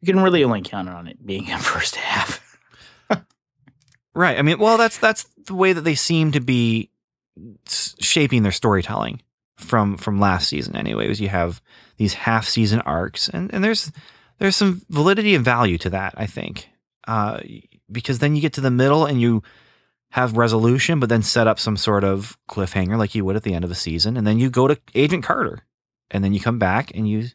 [0.00, 2.44] we can really only count on it being a first half.
[4.14, 4.36] Right.
[4.38, 6.90] I mean, well, that's that's the way that they seem to be
[7.68, 9.22] shaping their storytelling
[9.58, 10.76] from from last season.
[10.76, 11.60] Anyways, you have
[11.96, 13.92] these half season arcs, and and there's
[14.38, 16.14] there's some validity and value to that.
[16.16, 16.68] I think,
[17.06, 17.40] uh,
[17.90, 19.42] because then you get to the middle and you
[20.10, 23.52] have resolution, but then set up some sort of cliffhanger like you would at the
[23.52, 25.64] end of a season, and then you go to Agent Carter,
[26.10, 27.28] and then you come back and you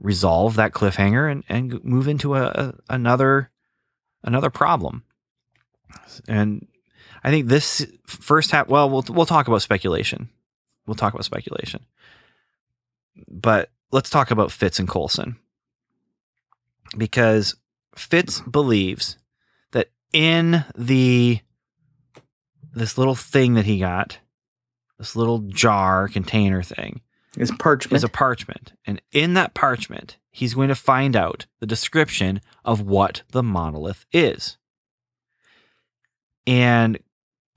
[0.00, 3.50] resolve that cliffhanger and and move into a, a another
[4.22, 5.02] another problem.
[6.28, 6.66] And
[7.24, 8.68] I think this first half.
[8.68, 10.28] Well, we'll we'll talk about speculation.
[10.88, 11.84] We'll talk about speculation.
[13.28, 15.36] But let's talk about Fitz and Coulson
[16.96, 17.54] because
[17.94, 19.18] Fitz believes
[19.72, 21.40] that in the
[22.72, 24.18] this little thing that he got,
[24.98, 27.02] this little jar container thing,
[27.36, 27.96] It's parchment.
[27.96, 28.72] is a parchment.
[28.86, 34.06] And in that parchment, he's going to find out the description of what the monolith
[34.12, 34.56] is.
[36.46, 36.98] And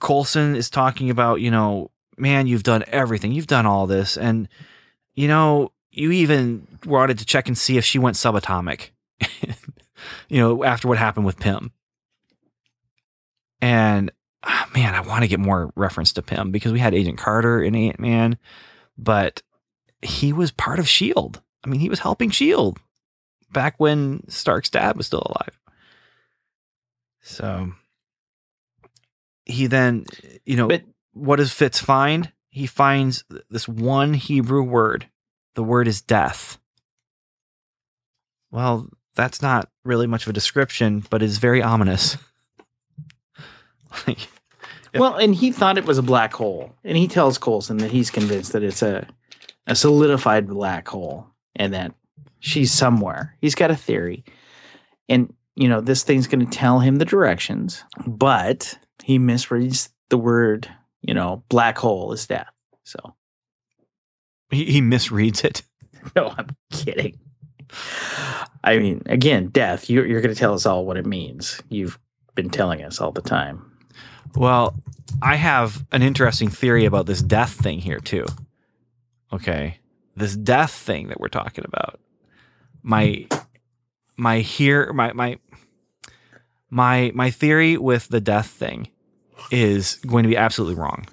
[0.02, 1.92] Coulson is talking about, you know,
[2.22, 3.32] man, you've done everything.
[3.32, 4.16] You've done all this.
[4.18, 4.48] And,
[5.16, 8.92] you know, you even wanted to check and see if she went subatomic,
[10.30, 11.72] you know, after what happened with Pym.
[13.62, 14.12] And
[14.44, 17.62] ah, man, I want to get more reference to Pym because we had Agent Carter
[17.62, 18.38] in Ant Man,
[18.98, 19.42] but
[20.02, 21.40] he was part of S.H.I.E.L.D.
[21.64, 22.82] I mean, he was helping S.H.I.E.L.D.
[23.52, 25.60] back when Stark's dad was still alive.
[27.22, 27.74] So
[29.46, 30.06] he then,
[30.46, 30.84] you know, But-
[31.14, 32.32] what does Fitz find?
[32.50, 35.08] He finds this one Hebrew word.
[35.56, 36.58] The word is death.
[38.52, 42.18] Well, that's not really much of a description, but it's very ominous.
[44.08, 44.28] like,
[44.94, 48.10] well, and he thought it was a black hole, and he tells Coulson that he's
[48.10, 49.08] convinced that it's a
[49.68, 51.94] a solidified black hole, and that
[52.40, 53.38] she's somewhere.
[53.40, 54.24] He's got a theory,
[55.08, 60.18] and you know this thing's going to tell him the directions, but he misreads the
[60.18, 60.70] word.
[61.02, 62.52] You know, black hole is death.
[62.84, 63.16] So
[64.50, 65.64] he, he misreads it.
[66.16, 67.20] no, I'm kidding.
[68.64, 69.90] I mean, again, death.
[69.90, 71.62] You're, you're going to tell us all what it means.
[71.70, 71.98] You've
[72.36, 73.72] been telling us all the time.
[74.36, 74.76] Well,
[75.22, 78.26] I have an interesting theory about this death thing here too.
[79.34, 79.80] Okay.
[80.16, 82.00] This death thing that we're talking about.
[82.84, 83.28] my
[84.18, 85.38] my here my my
[86.70, 88.88] my my theory with the death thing
[89.50, 91.06] is going to be absolutely wrong.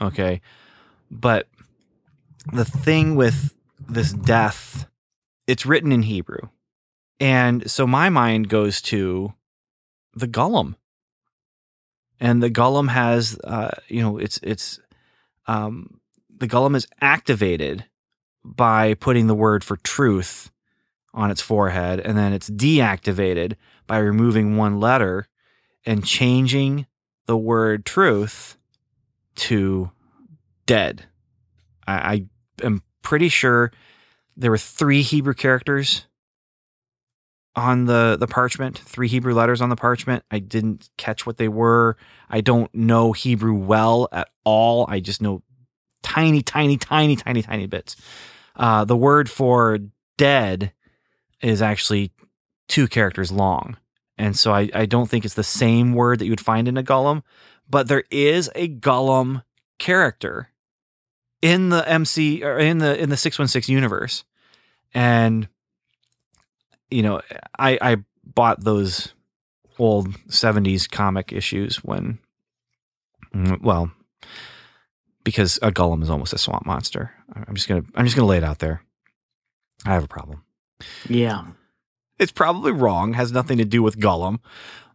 [0.00, 0.40] Okay.
[1.10, 1.48] But
[2.52, 3.54] the thing with
[3.88, 4.86] this death,
[5.46, 6.48] it's written in Hebrew.
[7.20, 9.32] And so my mind goes to
[10.14, 10.76] the Golem.
[12.20, 14.80] And the Golem has uh, you know, it's it's
[15.46, 17.84] um the Golem is activated
[18.44, 20.50] by putting the word for truth
[21.14, 23.54] on its forehead, and then it's deactivated
[23.86, 25.26] by removing one letter
[25.86, 26.86] and changing
[27.28, 28.56] the word truth
[29.36, 29.92] to
[30.66, 31.04] dead.
[31.86, 33.70] I, I am pretty sure
[34.36, 36.06] there were three Hebrew characters
[37.54, 40.24] on the the parchment, three Hebrew letters on the parchment.
[40.30, 41.96] I didn't catch what they were.
[42.30, 44.86] I don't know Hebrew well at all.
[44.88, 45.42] I just know
[46.02, 47.94] tiny, tiny, tiny, tiny, tiny bits.
[48.56, 49.78] Uh, the word for
[50.16, 50.72] dead
[51.42, 52.10] is actually
[52.68, 53.76] two characters long.
[54.18, 56.76] And so I, I don't think it's the same word that you would find in
[56.76, 57.22] a Golem,
[57.70, 59.44] but there is a Golem
[59.78, 60.48] character
[61.40, 64.24] in the MC or in the in the 616 universe.
[64.92, 65.48] And
[66.90, 67.20] you know,
[67.58, 69.14] I I bought those
[69.78, 72.18] old 70s comic issues when
[73.32, 73.92] mm, well,
[75.22, 77.12] because a Golem is almost a swamp monster.
[77.32, 78.82] I'm just gonna I'm just gonna lay it out there.
[79.86, 80.42] I have a problem.
[81.08, 81.44] Yeah.
[82.18, 83.14] It's probably wrong.
[83.14, 84.40] Has nothing to do with Golem,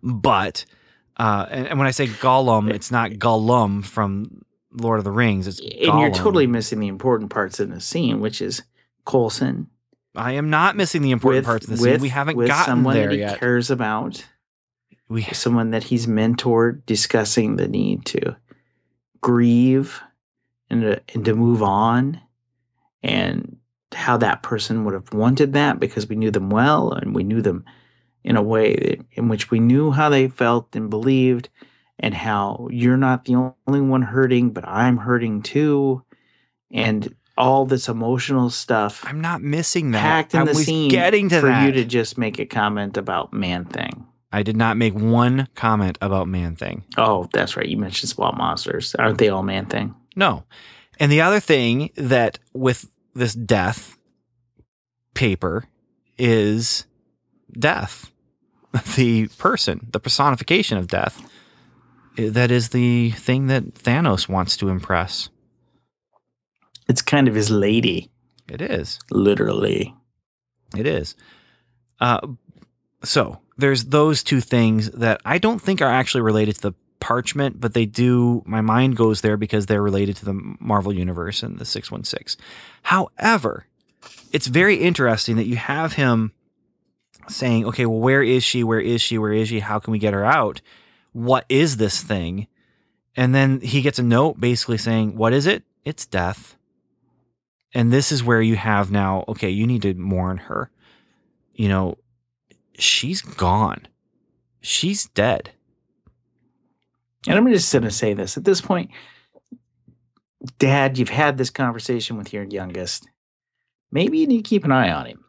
[0.02, 0.66] but
[1.18, 5.48] uh, and, and when I say Golem, it's not Gollum from Lord of the Rings.
[5.48, 6.02] It's And Golem.
[6.02, 8.64] you're totally missing the important parts in the scene, which is
[9.06, 9.68] Coulson
[10.16, 12.02] I am not missing the important with, parts of the with, scene.
[12.02, 13.40] We haven't with gotten someone there that he yet.
[13.40, 14.24] cares about,
[15.10, 18.36] We someone that he's mentored, discussing the need to
[19.22, 20.02] grieve
[20.70, 22.22] and to, and to move on,
[23.02, 23.53] and
[23.94, 27.42] how that person would have wanted that because we knew them well and we knew
[27.42, 27.66] them
[28.24, 31.50] in a way in which we knew how they felt and believed,
[32.00, 36.04] and how you're not the only one hurting, but I'm hurting too,
[36.72, 40.02] and all this emotional stuff I'm not missing that.
[40.02, 41.66] packed in I the was scene getting to for that.
[41.66, 44.06] you to just make a comment about man thing.
[44.32, 46.84] I did not make one comment about Man Thing.
[46.98, 47.68] Oh, that's right.
[47.68, 48.96] You mentioned swamp monsters.
[48.96, 49.94] Aren't they all man thing?
[50.16, 50.44] No.
[51.00, 53.98] And the other thing that with this death
[55.14, 55.66] paper
[56.18, 56.86] is
[57.58, 58.10] death.
[58.96, 61.22] The person, the personification of death.
[62.18, 65.30] That is the thing that Thanos wants to impress.
[66.90, 68.10] It's kind of his lady,
[68.50, 69.00] It is.
[69.12, 69.94] literally.
[70.76, 71.16] It is.
[72.00, 72.20] Uh,
[73.04, 76.74] so there's those two things that I don't think are actually related to the
[77.04, 78.42] parchment, but they do.
[78.46, 82.42] My mind goes there because they're related to the Marvel Universe and the 616.
[82.84, 83.68] However,
[84.32, 86.32] it's very interesting that you have him
[87.28, 88.64] saying, okay, well, where is she?
[88.64, 89.18] Where is she?
[89.18, 89.60] Where is she?
[89.60, 90.62] How can we get her out?
[91.12, 92.48] What is this thing?
[93.18, 95.64] And then he gets a note basically saying, what is it?
[95.84, 96.56] It's death.
[97.74, 100.72] And this is where you have now, okay, you need to mourn her.
[101.54, 101.98] You know,
[102.80, 103.88] she's gone.
[104.62, 105.52] She's dead.
[107.28, 108.92] And I'm just going to say this at this point,
[110.60, 113.08] Dad, you've had this conversation with your youngest.
[113.92, 115.24] Maybe you need to keep an eye on him.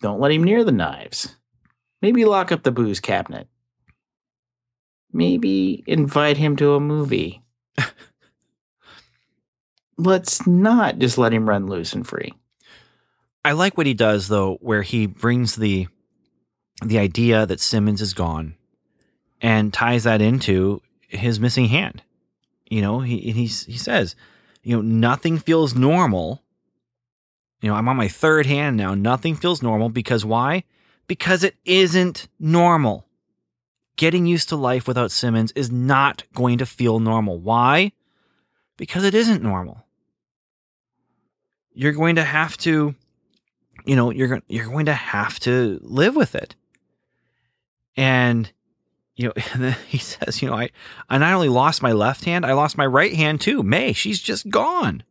[0.00, 1.36] Don't let him near the knives.
[2.02, 3.48] Maybe lock up the booze cabinet.
[5.12, 7.42] Maybe invite him to a movie.
[9.98, 12.32] Let's not just let him run loose and free.
[13.44, 15.88] I like what he does though, where he brings the
[16.84, 18.54] the idea that Simmons is gone
[19.40, 22.02] and ties that into his missing hand.
[22.68, 24.14] You know, he he says,
[24.62, 26.42] you know, nothing feels normal.
[27.60, 28.94] You know, I'm on my third hand now.
[28.94, 30.64] Nothing feels normal because why?
[31.06, 33.06] Because it isn't normal.
[33.96, 37.38] Getting used to life without Simmons is not going to feel normal.
[37.38, 37.92] Why?
[38.76, 39.84] Because it isn't normal.
[41.72, 42.94] You're going to have to
[43.88, 46.54] you know you're you're going to have to live with it
[47.96, 48.52] and
[49.18, 49.26] you
[49.58, 50.70] know he says you know i
[51.10, 53.62] i not only lost my left hand i lost my right hand too.
[53.62, 55.02] May she's just gone.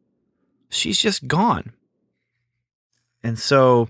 [0.69, 1.73] She's just gone.
[3.23, 3.89] And so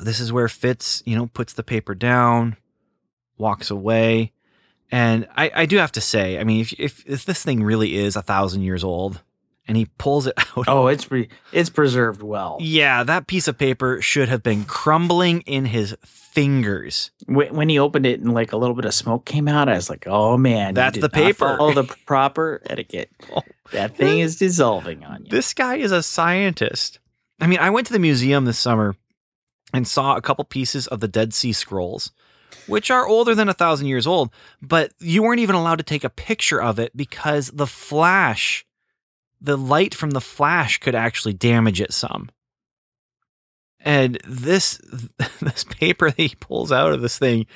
[0.00, 2.56] this is where fitz you know puts the paper down
[3.36, 4.32] walks away.
[4.92, 7.96] And i i do have to say i mean if if, if this thing really
[7.96, 9.22] is a thousand years old
[9.68, 12.58] and he pulls it out Oh, it's pre- it's preserved well.
[12.60, 17.10] yeah, that piece of paper should have been crumbling in his fingers.
[17.26, 19.74] When, when he opened it and like a little bit of smoke came out, I
[19.74, 23.10] was like, "Oh man, That's the paper." Follow the proper etiquette.
[23.34, 23.42] Oh.
[23.72, 26.98] That thing is dissolving on you." This guy is a scientist
[27.40, 28.94] I mean, I went to the museum this summer
[29.74, 32.12] and saw a couple pieces of the Dead Sea Scrolls,
[32.66, 34.30] which are older than a thousand years old,
[34.60, 38.64] but you weren't even allowed to take a picture of it because the flash,
[39.44, 42.30] the light from the flash could actually damage it some.
[43.80, 44.80] And this
[45.40, 47.46] this paper that he pulls out of this thing,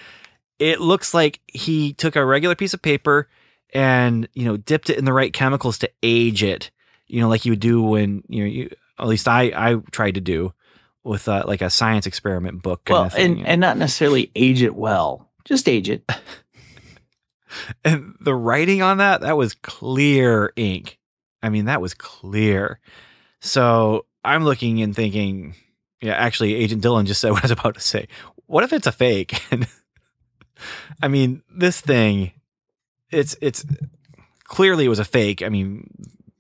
[0.58, 3.28] it looks like he took a regular piece of paper
[3.72, 6.70] and you know dipped it in the right chemicals to age it.
[7.06, 10.14] You know, like you would do when you know you at least I I tried
[10.16, 10.52] to do
[11.04, 12.84] with uh, like a science experiment book.
[12.84, 13.38] Kind Well, of thing.
[13.38, 15.30] and and not necessarily age it well.
[15.44, 16.10] Just age it.
[17.84, 20.98] and the writing on that that was clear ink.
[21.46, 22.80] I mean, that was clear.
[23.40, 25.54] So I'm looking and thinking,
[26.02, 28.08] yeah, actually, Agent Dylan just said what I was about to say.
[28.46, 29.40] What if it's a fake?
[31.02, 32.32] I mean, this thing,
[33.10, 33.64] it's it's
[34.42, 35.40] clearly it was a fake.
[35.40, 35.88] I mean,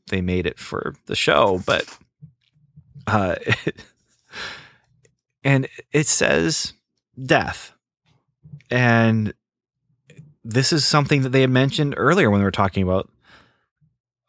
[0.08, 1.96] they made it for the show, but
[3.06, 3.36] uh,
[5.44, 6.72] and it says
[7.24, 7.72] death,
[8.70, 9.34] and
[10.44, 13.08] this is something that they had mentioned earlier when they were talking about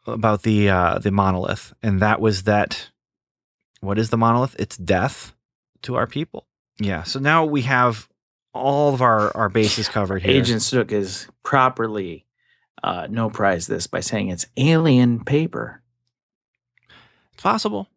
[0.07, 2.89] about the uh, the monolith, and that was that.
[3.79, 4.55] What is the monolith?
[4.57, 5.35] It's death
[5.83, 6.47] to our people.
[6.79, 7.03] Yeah.
[7.03, 8.09] So now we have
[8.53, 10.31] all of our our bases covered here.
[10.31, 12.25] Agent Snook is properly
[12.83, 15.81] uh, no prize this by saying it's alien paper.
[17.33, 17.89] It's possible.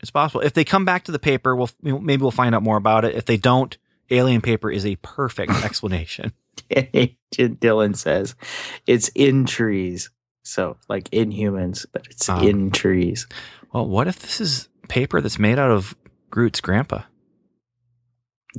[0.00, 0.42] It's possible.
[0.42, 3.14] If they come back to the paper, we'll maybe we'll find out more about it.
[3.14, 3.76] If they don't,
[4.10, 6.32] alien paper is a perfect explanation.
[6.70, 8.34] Agent Dylan says
[8.86, 10.10] it's in trees.
[10.48, 12.40] So like in humans, but it's Ah.
[12.40, 13.26] in trees.
[13.72, 15.94] Well, what if this is paper that's made out of
[16.30, 17.02] Groot's grandpa?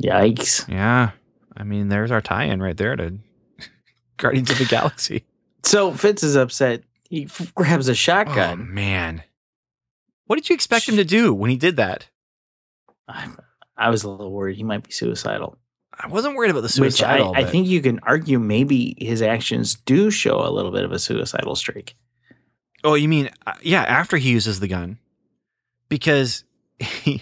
[0.02, 0.68] Yikes.
[0.70, 1.12] Yeah.
[1.58, 3.18] I mean, there's our tie-in right there to
[4.18, 5.26] Guardians of the Galaxy.
[5.64, 6.84] So Fitz is upset.
[7.10, 8.74] He f- grabs a Oh shotgun.
[8.74, 9.24] man.
[10.28, 12.08] What did you expect him to do when he did that?
[13.08, 13.30] I,
[13.76, 15.58] I was a little worried he might be suicidal.
[16.00, 17.34] I wasn't worried about the Which I, suicidal.
[17.36, 21.00] I think you can argue maybe his actions do show a little bit of a
[21.00, 21.96] suicidal streak.
[22.84, 23.84] Oh, you mean uh, yeah?
[23.84, 24.98] After he uses the gun,
[25.90, 26.46] because
[26.80, 27.22] he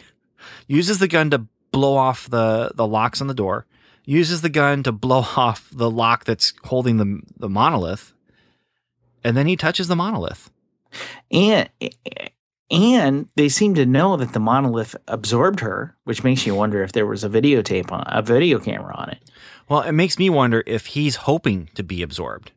[0.67, 3.65] uses the gun to blow off the the locks on the door,
[4.05, 8.13] uses the gun to blow off the lock that's holding the the monolith,
[9.23, 10.51] and then he touches the monolith.
[11.31, 11.69] And
[12.69, 16.91] and they seem to know that the monolith absorbed her, which makes you wonder if
[16.91, 19.19] there was a videotape on a video camera on it.
[19.69, 22.51] Well, it makes me wonder if he's hoping to be absorbed.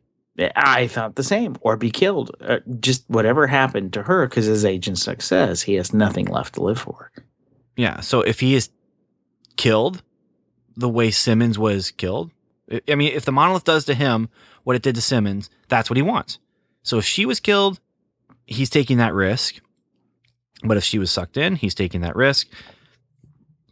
[0.55, 2.35] I thought the same, or be killed.
[2.41, 6.55] Uh, just whatever happened to her, because as Agent Snook says, he has nothing left
[6.55, 7.11] to live for.
[7.75, 7.99] Yeah.
[7.99, 8.69] So if he is
[9.57, 10.01] killed
[10.75, 12.31] the way Simmons was killed,
[12.87, 14.29] I mean, if the monolith does to him
[14.63, 16.39] what it did to Simmons, that's what he wants.
[16.81, 17.79] So if she was killed,
[18.45, 19.59] he's taking that risk.
[20.63, 22.47] But if she was sucked in, he's taking that risk.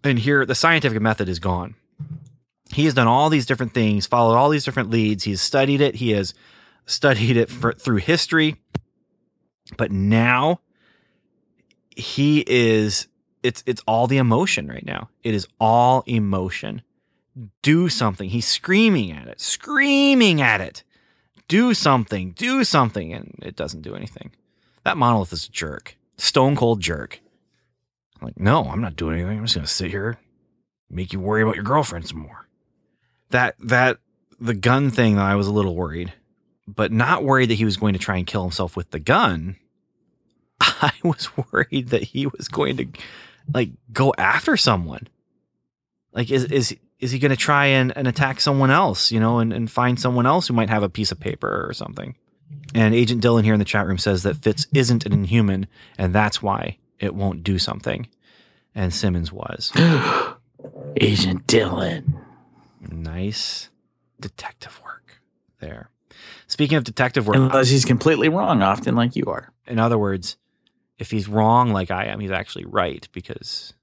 [0.03, 1.75] And here, the scientific method is gone.
[2.71, 5.23] He has done all these different things, followed all these different leads.
[5.23, 5.95] He's studied it.
[5.95, 6.33] He has
[6.85, 8.55] studied it for, through history.
[9.77, 10.61] But now
[11.95, 13.07] he is
[13.43, 15.09] it's it's all the emotion right now.
[15.23, 16.81] It is all emotion.
[17.61, 18.29] Do something.
[18.29, 20.83] He's screaming at it, screaming at it.
[21.47, 24.31] Do something, do something, and it doesn't do anything.
[24.83, 27.19] That monolith is a jerk, stone cold jerk.
[28.19, 29.39] I'm like, no, I'm not doing anything.
[29.39, 30.19] I'm just gonna sit here,
[30.89, 32.47] make you worry about your girlfriend some more.
[33.29, 33.99] That that
[34.39, 36.13] the gun thing, I was a little worried,
[36.67, 39.57] but not worried that he was going to try and kill himself with the gun.
[40.61, 42.87] I was worried that he was going to
[43.53, 45.07] like go after someone.
[46.11, 49.39] Like is is is he going to try and, and attack someone else, you know,
[49.39, 52.15] and, and find someone else who might have a piece of paper or something?
[52.73, 55.67] And Agent Dylan here in the chat room says that Fitz isn't an inhuman,
[55.97, 58.07] and that's why it won't do something.
[58.75, 59.71] And Simmons was.
[61.01, 62.21] Agent Dylan.
[62.81, 63.69] Nice
[64.19, 65.21] detective work
[65.59, 65.89] there.
[66.47, 69.51] Speaking of detective work, Unless he's completely wrong, often like you are.
[69.67, 70.37] in other words,
[70.97, 73.73] if he's wrong like I am, he's actually right because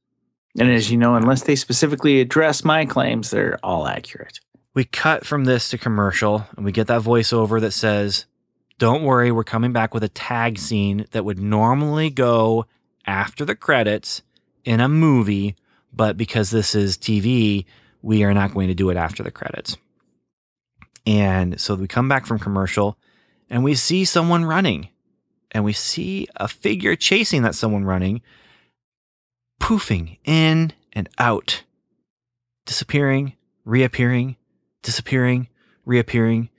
[0.59, 4.41] And as you know, unless they specifically address my claims, they're all accurate.
[4.75, 8.27] we cut from this to commercial and we get that voiceover that says,
[8.78, 12.66] Don't worry, we're coming back with a tag scene that would normally go
[13.07, 14.23] after the credits
[14.65, 15.57] in a movie,
[15.93, 17.65] but because this is TV,
[18.03, 19.77] we are not going to do it after the credits.
[21.07, 22.98] And so we come back from commercial
[23.48, 24.89] and we see someone running
[25.53, 28.20] and we see a figure chasing that someone running,
[29.61, 31.62] poofing in and out,
[32.66, 33.35] disappearing,
[33.65, 34.36] reappearing,
[34.82, 35.48] disappearing,
[35.85, 36.51] reappearing.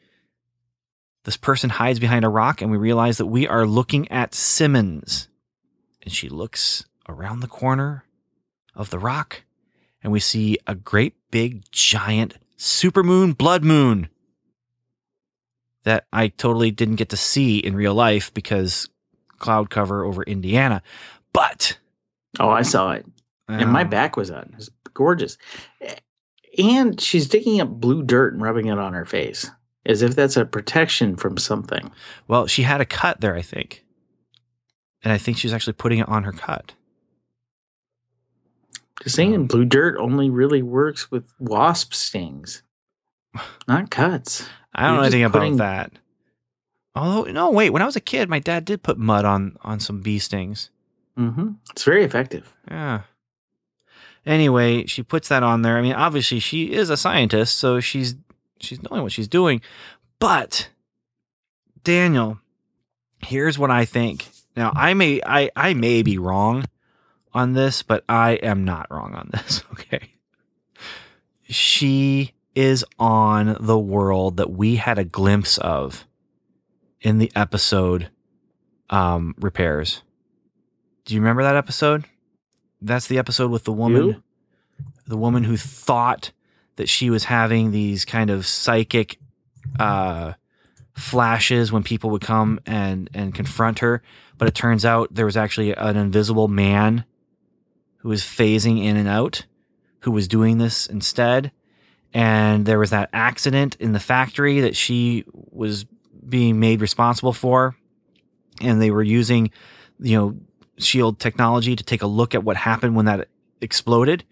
[1.27, 5.27] This person hides behind a rock, and we realize that we are looking at Simmons.
[6.01, 8.05] And she looks around the corner
[8.73, 9.43] of the rock,
[10.01, 14.07] and we see a great big giant supermoon, blood moon
[15.83, 18.87] that I totally didn't get to see in real life because
[19.37, 20.81] cloud cover over Indiana.
[21.33, 21.77] But
[22.39, 23.05] Oh, I saw it.
[23.49, 24.43] and my um, back was on.
[24.43, 25.37] It was gorgeous.
[26.57, 29.51] And she's digging up blue dirt and rubbing it on her face
[29.87, 31.91] as if that's a protection from something.
[32.27, 33.83] Well, she had a cut there, I think.
[35.01, 36.73] And I think she's actually putting it on her cut.
[39.01, 42.63] Just saying, blue dirt only really works with wasp stings,
[43.67, 44.47] not cuts.
[44.75, 45.91] I don't You're know anything about that.
[46.95, 47.69] Although, no, wait.
[47.69, 50.71] When I was a kid, my dad did put mud on on some bee stings.
[51.17, 51.51] Mm-hmm.
[51.71, 52.53] It's very effective.
[52.69, 53.01] Yeah.
[54.25, 55.77] Anyway, she puts that on there.
[55.77, 58.15] I mean, obviously, she is a scientist, so she's
[58.59, 59.61] she's knowing what she's doing.
[60.19, 60.69] But
[61.83, 62.39] Daniel,
[63.23, 64.27] here's what I think.
[64.55, 66.65] Now, I may I I may be wrong
[67.33, 69.63] on this, but I am not wrong on this.
[69.73, 70.09] Okay.
[71.49, 76.05] She is on the world that we had a glimpse of
[76.99, 78.09] in the episode
[78.89, 80.01] um repairs.
[81.05, 82.03] Do you remember that episode?
[82.81, 84.23] That's the episode with the woman You?
[85.07, 86.31] the woman who thought
[86.77, 89.19] that she was having these kind of psychic
[89.79, 90.33] uh
[90.93, 94.01] flashes when people would come and and confront her,
[94.37, 97.05] but it turns out there was actually an invisible man
[97.97, 99.45] who was phasing in and out
[100.01, 101.51] who was doing this instead.
[102.13, 105.85] And there was that accident in the factory that she was
[106.27, 107.75] being made responsible for.
[108.61, 109.51] And they were using,
[109.99, 110.37] you know,
[110.77, 113.27] shield technology to take a look at what happened when that
[113.61, 114.23] exploded.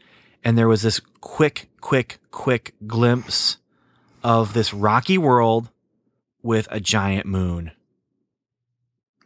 [0.45, 3.57] And there was this quick, quick, quick glimpse
[4.23, 5.69] of this rocky world
[6.43, 7.71] with a giant moon.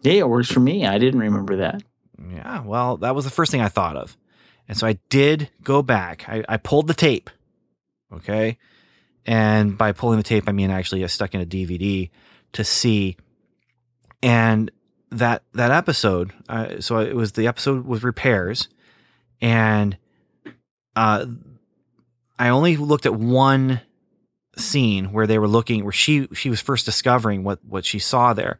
[0.02, 0.86] Yeah, it works for me.
[0.86, 1.84] I didn't remember that.
[2.34, 4.16] Yeah, well, that was the first thing I thought of.
[4.70, 6.28] And so I did go back.
[6.30, 7.30] I, I pulled the tape.
[8.14, 8.58] Okay.
[9.26, 12.10] And by pulling the tape, I mean actually I stuck in a DVD
[12.54, 13.18] to see.
[14.24, 14.72] And
[15.12, 18.68] that that episode, uh, so it was the episode with repairs,
[19.42, 19.98] and
[20.96, 21.26] uh,
[22.38, 23.82] I only looked at one
[24.58, 28.34] scene where they were looking where she she was first discovering what what she saw
[28.34, 28.60] there,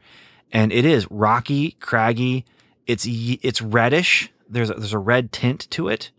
[0.52, 2.46] and it is rocky, craggy.
[2.88, 4.32] It's it's reddish.
[4.50, 6.12] There's a, there's a red tint to it,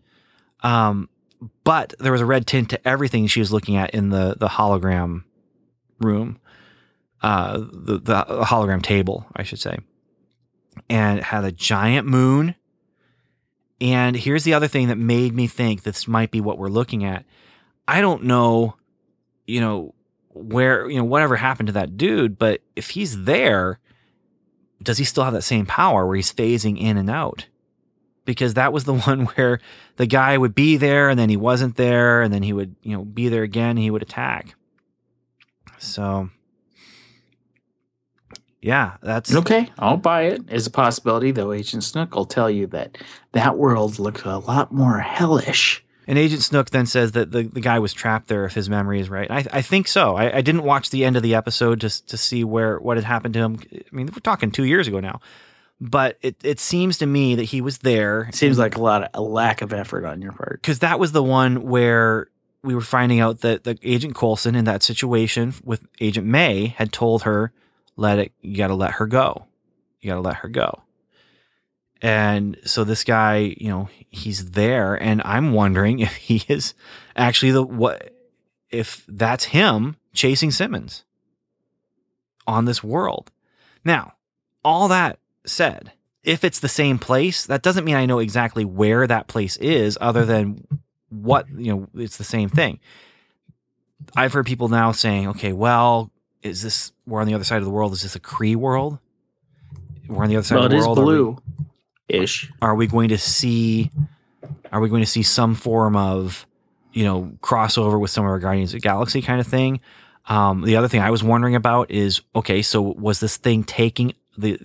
[0.63, 1.09] um,
[1.63, 4.47] but there was a red tint to everything she was looking at in the the
[4.47, 5.23] hologram
[5.99, 6.39] room,
[7.21, 9.77] uh, the the hologram table, I should say,
[10.89, 12.55] and it had a giant moon.
[13.81, 17.03] And here's the other thing that made me think this might be what we're looking
[17.03, 17.25] at.
[17.87, 18.75] I don't know,
[19.47, 19.95] you know,
[20.29, 23.79] where, you know, whatever happened to that dude, but if he's there,
[24.83, 27.47] does he still have that same power where he's phasing in and out?
[28.23, 29.59] Because that was the one where
[29.97, 32.95] the guy would be there and then he wasn't there and then he would, you
[32.95, 34.53] know, be there again and he would attack.
[35.79, 36.29] So,
[38.61, 42.67] yeah, that's Okay, I'll buy it as a possibility, though Agent Snook will tell you
[42.67, 42.97] that
[43.31, 45.83] that world looks a lot more hellish.
[46.07, 48.99] And Agent Snook then says that the, the guy was trapped there, if his memory
[48.99, 49.29] is right.
[49.31, 50.15] I, I think so.
[50.15, 53.03] I, I didn't watch the end of the episode just to see where what had
[53.03, 53.59] happened to him.
[53.73, 55.21] I mean, we're talking two years ago now,
[55.79, 58.29] but it, it seems to me that he was there.
[58.33, 60.61] Seems like a lot of a lack of effort on your part.
[60.61, 62.27] because that was the one where
[62.63, 66.91] we were finding out that the Agent Coulson in that situation with Agent May had
[66.91, 67.51] told her,
[68.01, 68.33] "Let it.
[68.41, 69.45] You got to let her go.
[70.01, 70.81] You got to let her go."
[72.01, 76.73] And so this guy, you know, he's there, and I'm wondering if he is
[77.15, 78.13] actually the what,
[78.69, 81.03] if that's him chasing Simmons
[82.47, 83.31] on this world.
[83.85, 84.13] Now,
[84.63, 85.91] all that said,
[86.23, 89.97] if it's the same place, that doesn't mean I know exactly where that place is,
[90.01, 90.67] other than
[91.09, 91.87] what you know.
[91.95, 92.79] It's the same thing.
[94.15, 96.11] I've heard people now saying, "Okay, well,
[96.43, 97.93] is this we're on the other side of the world?
[97.93, 98.99] Is this a Kree world?
[100.07, 100.97] We're on the other side Well, of the is world.
[100.99, 101.37] Are we- blue
[102.09, 102.51] ish.
[102.61, 103.89] are we going to see
[104.71, 106.45] are we going to see some form of
[106.91, 109.79] you know crossover with some of our guardians of the galaxy kind of thing
[110.27, 114.13] um, the other thing i was wondering about is okay so was this thing taking
[114.37, 114.59] the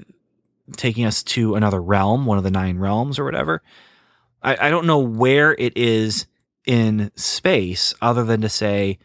[0.77, 3.63] taking us to another realm one of the nine realms or whatever
[4.43, 6.27] i, I don't know where it is
[6.67, 8.99] in space other than to say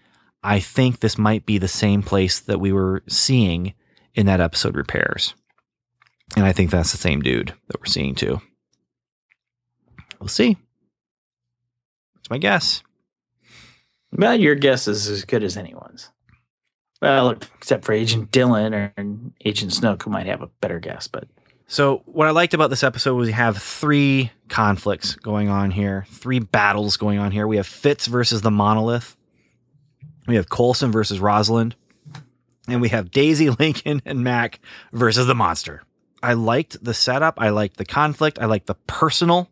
[0.43, 3.73] i think this might be the same place that we were seeing
[4.15, 5.33] in that episode repairs
[6.35, 8.41] and I think that's the same dude that we're seeing too.
[10.19, 10.57] We'll see.
[12.15, 12.83] That's my guess.
[14.13, 16.09] Well, your guess is as good as anyone's.
[17.01, 18.93] Well, except for Agent Dylan or
[19.43, 21.07] Agent Snook, who might have a better guess.
[21.07, 21.27] But
[21.67, 26.05] So, what I liked about this episode was we have three conflicts going on here,
[26.09, 27.47] three battles going on here.
[27.47, 29.17] We have Fitz versus the Monolith,
[30.27, 31.75] we have Coulson versus Rosalind,
[32.67, 34.59] and we have Daisy, Lincoln, and Mack
[34.93, 35.83] versus the monster.
[36.23, 37.35] I liked the setup.
[37.39, 38.37] I liked the conflict.
[38.39, 39.49] I liked the personal,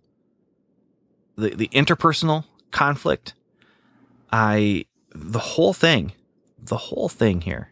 [1.36, 3.34] the, the interpersonal conflict.
[4.32, 6.12] I, the whole thing,
[6.60, 7.72] the whole thing here.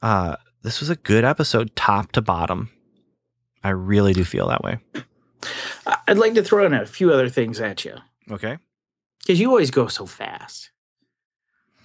[0.00, 2.70] Uh, this was a good episode, top to bottom.
[3.64, 4.78] I really do feel that way.
[6.06, 7.96] I'd like to throw in a few other things at you
[8.30, 8.58] Okay.
[9.20, 10.70] because you always go so fast.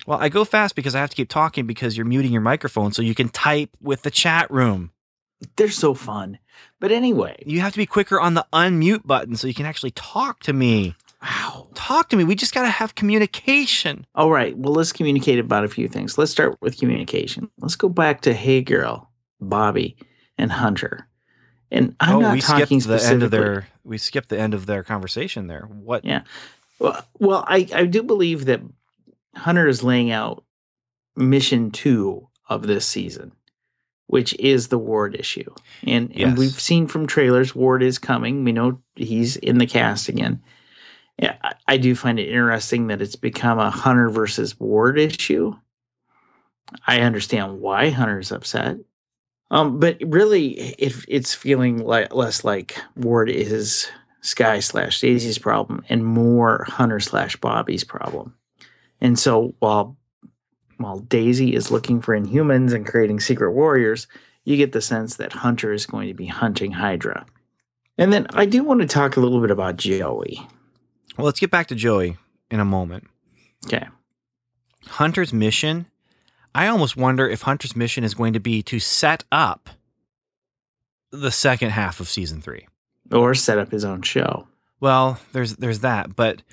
[0.07, 2.93] Well, I go fast because I have to keep talking because you're muting your microphone
[2.93, 4.91] so you can type with the chat room.
[5.57, 6.39] They're so fun.
[6.79, 9.91] But anyway, You have to be quicker on the unmute button so you can actually
[9.91, 10.95] talk to me.
[11.21, 11.67] wow.
[11.73, 12.23] Talk to me.
[12.23, 14.07] We just got to have communication.
[14.15, 14.57] All right.
[14.57, 16.17] Well, let's communicate about a few things.
[16.17, 17.51] Let's start with communication.
[17.59, 19.11] Let's go back to Hey Girl,
[19.43, 19.97] Bobbi,
[20.37, 21.09] and Hunter.
[21.69, 24.53] And I'm oh, not we skipped talking the end of their we skipped the end
[24.53, 25.63] of their conversation there.
[25.63, 26.05] What?
[26.05, 26.21] Yeah.
[26.79, 28.61] Well, well, I, I do believe that
[29.37, 30.43] Hunter is laying out
[31.15, 33.31] mission two of this season,
[34.07, 35.53] which is the Ward issue.
[35.85, 36.29] And, Yes.
[36.29, 38.43] and we've seen from trailers Ward is coming.
[38.43, 40.41] We know he's in the cast again.
[41.19, 45.55] Yeah, I, I do find it interesting that it's become a Hunter versus Ward issue.
[46.85, 48.77] I understand why Hunter's upset.
[49.49, 53.89] Um, but really, it, it's feeling like less like Ward is
[54.21, 58.35] Skye slash Daisy's problem and more Hunter slash Bobbi's problem.
[59.01, 59.97] And so while
[60.77, 64.07] while Daisy is looking for Inhumans and creating secret warriors,
[64.43, 67.25] you get the sense that Hunter is going to be hunting Hydra.
[67.97, 70.47] And then I do want to talk a little bit about Joey.
[71.17, 72.17] Well, let's get back to Joey
[72.51, 73.07] in a moment.
[73.65, 73.87] Okay.
[74.85, 75.87] Hunter's mission.
[76.53, 79.69] I almost wonder if Hunter's mission is going to be to set up
[81.11, 82.67] the second half of season three.
[83.11, 84.47] Or set up his own show.
[84.79, 86.43] Well, there's there's that, but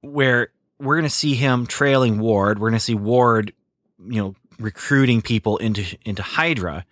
[0.00, 0.48] where
[0.80, 3.52] we're going to see him trailing Ward, we're going to see Ward,
[3.98, 6.84] you know, recruiting people into into Hydra,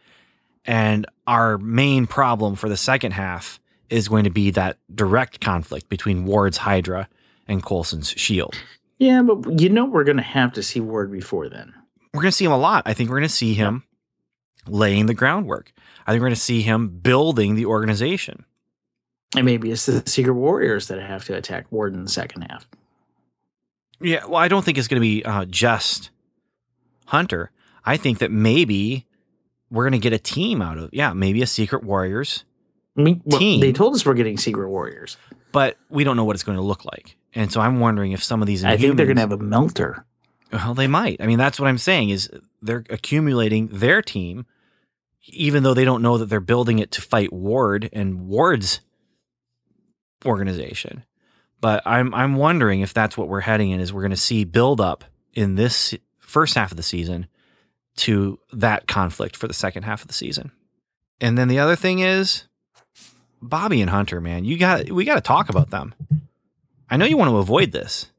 [0.65, 3.60] and our main problem for the second half
[3.90, 7.09] is going to be that direct conflict between Ward's Hydra
[7.47, 8.55] and Coulson's Shield.
[8.98, 11.73] Yeah, but you know we're going to have to see Ward before then.
[12.12, 12.82] We're going to see him a lot.
[12.86, 13.85] I think we're going to see him
[14.66, 15.73] laying the groundwork.
[16.06, 18.44] I think we're going to see him building the organization.
[19.36, 22.66] And maybe it's the Secret Warriors that have to attack Ward in the second half.
[24.00, 26.10] Yeah, well, I don't think it's going to be uh, just
[27.06, 27.50] Hunter.
[27.84, 29.06] I think that maybe
[29.70, 32.44] we're going to get a team out of yeah, maybe a Secret Warriors,
[32.98, 33.60] I mean, well, Team.
[33.60, 35.16] they told us we're getting Secret Warriors.
[35.52, 37.16] but we don't know what it's going to look like.
[37.34, 39.38] And so I'm wondering if some of these I think they're going to have a
[39.38, 40.04] melter.
[40.52, 41.20] Well, they might.
[41.20, 42.28] I mean, that's what I'm saying is
[42.60, 44.46] they're accumulating their team,
[45.26, 48.80] even though they don't know that they're building it to fight Ward and Ward's
[50.24, 51.04] organization.
[51.60, 54.44] But I'm I'm wondering if that's what we're heading in is we're going to see
[54.44, 55.05] build up
[55.35, 57.26] in this first half of the season
[57.97, 60.52] to that conflict for the second half of the season.
[61.20, 62.44] And then the other thing is
[63.43, 65.94] Bobbi and Hunter, man, you got we got to talk about them.
[66.90, 68.10] I know you want to avoid this,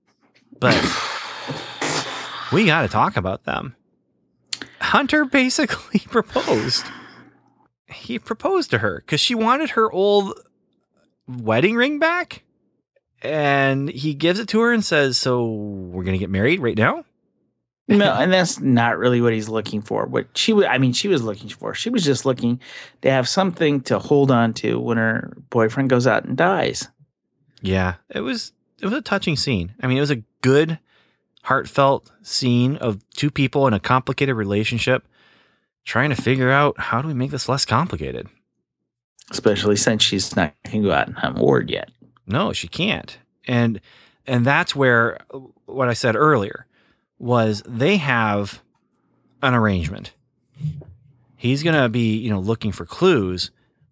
[0.59, 0.75] but
[2.51, 3.75] we got to talk about them.
[4.81, 6.85] Hunter basically proposed.
[7.87, 10.39] He proposed to her because she wanted her old
[11.27, 12.43] wedding ring back.
[13.21, 16.77] And he gives it to her and says, So we're going to get married right
[16.77, 17.05] now?
[17.97, 20.05] no, and that's not really what he's looking for.
[20.05, 21.73] What she was, I mean, she was looking for.
[21.73, 22.59] She was just looking
[23.01, 26.87] to have something to hold on to when her boyfriend goes out and dies.
[27.61, 29.73] Yeah, it was it was a touching scene.
[29.81, 30.79] I mean, it was a good,
[31.43, 35.07] heartfelt scene of two people in a complicated relationship
[35.83, 38.27] trying to figure out how do we make this less complicated.
[39.31, 41.89] Especially since she's not going to go out and have a Ward yet.
[42.29, 43.17] No, she can't.
[43.47, 43.81] And
[44.27, 45.19] and that's where
[45.65, 46.67] what I said earlier
[47.17, 48.61] was they have
[49.41, 50.13] an arrangement.
[51.35, 53.49] He's going to be, you know, looking for clues,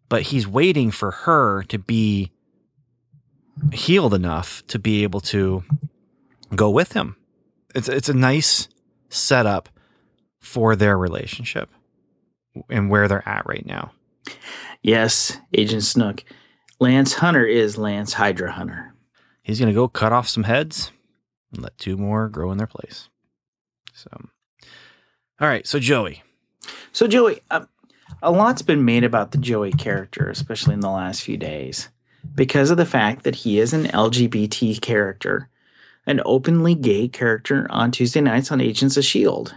[0.09, 2.31] but he's waiting for her to be
[3.72, 5.64] healed enough to be able to
[6.55, 7.15] go with him.
[7.73, 8.68] It's it's a nice
[9.09, 9.69] setup
[10.39, 11.69] for their relationship
[12.69, 13.91] and where they're at right now.
[14.81, 16.23] Yes, Agent Snook.
[16.80, 18.94] Lance Hunter is Lance Hydra Hunter.
[19.41, 20.91] he's going to go cut off some heads
[21.52, 23.10] and let two more grow in their place.
[23.94, 24.10] So,
[25.40, 25.66] all right.
[25.66, 26.24] So, Joey,
[26.91, 27.68] So, Joey, um,
[28.22, 31.90] a lot's been made about the Joey character, especially in the last few days,
[32.36, 35.49] because of the fact that he is an LGBT character,
[36.06, 39.52] an openly gay character on Tuesday nights on Agents of S.H.I.E.L.D.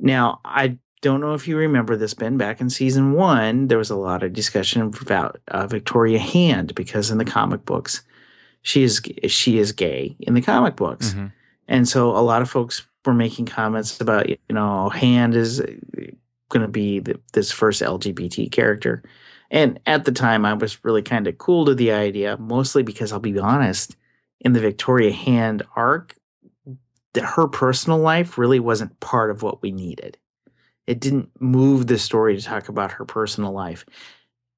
[0.00, 2.38] Now, I don't know if you remember this, Ben.
[2.38, 7.10] Back in season one, there was a lot of discussion about uh, Victoria Hand because
[7.10, 8.02] in the comic books,
[8.62, 11.26] she is she is gay in the comic books, Mm-hmm.
[11.68, 15.60] and so a lot of folks were making comments about you know Hand is
[16.48, 19.02] going to be the, this first LGBT character,
[19.50, 23.12] and at the time I was really kind of cool to the idea, mostly because
[23.12, 23.96] I'll be honest,
[24.40, 26.14] in the Victoria Hand arc,
[27.14, 30.16] that her personal life really wasn't part of what we needed
[30.92, 33.86] it didn't move the story to talk about her personal life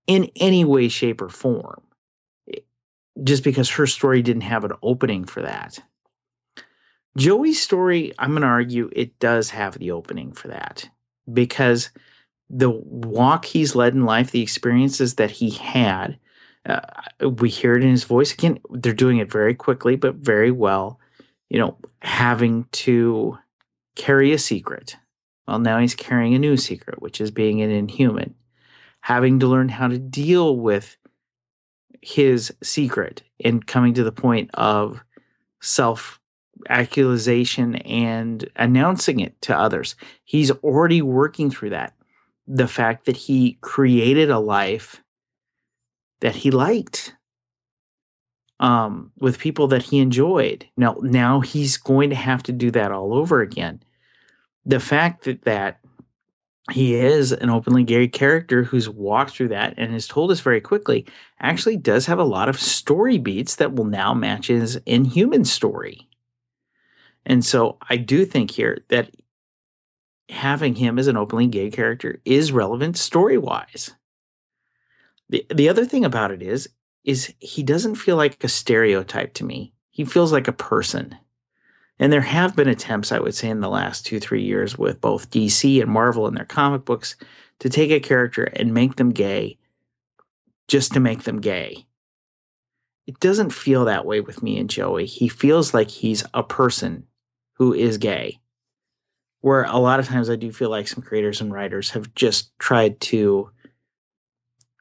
[0.09, 1.81] in any way, shape, or form.
[3.23, 5.78] Just because her story didn't have an opening for that.
[7.16, 10.89] Joey's story, I'm going to argue, it does have the opening for that
[11.32, 11.90] because
[12.51, 16.19] the walk he's led in life, the experiences that he had,
[16.66, 16.81] uh,
[17.39, 18.32] we hear it in his voice.
[18.32, 20.98] Again, they're doing it very quickly, but very well.
[21.48, 23.39] You know, having to
[23.94, 24.97] carry a secret
[25.47, 28.35] well, now he's carrying a new secret, which is being an inhuman,
[29.01, 30.97] having to learn how to deal with
[32.01, 35.03] his secret and coming to the point of
[35.61, 36.21] self
[36.69, 39.97] actualization and announcing it to others.
[40.25, 41.95] He's already working through that.
[42.47, 45.03] The fact that he created a life
[46.21, 47.15] that he liked
[48.61, 50.66] um, with people that he enjoyed.
[50.77, 53.83] Now, now he's going to have to do that all over again
[54.66, 55.81] the fact that that
[56.73, 60.62] he is an openly gay character who's walked through that and has told us very
[60.62, 61.05] quickly
[61.39, 66.09] actually does have a lot of story beats that will now match his inhuman story.
[67.27, 69.11] And so i do think here that
[70.31, 73.95] having him as an openly gay character is relevant story wise
[75.28, 76.69] the, the other thing about it is
[77.05, 79.73] is he doesn't feel like a stereotype to me.
[79.91, 81.16] He feels like a person
[81.99, 85.01] and there have been attempts, I would say, in the last two, three years with
[85.01, 87.16] both DC and Marvel in their comic books
[87.61, 89.59] to take a character and make them gay
[90.66, 91.87] just to make them gay.
[93.07, 95.07] It doesn't feel that way with me and Joey.
[95.07, 97.07] He feels like he's a person
[97.55, 98.41] who is gay.
[99.41, 102.59] Where a lot of times I do feel like some creators and writers have just
[102.59, 103.51] tried to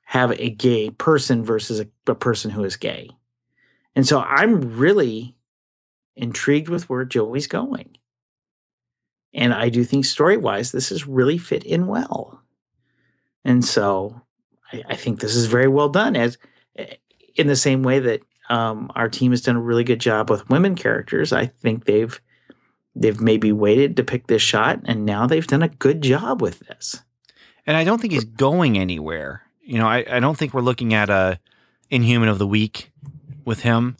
[0.06, 3.10] have a gay person versus a, a person who is gay.
[3.96, 5.36] And so I'm really
[6.16, 7.98] intrigued with where Joey's going.
[9.34, 12.42] And I do think story wise, this has really fit in well.
[13.44, 14.22] And so
[14.72, 16.38] I, I, think this is very well done, as
[16.78, 16.96] eh,
[17.36, 20.50] in the same way that um, our team has done a really good job with
[20.50, 21.34] women characters.
[21.34, 22.20] I think they've
[22.96, 26.60] they've maybe waited to pick this shot, and now they've done a good job with
[26.60, 27.02] this.
[27.66, 29.44] And I don't think he's going anywhere.
[29.64, 31.40] You know, I, I don't think we're looking at a
[31.90, 32.92] Inhuman of the Week
[33.46, 33.98] with him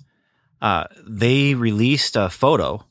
[0.64, 2.84] uh, they released a photo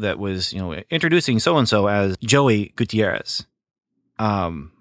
[0.00, 3.46] that was, you know, introducing so and so as Joey Gutierrez.
[4.18, 4.72] Um,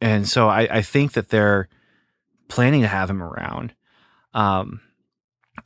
[0.00, 1.68] and so I, I, think that they're
[2.48, 3.74] planning to have him around.
[4.32, 4.80] Um,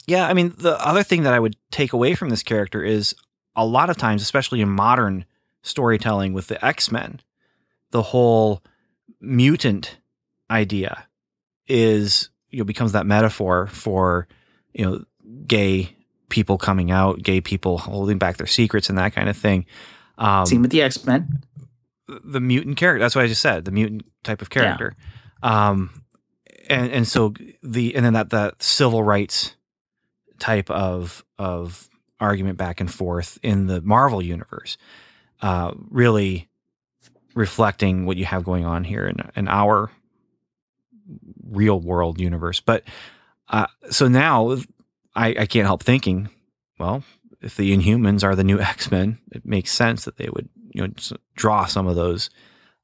[0.08, 3.14] yeah, I mean, the other thing that I would take away from this character is
[3.54, 5.24] a lot of times, especially in modern
[5.62, 7.20] storytelling with the X Men,
[7.92, 8.64] the whole
[9.20, 9.98] mutant
[10.50, 11.06] idea
[11.68, 14.26] is, you know, becomes that metaphor for,
[14.72, 15.04] you know,
[15.46, 15.96] gay
[16.30, 19.66] people coming out, gay people holding back their secrets, and that kind of thing.
[20.16, 21.42] Um, Same with the X Men.
[22.06, 23.00] The mutant character.
[23.00, 23.64] That's what I just said.
[23.64, 24.96] The mutant type of character.
[25.42, 25.70] Yeah.
[25.70, 26.02] Um,
[26.68, 29.56] and and so the and then that that civil rights
[30.38, 31.88] type of of
[32.18, 34.76] argument back and forth in the Marvel universe,
[35.42, 36.48] uh, really
[37.34, 39.90] reflecting what you have going on here in in our
[41.42, 42.60] real world universe.
[42.60, 42.84] But
[43.48, 44.58] uh, so now
[45.14, 46.28] I, I can't help thinking,
[46.78, 47.02] well,
[47.40, 50.82] if the Inhumans are the new X Men, it makes sense that they would, you
[50.82, 50.92] know,
[51.34, 52.30] draw some of those.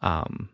[0.01, 0.49] Um,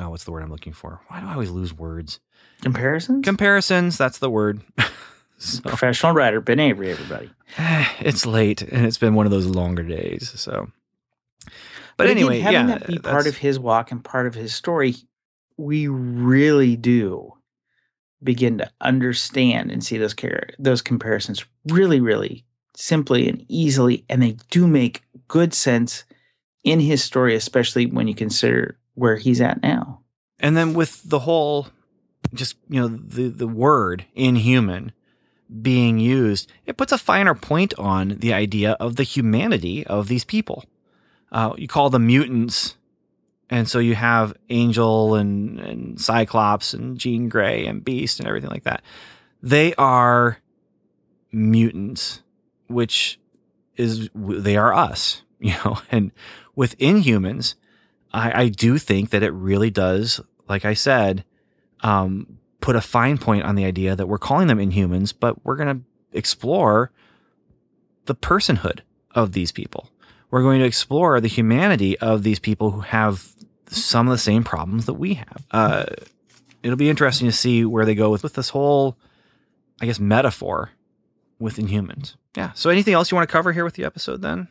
[0.00, 1.00] oh, what's the word I'm looking for?
[1.08, 2.20] Why do I always lose words?
[2.62, 3.24] Comparisons.
[3.24, 3.96] Comparisons.
[3.96, 4.60] That's the word.
[5.38, 7.30] so, Professional writer Ben Avery, everybody.
[8.00, 10.32] It's late, and it's been one of those longer days.
[10.36, 10.70] So,
[11.44, 11.52] but,
[11.96, 14.54] but anyway, again, having yeah, that be part of his walk and part of his
[14.54, 14.94] story,
[15.56, 17.32] we really do
[18.22, 20.14] begin to understand and see those
[20.58, 26.04] those comparisons really really simply and easily and they do make good sense
[26.64, 30.00] in his story especially when you consider where he's at now.
[30.40, 31.68] And then with the whole
[32.34, 34.92] just you know the the word inhuman
[35.62, 40.24] being used it puts a finer point on the idea of the humanity of these
[40.24, 40.64] people.
[41.30, 42.76] Uh, you call them mutants
[43.50, 48.50] and so you have Angel and, and Cyclops and Jean Grey and Beast and everything
[48.50, 48.82] like that.
[49.42, 50.38] They are
[51.32, 52.22] mutants,
[52.66, 53.18] which
[53.76, 55.78] is they are us, you know.
[55.90, 56.12] And
[56.54, 57.54] with Inhumans,
[58.12, 61.24] I, I do think that it really does, like I said,
[61.80, 65.56] um, put a fine point on the idea that we're calling them inhumans, but we're
[65.56, 66.90] going to explore
[68.06, 68.80] the personhood
[69.14, 69.90] of these people.
[70.30, 73.34] We're going to explore the humanity of these people who have
[73.70, 75.46] some of the same problems that we have.
[75.50, 75.84] Uh,
[76.62, 78.96] it'll be interesting to see where they go with, with this whole,
[79.80, 80.70] I guess, metaphor
[81.38, 82.16] with Inhumans.
[82.36, 82.52] Yeah.
[82.54, 84.48] So, anything else you want to cover here with the episode then?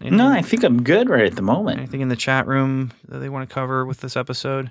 [0.00, 1.78] Anything, No, I think I'm good right at the moment.
[1.78, 4.70] anything in the chat room that they want to cover with this episode?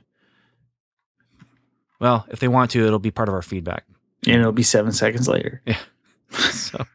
[2.00, 3.86] Well, if they want to, it'll be part of our feedback.
[4.26, 5.62] And it'll be seven seconds later.
[5.66, 5.78] Yeah.
[6.32, 6.86] so,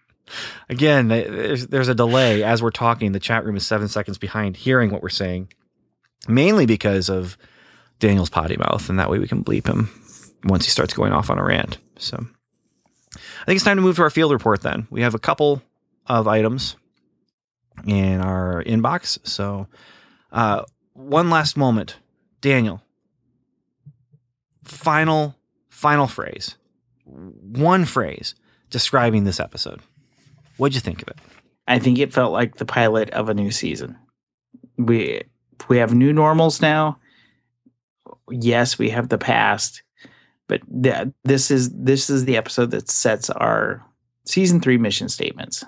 [0.68, 3.12] again, there's, there's a delay as we're talking.
[3.12, 5.52] The chat room is seven seconds behind hearing what we're saying,
[6.28, 7.36] mainly because of
[7.98, 9.90] Daniel's potty mouth, and that way we can bleep him
[10.44, 11.78] once he starts going off on a rant.
[11.98, 14.86] So, I think it's time to move to our field report then.
[14.90, 15.62] We have a couple
[16.06, 16.76] of items
[17.86, 19.18] in our inbox.
[19.26, 19.66] So,
[20.32, 20.62] uh,
[20.92, 21.96] one last moment.
[22.40, 22.82] Daniel,
[24.64, 25.34] final,
[25.68, 26.56] final phrase.
[27.04, 28.34] One phrase
[28.70, 29.80] describing this episode.
[30.56, 31.18] What'd you think of it?
[31.68, 33.96] I think it felt like the pilot of a new season.
[34.76, 35.22] We
[35.68, 36.98] we have new normals now.
[38.30, 39.82] Yes, we have the past,
[40.48, 43.84] but th- this is this is the episode that sets our
[44.24, 45.64] season three mission statements.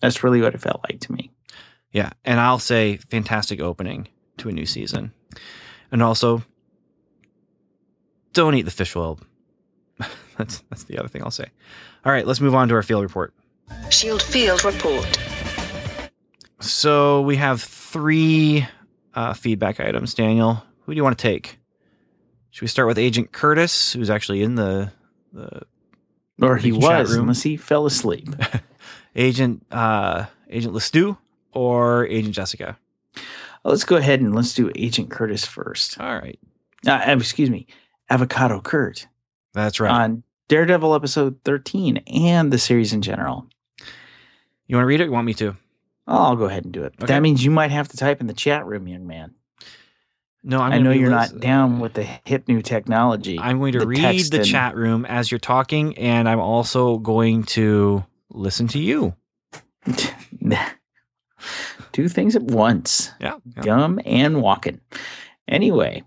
[0.00, 1.30] That's really what it felt like to me.
[1.92, 4.08] Yeah, and I'll say fantastic opening
[4.38, 5.12] to a new season.
[5.90, 6.42] And also
[8.32, 9.18] don't eat the fish oil.
[10.36, 11.46] that's that's the other thing I'll say.
[12.04, 13.34] All right, let's move on to our field report.
[13.90, 15.18] Shield Field Report.
[16.60, 17.60] So we have
[17.92, 18.66] three
[19.14, 20.14] uh, feedback items.
[20.14, 21.58] Daniel, who do you want to take?
[22.50, 24.92] Should we start with Agent Curtis, who's actually in the
[25.32, 25.62] the
[26.40, 27.22] Or he was, room.
[27.22, 28.28] unless he fell asleep.
[29.16, 31.16] Agent uh, Agent Lestu
[31.52, 32.78] or Agent Jessica?
[33.64, 36.00] Let's go ahead and let's do Agent Curtis first.
[36.00, 36.38] All right,
[36.86, 37.66] Uh, excuse me,
[38.08, 39.06] Avocado Kurt
[39.52, 39.90] that's right.
[39.90, 43.46] on Daredevil episode 13 and the series in general.
[44.66, 45.04] you want to read it?
[45.04, 45.56] Or you want me to?
[46.16, 46.94] I'll go ahead and do it.
[46.96, 47.14] But Okay.
[47.14, 49.34] That means you might have to type in the chat room, young man.
[50.42, 53.38] No, I'm i know you're not down with the hip new technology.
[53.38, 56.98] I'm going to the read the and- chat room as you're talking, and I'm also
[56.98, 59.14] going to listen to you.
[61.92, 63.34] Two things at once Yeah.
[63.56, 63.62] yeah.
[63.62, 64.80] gum and walking.
[65.46, 66.04] Anyway,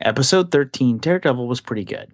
[0.00, 2.12] episode 13, Daredevil was pretty good.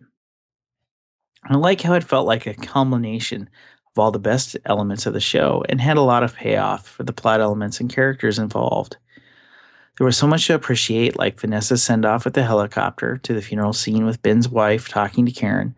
[1.44, 3.48] I like how it felt like a culmination
[3.98, 7.12] all the best elements of the show and had a lot of payoff for the
[7.12, 8.96] plot elements and characters involved.
[9.96, 13.42] There was so much to appreciate, like Vanessa's send off with the helicopter to the
[13.42, 15.74] funeral scene with Ben's wife talking to Karen,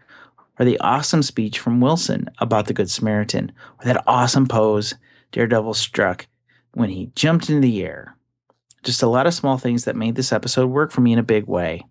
[0.59, 4.95] or the awesome speech from Wilson about the Good Samaritan, or that awesome pose
[5.33, 6.27] Daredevil struck
[6.75, 8.15] when he jumped into the air.
[8.83, 11.23] Just a lot of small things that made this episode work for me in a
[11.23, 11.85] big way.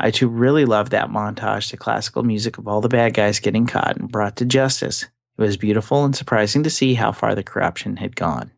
[0.00, 3.66] I too really loved that montage to classical music of all the bad guys getting
[3.66, 5.06] caught and brought to justice.
[5.38, 8.50] It was beautiful and surprising to see how far the corruption had gone.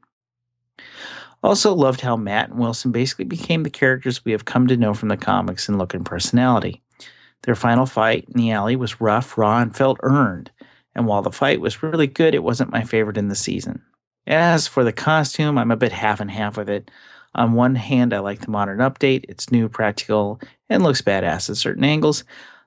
[1.43, 4.95] Also loved how Matt and Wilson basically became the characters we have come to know
[4.95, 6.83] from the comics in look and personality.
[7.43, 10.51] Their final fight in the alley was rough, raw, and felt earned.
[10.95, 13.83] And while the fight was really good, it wasn't my favorite in the season.
[14.27, 16.91] As for the costume, I'm a bit half and half with it.
[17.35, 19.27] On one hand, I like the modern update.
[19.29, 20.41] It's new, practical,
[20.71, 22.25] and looks badass at certain angles.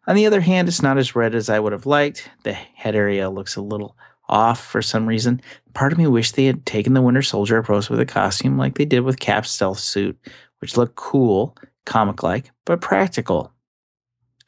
[0.07, 2.29] On the other hand, it's not as red as I would have liked.
[2.43, 3.97] The head area looks a little
[4.29, 5.41] off for some reason.
[5.73, 8.75] Part of me wished they had taken the Winter Soldier approach with a costume like
[8.75, 10.17] they did with Cap's stealth suit,
[10.59, 13.51] which looked cool, comic like, but practical.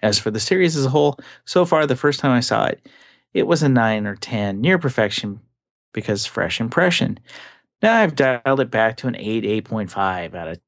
[0.02, 2.88] As for the series as a whole, so far, the first time I saw it,
[3.34, 5.42] it was a 9 or 10, near perfection
[5.94, 7.20] because fresh impression.
[7.82, 10.60] Now I've dialed it back to an 8, 8.5 out of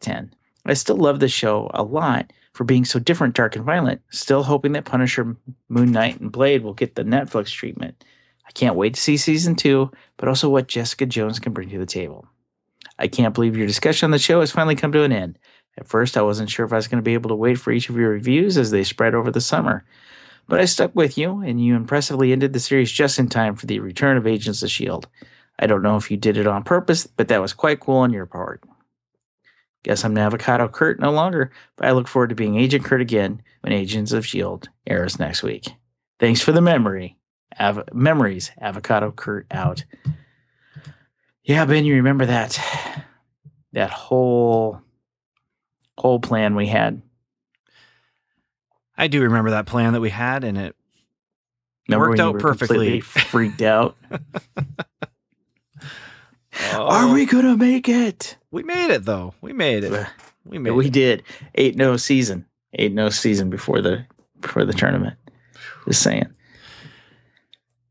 [0.00, 0.34] 10.
[0.66, 4.00] I still love the show a lot for being so different, dark, and violent.
[4.08, 5.36] Still hoping that Punisher,
[5.68, 8.02] Moon Knight, and Blade will get the Netflix treatment.
[8.48, 11.78] I can't wait to see season two, but also what Jessica Jones can bring to
[11.78, 12.26] the table.
[12.98, 15.38] I can't believe your discussion on the show has finally come to an end.
[15.76, 17.72] At first, I wasn't sure if I was going to be able to wait for
[17.72, 19.84] each of your reviews as they spread over the summer.
[20.48, 23.66] But I stuck with you, and you impressively ended the series just in time for
[23.66, 25.06] the return of Agents of S.H.I.E.L.D.
[25.58, 28.14] I don't know if you did it on purpose, but that was quite cool on
[28.14, 28.62] your part.
[29.86, 33.40] Guess I'm Avocado Kurt no longer, but I look forward to being Agent Kurt again
[33.60, 34.68] when Agents of S.H.I.E.L.D.
[34.84, 35.68] Airs next week.
[36.18, 37.16] Thanks for the memory.
[37.60, 39.84] Av- memories, Avocado Kurt out.
[41.44, 42.60] Yeah, Ben, you remember that
[43.74, 44.80] that whole
[45.96, 47.00] whole plan we had.
[48.98, 50.74] I do remember that plan that we had, and it
[51.88, 53.00] Remember Worked out perfectly.
[53.02, 53.96] freaked out.
[56.72, 57.26] Are we oh.
[57.26, 58.36] gonna make it?
[58.56, 59.34] We made it though.
[59.42, 60.06] We made it.
[60.46, 60.92] We made we it.
[60.94, 61.22] did.
[61.56, 62.46] Eight no season.
[62.72, 64.06] Eight no season before the
[64.40, 65.18] before the tournament.
[65.86, 66.24] Just saying.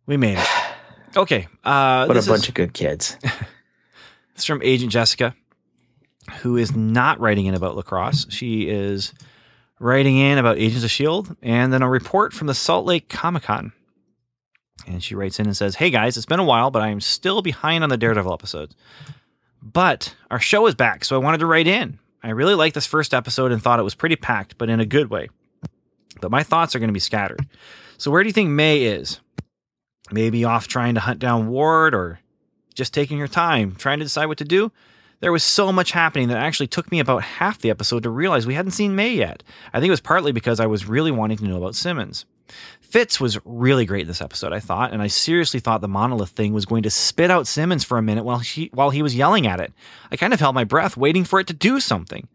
[0.08, 0.48] We made it.
[1.16, 1.48] Okay.
[1.64, 3.16] Uh, What a bunch is, of good kids.
[3.22, 3.32] this
[4.38, 5.36] is from Agent Jessica,
[6.40, 8.26] who is not writing in about lacrosse.
[8.32, 9.14] She is
[9.80, 13.44] writing in about Agents of Shield, and then a report from the Salt Lake Comic
[13.44, 13.72] Con.
[14.88, 17.02] And she writes in and says, "Hey guys, it's been a while, but I am
[17.02, 18.76] still behind on the Daredevil episodes.
[19.66, 21.98] But our show is back, so I wanted to write in.
[22.22, 24.86] I really liked this first episode and thought it was pretty packed, but in a
[24.86, 25.30] good way.
[26.22, 27.46] But my thoughts are going to be scattered.
[27.98, 29.20] So where do you think May is?
[30.12, 32.20] Maybe off trying to hunt down Ward or
[32.76, 34.72] just taking her time, trying to decide what to do?
[35.20, 38.46] There was so much happening that actually took me about half the episode to realize
[38.46, 39.44] we hadn't seen May yet.
[39.74, 42.26] I think it was partly because I was really wanting to know about Simmons.
[42.82, 46.30] Fitz was really great in this episode, I thought, and I seriously thought the monolith
[46.30, 49.16] thing was going to spit out Simmons for a minute while he while he was
[49.16, 49.74] yelling at it.
[50.12, 52.28] I kind of held my breath, waiting for it to do something.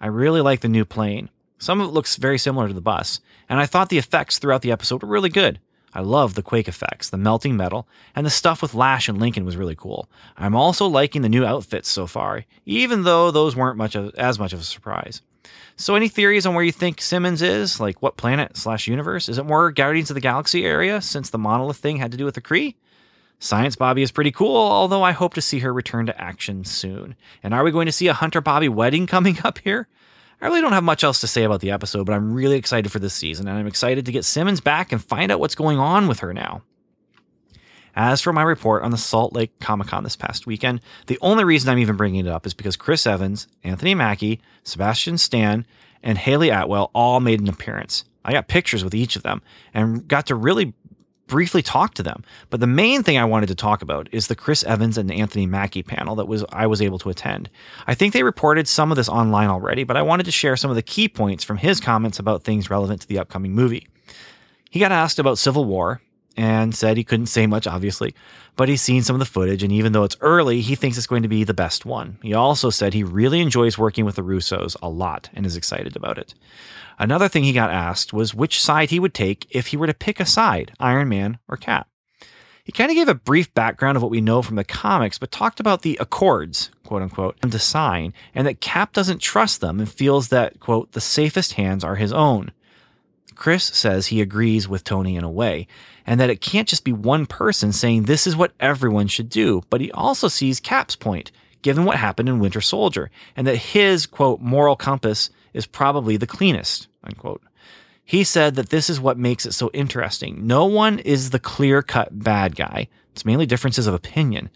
[0.00, 1.30] I really like the new plane.
[1.58, 4.62] Some of it looks very similar to the bus, and I thought the effects throughout
[4.62, 5.60] the episode were really good.
[5.94, 7.86] I love the quake effects, the melting metal,
[8.16, 10.08] and the stuff with Lash and Lincoln was really cool.
[10.36, 14.38] I'm also liking the new outfits so far, even though those weren't much of, as
[14.38, 15.22] much of a surprise.
[15.76, 17.80] So, any theories on where you think Simmons is?
[17.80, 19.28] Like what planet slash universe?
[19.28, 22.24] Is it more Guardians of the Galaxy area since the monolith thing had to do
[22.24, 22.74] with the Kree?
[23.38, 27.16] Science Bobbi is pretty cool, although I hope to see her return to action soon.
[27.42, 29.88] And are we going to see a Hunter Bobbi wedding coming up here?
[30.40, 32.90] I really don't have much else to say about the episode, but I'm really excited
[32.90, 35.78] for this season, and I'm excited to get Simmons back and find out what's going
[35.78, 36.62] on with her now.
[37.94, 41.44] As for my report on the Salt Lake Comic Con this past weekend, the only
[41.44, 45.66] reason I'm even bringing it up is because Chris Evans, Anthony Mackie, Sebastian Stan,
[46.02, 48.04] and Hayley Atwell all made an appearance.
[48.24, 49.42] I got pictures with each of them
[49.74, 50.72] and got to really
[51.26, 52.22] briefly talk to them.
[52.50, 55.46] But the main thing I wanted to talk about is the Chris Evans and Anthony
[55.46, 57.48] Mackie panel that was I was able to attend.
[57.86, 60.70] I think they reported some of this online already, but I wanted to share some
[60.70, 63.86] of the key points from his comments about things relevant to the upcoming movie.
[64.70, 66.00] He got asked about Civil War
[66.36, 68.14] and said he couldn't say much, obviously,
[68.56, 71.06] but he's seen some of the footage, and even though it's early, he thinks it's
[71.06, 72.18] going to be the best one.
[72.22, 75.96] He also said he really enjoys working with the Russos a lot and is excited
[75.96, 76.34] about it.
[76.98, 79.94] Another thing he got asked was which side he would take if he were to
[79.94, 81.88] pick a side, Iron Man or Cap.
[82.64, 85.32] He kind of gave a brief background of what we know from the comics, but
[85.32, 89.80] talked about the Accords, quote unquote, and to sign, and that Cap doesn't trust them
[89.80, 92.52] and feels that, quote, the safest hands are his own.
[93.34, 95.66] Chris says he agrees with Tony in a way,
[96.06, 99.62] and that it can't just be one person saying this is what everyone should do,
[99.70, 101.32] but he also sees Cap's point,
[101.62, 106.26] given what happened in Winter Soldier, and that his, quote, moral compass is probably the
[106.26, 107.42] cleanest, unquote.
[108.04, 110.46] He said that this is what makes it so interesting.
[110.46, 114.50] No one is the clear cut bad guy, it's mainly differences of opinion.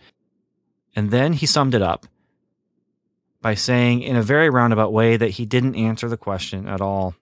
[0.94, 2.06] And then he summed it up
[3.42, 7.14] by saying in a very roundabout way that he didn't answer the question at all.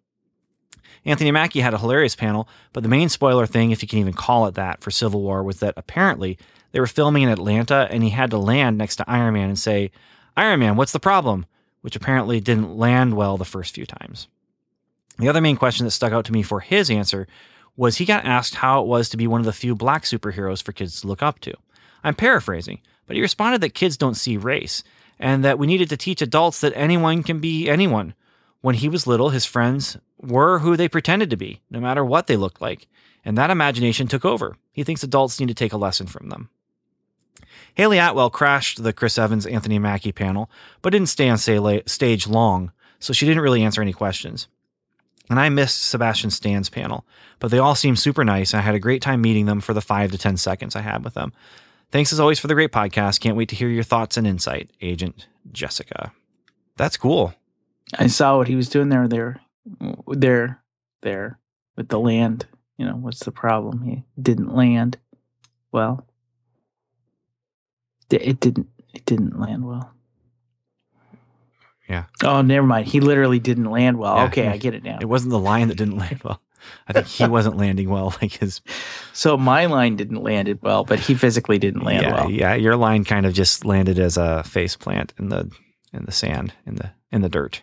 [1.04, 4.14] Anthony Mackie had a hilarious panel, but the main spoiler thing, if you can even
[4.14, 6.38] call it that, for Civil War was that apparently
[6.72, 9.58] they were filming in Atlanta and he had to land next to Iron Man and
[9.58, 9.90] say,
[10.36, 11.46] Iron Man, what's the problem?
[11.82, 14.28] Which apparently didn't land well the first few times.
[15.18, 17.28] The other main question that stuck out to me for his answer
[17.76, 20.62] was he got asked how it was to be one of the few black superheroes
[20.62, 21.54] for kids to look up to.
[22.02, 24.82] I'm paraphrasing, but he responded that kids don't see race
[25.18, 28.14] and that we needed to teach adults that anyone can be anyone.
[28.64, 32.28] When he was little, his friends were who they pretended to be, no matter what
[32.28, 32.88] they looked like,
[33.22, 34.56] and that imagination took over.
[34.72, 36.48] He thinks adults need to take a lesson from them.
[37.74, 40.50] Hayley Atwell crashed the Chris Evans Anthony Mackie panel,
[40.80, 44.48] but didn't stay on stage long, so she didn't really answer any questions.
[45.28, 47.04] And I missed Sebastian Stan's panel,
[47.40, 49.74] but they all seemed super nice, and I had a great time meeting them for
[49.74, 51.34] the five to 10 seconds I had with them.
[51.90, 53.20] Thanks as always for the great podcast.
[53.20, 56.12] Can't wait to hear your thoughts and insight, Agent Jessica.
[56.78, 57.34] That's cool.
[57.98, 59.40] I saw what he was doing there, there,
[60.06, 60.62] there,
[61.02, 61.38] there
[61.76, 62.46] with the land.
[62.78, 63.82] You know, what's the problem?
[63.82, 64.98] He didn't land
[65.70, 66.06] well.
[68.10, 68.68] It didn't.
[68.92, 69.92] It didn't land well.
[71.88, 72.04] Yeah.
[72.22, 72.86] Oh, never mind.
[72.86, 74.16] He literally didn't land well.
[74.16, 74.98] Yeah, okay, he- I get it now.
[75.00, 76.40] It wasn't the line that didn't land well.
[76.88, 78.62] I think he wasn't landing well, like his.
[79.12, 82.30] So my line didn't land it well, but he physically didn't land yeah, well.
[82.30, 82.54] yeah.
[82.54, 85.50] Your line kind of just landed as a face plant in the
[85.92, 87.62] in the sand in the in the dirt.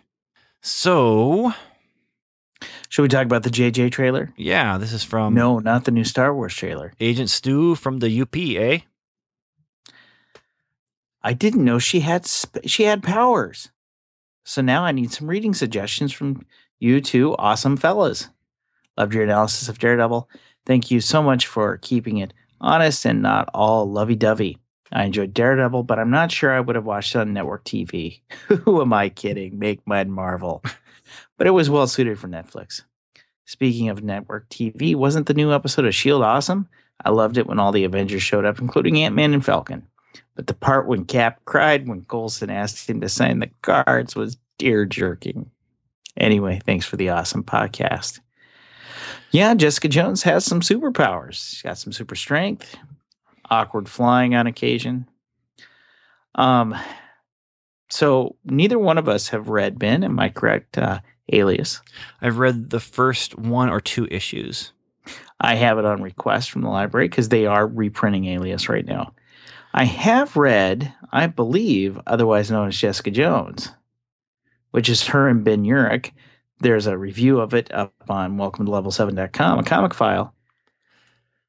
[0.62, 1.52] So
[2.88, 4.32] Should we talk about the JJ trailer?
[4.36, 6.92] yeah, this is from no, not the new Star Wars trailer.
[7.00, 8.78] Agent Stu from the UP, eh?
[11.22, 13.70] I didn't know she had sp- she had powers.
[14.44, 16.44] So now I need some reading suggestions from
[16.80, 18.28] you two awesome fellas.
[18.96, 20.28] Loved your analysis of Daredevil.
[20.66, 24.58] Thank you so much for keeping it honest and not all lovey-dovey.
[24.92, 28.20] I enjoyed Daredevil, but I'm not sure I would have watched it on network TV.
[28.48, 29.58] Who am I kidding?
[29.58, 30.62] Make mud Marvel.
[31.38, 32.82] but it was well suited for Netflix.
[33.46, 36.24] Speaking of network TV, wasn't the new episode of S.H.I.E.L.D.
[36.24, 36.68] awesome?
[37.04, 39.86] I loved it when all the Avengers showed up, including Ant Man and Falcon.
[40.36, 44.36] But the part when Cap cried when Coulson asked him to sign the cards was
[44.58, 45.50] tear jerking.
[46.16, 48.20] Anyway, thanks for the awesome podcast.
[49.30, 51.34] Yeah, Jessica Jones has some superpowers.
[51.34, 52.76] She's got some super strength,
[53.52, 55.06] awkward flying on occasion.
[56.34, 56.74] Um,
[57.90, 60.02] so neither one of us have read Ben.
[60.02, 60.78] Am I correct?
[60.78, 61.00] Uh,
[61.32, 61.80] Alias.
[62.20, 64.72] I've read the first one or two issues.
[65.40, 69.14] I have it on request from the library because they are reprinting Alias right now.
[69.74, 73.70] I have read, I believe, otherwise known as Jessica Jones,
[74.70, 76.12] which is her and Ben Urich.
[76.60, 80.34] There's a review of it up on welcome to level7.com, a comic file.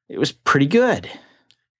[0.08, 1.08] It was pretty good.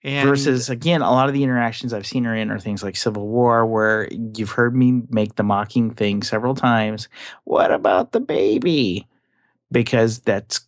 [0.04, 2.94] And Versus, again, a lot of the interactions I've seen her in are things like
[2.94, 7.08] Civil War, where you've heard me make the mocking thing several times.
[7.44, 9.08] What about the baby?
[9.72, 10.60] Because that's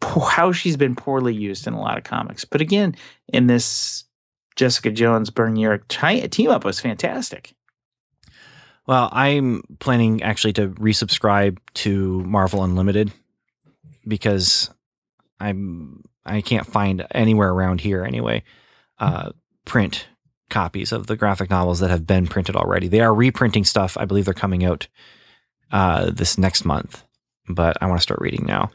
[0.00, 2.44] how she's been poorly used in a lot of comics.
[2.44, 2.94] But again,
[3.32, 4.04] in this
[4.54, 7.52] Jessica Jones, Ben Urich ti- team up was fantastic.
[8.86, 13.12] Well, I'm planning actually to resubscribe to Marvel Unlimited
[14.06, 14.70] because
[15.40, 18.44] I'm I can't find anywhere around here anyway
[19.00, 19.30] uh,
[19.64, 20.06] print
[20.48, 22.88] copies of the graphic novels that have been printed already.
[22.88, 23.96] They are reprinting stuff.
[23.96, 24.88] I believe they're coming out
[25.72, 27.04] uh, this next month,
[27.48, 28.70] but I want to start reading now.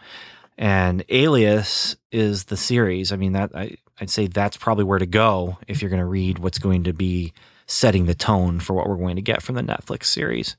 [0.57, 3.11] And Alias is the series.
[3.11, 6.05] I mean that I, I'd say that's probably where to go if you're going to
[6.05, 7.33] read what's going to be
[7.67, 10.55] setting the tone for what we're going to get from the Netflix series.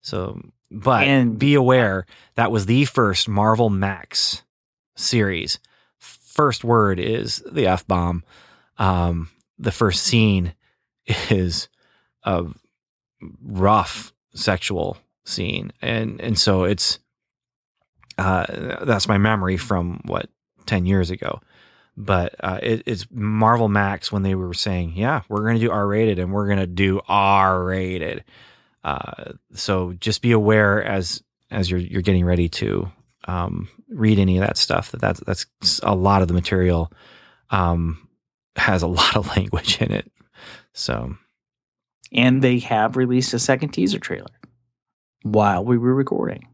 [0.00, 2.06] So, but And- be aware
[2.36, 4.42] that was the first Marvel Max
[4.96, 5.58] series.
[5.98, 8.22] First word is the F bomb.
[8.78, 10.54] Um, the first scene
[11.30, 11.68] is
[12.22, 12.46] a
[13.42, 15.72] rough sexual scene.
[15.82, 16.98] And, and so it's,
[18.16, 20.28] uh, that's my memory from what,
[20.66, 21.40] 10 years ago
[21.98, 25.72] but uh, it, it's Marvel Max when they were saying, "Yeah, we're going to do
[25.72, 28.24] R rated and we're going to do R rated."
[28.84, 32.90] Uh, so just be aware as as you're you're getting ready to
[33.24, 36.92] um, read any of that stuff that that's that's a lot of the material
[37.50, 38.07] um,
[38.58, 40.10] has a lot of language in it.
[40.72, 41.16] So
[42.12, 44.30] And they have released a second teaser trailer
[45.22, 46.46] while we were recording.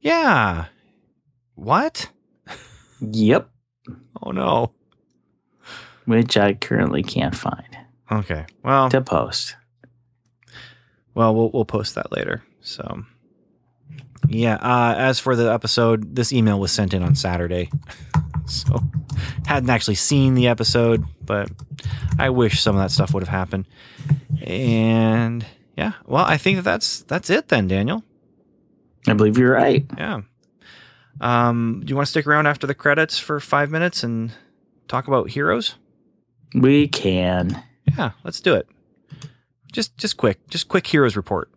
[0.00, 0.66] yeah,
[1.54, 2.08] what?
[3.00, 3.48] Yep.
[4.22, 4.72] Oh no.
[6.04, 7.64] Which I currently can't find
[8.10, 8.44] Okay.
[8.64, 9.56] Well, to post.
[11.14, 12.42] Well, we'll we'll post that later.
[12.60, 13.04] So,
[14.28, 14.54] yeah.
[14.56, 17.70] Uh, as for the episode, this email was sent in on Saturday,
[18.46, 18.80] so
[19.46, 21.50] hadn't actually seen the episode, but
[22.18, 23.66] I wish some of that stuff would have happened.
[24.42, 25.44] And
[25.76, 28.02] yeah, well, I think that that's that's it then, Daniel.
[29.06, 29.84] I believe you're right.
[29.96, 30.22] Yeah.
[31.20, 34.32] Um, do you want to stick around after the credits for five minutes and
[34.88, 35.76] talk about heroes?
[36.54, 37.62] We can.
[37.96, 38.68] Yeah, let's do it.
[39.72, 41.50] Just just quick, just quick heroes report.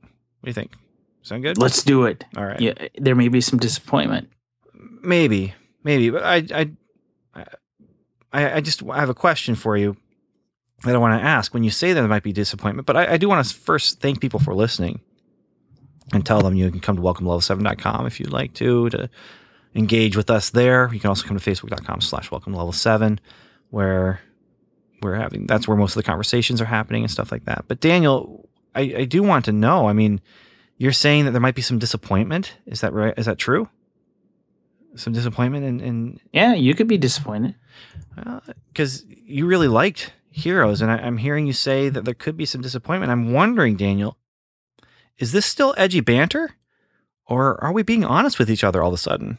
[0.00, 0.72] What do you think?
[1.22, 1.58] Sound good?
[1.58, 2.24] Let's do it.
[2.36, 2.60] All right.
[2.60, 4.30] Yeah, there may be some disappointment.
[5.02, 5.54] Maybe,
[5.88, 6.44] maybe, but I,
[7.34, 7.44] I,
[8.30, 9.96] I, I just I have a question for you
[10.84, 11.54] that I want to ask.
[11.54, 13.98] When you say that there might be disappointment, but I, I do want to first
[13.98, 15.00] thank people for listening
[16.12, 19.08] and tell them you can come to welcomelevel7.com if you'd like to to
[19.74, 20.90] engage with us there.
[20.92, 23.18] You can also come to facebook.com slash welcome level seven
[23.70, 24.20] where
[25.00, 27.64] we're having that's where most of the conversations are happening and stuff like that.
[27.66, 29.88] But Daniel, I, I do want to know.
[29.88, 30.20] I mean,
[30.76, 32.58] you're saying that there might be some disappointment.
[32.66, 33.14] Is that right?
[33.16, 33.70] Is that true?
[34.96, 37.54] Some disappointment and, in Yeah, you could be disappointed.
[38.72, 42.46] because you really liked Heroes, and I, I'm hearing you say that there could be
[42.46, 43.10] some disappointment.
[43.10, 44.18] I'm wondering, Daniel,
[45.18, 46.54] is this still edgy banter,
[47.26, 49.38] or are we being honest with each other all of a sudden?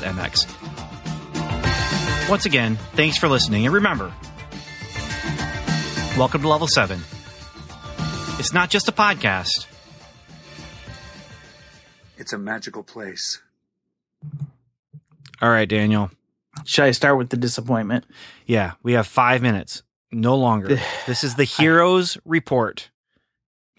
[2.29, 4.11] Once again, thanks for listening, and remember,
[6.17, 6.99] welcome to Level 7.
[8.39, 9.67] It's not just a podcast.
[12.17, 13.41] It's a magical place.
[15.41, 16.11] All right, Daniel.
[16.65, 18.05] Should I start with the disappointment?
[18.45, 19.83] Yeah, we have five minutes.
[20.11, 20.79] No longer.
[21.07, 22.89] this is the heroes report.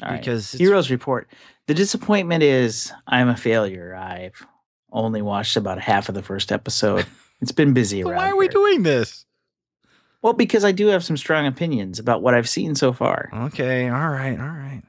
[0.03, 0.21] All right.
[0.21, 1.29] Because it's- Heroes Report.
[1.69, 3.95] The disappointment is I'm a failure.
[3.95, 4.45] I've
[4.93, 7.07] only watched about half of the first episode.
[7.41, 8.05] It's been busy.
[8.05, 8.53] Why are we here.
[8.53, 9.25] doing this?
[10.23, 13.29] Well, because I do have some strong opinions about what I've seen so far.
[13.35, 14.83] Okay, all right, all right.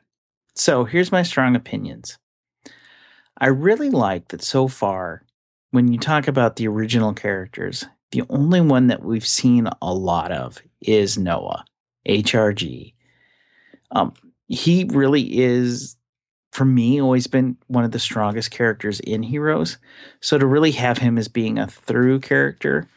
[0.56, 2.20] So here's my strong opinions.
[3.40, 5.24] I really like that so far,
[5.72, 10.32] when you talk about the original characters, the only one that we've seen a lot
[10.32, 11.66] of is Noah,
[12.08, 12.94] HRG.
[13.90, 14.14] Um,
[14.48, 15.98] he really is,
[16.54, 19.80] for me, always been one of the strongest characters in Heroes.
[20.22, 22.88] So to really have him as being a through character,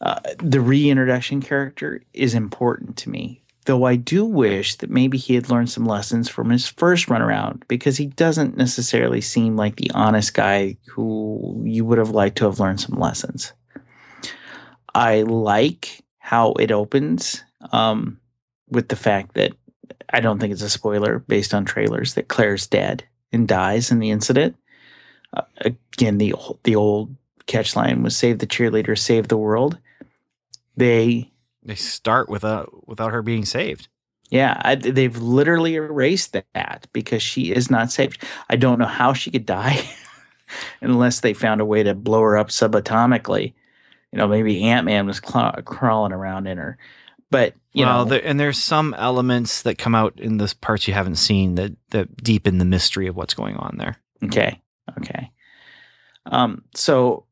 [0.00, 3.44] uh, the reintroduction character is important to me.
[3.66, 7.22] Though I do wish that maybe he had learned some lessons from his first run
[7.22, 12.38] around because he doesn't necessarily seem like the honest guy who you would have liked
[12.38, 13.52] to have learned some lessons.
[14.96, 18.18] I like how it opens um,
[18.68, 19.52] with the fact that
[20.10, 23.98] I don't think it's a spoiler based on trailers that Claire's dead and dies in
[23.98, 24.56] the incident.
[25.34, 25.42] Uh,
[25.92, 27.14] again, the the old
[27.46, 29.78] catch line was "Save the cheerleader, save the world."
[30.76, 31.32] They
[31.62, 33.88] They start without without her being saved.
[34.30, 38.22] yeah, I, they've literally erased that because she is not saved.
[38.50, 39.80] I don't know how she could die
[40.82, 43.54] unless they found a way to blow her up subatomically.
[44.12, 46.78] You know, maybe Ant Man was crawling around in her,
[47.30, 50.88] but you well, know, there, and there's some elements that come out in the parts
[50.88, 53.96] you haven't seen that that deepen the mystery of what's going on there.
[54.24, 54.60] Okay.
[54.98, 55.30] Okay.
[56.26, 57.26] Um, so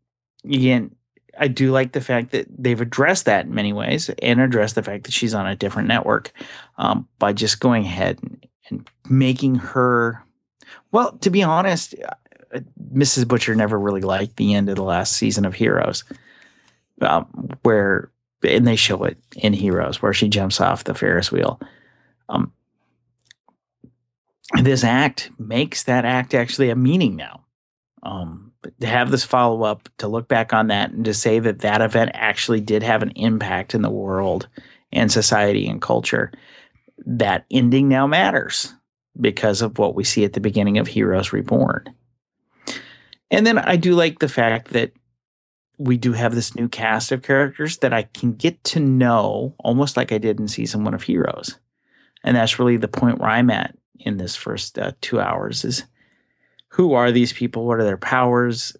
[0.44, 0.94] again,
[1.38, 4.82] I do like the fact that they've addressed that in many ways and addressed the
[4.82, 6.32] fact that she's on a different network
[6.78, 10.22] um, by just going ahead and, and making her.
[10.92, 11.94] Well, to be honest,
[12.54, 12.60] uh,
[12.94, 13.28] Mrs.
[13.28, 16.04] Butcher never really liked the end of the last season of Heroes,
[17.02, 18.10] um, where
[18.46, 21.60] and they show it in Heroes where she jumps off the Ferris wheel.
[22.28, 22.52] Um,
[24.62, 27.44] this act makes that act actually a meaning now.
[28.02, 31.60] Um, to have this follow up, to look back on that, and to say that
[31.60, 34.48] that event actually did have an impact in the world
[34.92, 36.32] and society and culture,
[37.04, 38.74] that ending now matters
[39.20, 41.94] because of what we see at the beginning of Heroes Reborn.
[43.30, 44.92] And then I do like the fact that
[45.78, 49.96] we do have this new cast of characters that I can get to know almost
[49.96, 51.58] like I did in season one of Heroes.
[52.24, 55.84] And that's really the point where I'm at in this first uh, two hours is
[56.68, 57.66] who are these people?
[57.66, 58.76] What are their powers?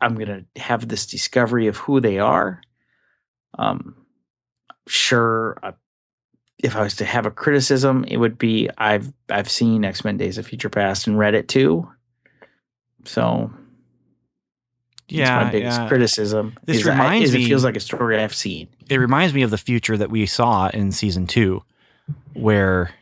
[0.00, 2.62] I'm going to have this discovery of who they are.
[3.58, 3.96] Um,
[4.86, 5.58] sure,
[6.62, 10.16] if I was to have a criticism, it would be I've I've seen X Men:
[10.16, 11.90] Days of Future Past and read it too.
[13.04, 13.52] So
[15.12, 15.88] Yeah, my biggest yeah.
[15.88, 16.56] criticism.
[16.64, 18.68] This is reminds me- it feels like a story I've seen.
[18.88, 21.62] it reminds me of the future that we saw in season two,
[22.34, 22.92] where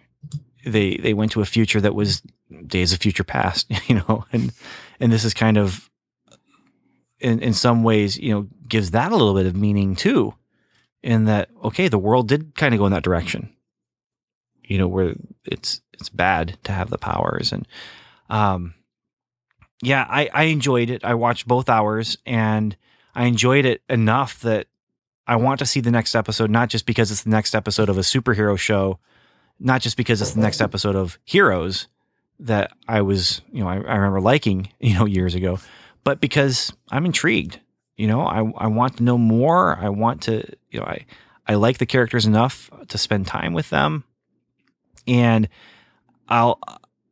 [0.64, 2.22] they they went to a future that was
[2.66, 4.52] Days of Future Past, you know, and
[5.00, 5.90] and this is kind of
[7.20, 10.34] in in some ways, you know, gives that a little bit of meaning too,
[11.02, 13.52] in that okay, the world did kind of go in that direction,
[14.64, 15.14] you know, where
[15.44, 17.66] it's it's bad to have the powers and
[18.30, 18.74] um
[19.82, 21.04] yeah, I I enjoyed it.
[21.04, 22.76] I watched both hours and
[23.14, 24.68] I enjoyed it enough that
[25.26, 27.98] I want to see the next episode, not just because it's the next episode of
[27.98, 28.98] a superhero show,
[29.60, 31.86] not just because it's the next episode of Heroes
[32.40, 35.58] that I was, you know, I, I remember liking, you know, years ago,
[36.04, 37.60] but because I'm intrigued.
[37.96, 39.76] You know, I, I want to know more.
[39.76, 41.04] I want to, you know, I,
[41.48, 44.04] I like the characters enough to spend time with them.
[45.08, 45.48] And
[46.28, 46.60] I'll,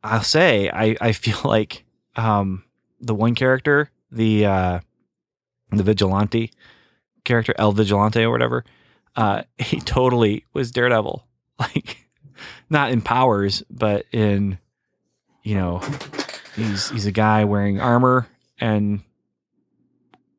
[0.01, 1.83] I'll say, I, I feel like,
[2.17, 2.63] um,
[2.99, 4.79] the one character, the, uh,
[5.71, 6.51] the vigilante
[7.23, 8.65] character, El Vigilante or whatever,
[9.15, 11.23] uh, he totally was Daredevil.
[11.59, 12.05] Like,
[12.69, 14.59] not in powers, but in,
[15.41, 15.81] you know,
[16.55, 18.27] he's he's a guy wearing armor
[18.59, 19.01] and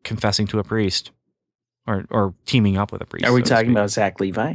[0.05, 1.11] confessing to a priest
[1.89, 3.27] or or teaming up with a priest.
[3.27, 4.55] Are we so talking about Zach Levi?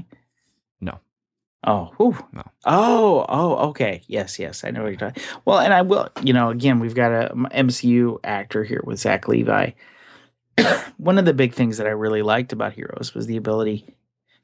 [1.66, 1.72] No.
[1.72, 2.26] Oh, whew.
[2.34, 2.44] No.
[2.66, 4.02] Oh, oh, okay.
[4.08, 4.64] Yes, yes.
[4.64, 5.24] I know what you're talking.
[5.46, 9.28] Well, and I will, you know, again, we've got a MCU actor here with Zach
[9.28, 9.72] Levi.
[10.98, 13.96] One of the big things that I really liked about Heroes was the ability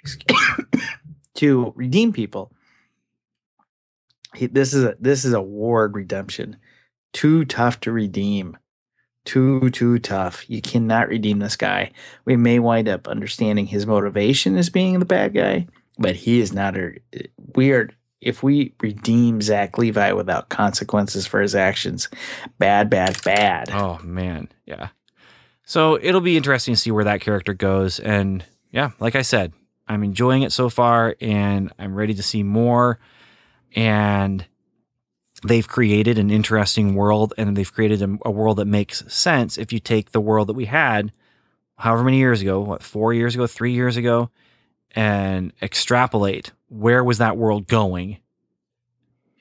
[1.36, 2.52] to redeem people.
[4.40, 6.58] This is a this is a ward redemption.
[7.14, 8.58] Too tough to redeem.
[9.26, 10.48] Too too tough.
[10.50, 11.92] You cannot redeem this guy.
[12.26, 15.68] We may wind up understanding his motivation as being the bad guy,
[16.00, 16.96] but he is not a
[17.56, 17.96] weird.
[18.22, 22.10] If we redeem Zach Levi without consequences for his actions,
[22.58, 23.70] bad, bad, bad.
[23.72, 24.90] Oh man, yeah.
[25.64, 28.00] So it'll be interesting to see where that character goes.
[28.00, 29.54] And yeah, like I said,
[29.88, 33.00] I'm enjoying it so far, and I'm ready to see more.
[33.76, 34.46] And
[35.46, 39.72] they've created an interesting world, and they've created a, a world that makes sense if
[39.72, 41.12] you take the world that we had,
[41.78, 44.30] however many years ago, what four years ago, three years ago,
[44.96, 48.18] and extrapolate where was that world going.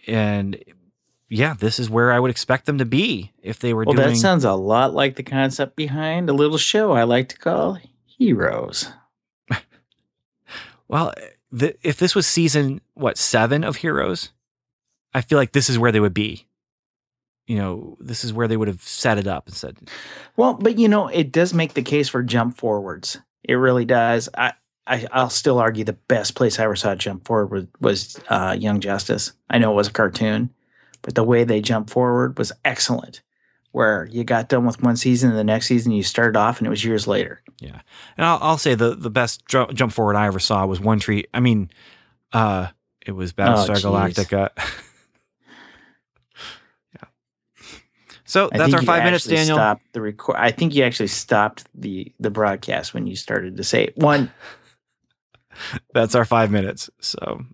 [0.07, 0.63] And
[1.29, 4.09] yeah, this is where I would expect them to be if they were Well, doing.
[4.11, 7.79] that sounds a lot like the concept behind a little show I like to call
[8.07, 8.89] Heroes.
[10.89, 11.13] well,
[11.53, 14.31] the, if this was season what seven of Heroes,
[15.15, 16.47] I feel like this is where they would be.
[17.47, 19.77] You know, this is where they would have set it up and said,
[20.37, 23.19] Well, but you know, it does make the case for jump forwards.
[23.43, 24.29] It really does.
[24.37, 24.53] I,
[24.89, 28.21] I I'll still argue the best place I ever saw it jump forward was, was
[28.29, 29.33] uh, Young Justice.
[29.51, 30.51] I know it was a cartoon,
[31.03, 33.23] but the way they jumped forward was excellent.
[33.73, 36.67] Where you got done with one season and the next season you started off and
[36.67, 37.43] it was years later.
[37.61, 37.81] "Yeah."
[38.17, 40.99] And I'll, I'll say the the best ju- jump forward I ever saw was One
[40.99, 41.27] Tree.
[41.35, 41.71] I mean,
[42.33, 42.69] uh,
[43.05, 44.15] it was Battlestar jeez.
[44.15, 44.49] Galactica.
[46.95, 47.09] yeah.
[48.25, 49.57] So that's our five minutes, Daniel.
[49.57, 50.37] Stopped the record.
[50.37, 54.33] I think you actually stopped the the broadcast when you started to say one.
[55.95, 56.91] that's our five minutes.
[57.01, 57.45] So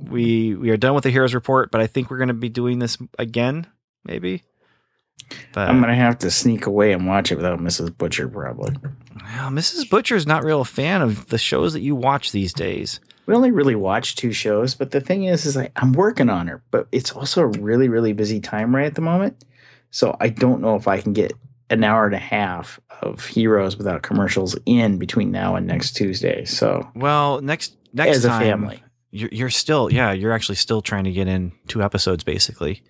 [0.00, 2.48] we we are done with the heroes report, but I think we're going to be
[2.48, 3.66] doing this again,
[4.04, 4.42] maybe.
[5.52, 7.96] But I'm gonna have to sneak away and watch it without Mrs.
[7.96, 8.74] Butcher probably.
[9.14, 9.88] well, Mrs.
[9.88, 13.00] Butcher is not real a fan of the shows that you watch these days.
[13.26, 16.48] We only really watch two shows, but the thing is, is I, I'm working on
[16.48, 19.44] her, but it's also a really, really busy time right at the moment.
[19.90, 21.32] So I don't know if I can get
[21.70, 26.44] an hour and a half of Heroes without commercials in between now and next Tuesday.
[26.44, 30.82] So Well, next next as a time, family, you're, you're still yeah, you're actually still
[30.82, 32.82] trying to get in two episodes basically,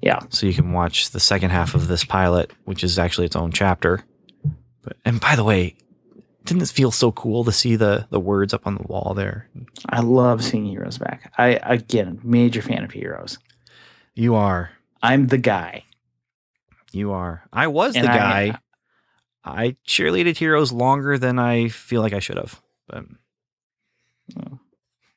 [0.00, 0.20] yeah.
[0.28, 3.52] so you can watch the second half of this pilot, which is actually its own
[3.52, 4.04] chapter.
[4.82, 5.76] But and by the way,
[6.44, 9.48] didn't it feel so cool to see the the words up on the wall there?
[9.88, 11.32] I love seeing Heroes back.
[11.38, 13.38] I again, major fan of Heroes.
[14.14, 14.70] You are.
[15.02, 15.84] I'm the guy.
[16.92, 17.42] You are.
[17.52, 18.58] I was And the guy.
[19.44, 22.60] I, cheerleaded heroes longer than I feel like I should have.
[22.86, 23.04] But
[24.38, 24.58] oh.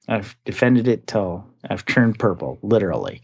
[0.07, 3.21] I've defended it till I've turned purple, literally.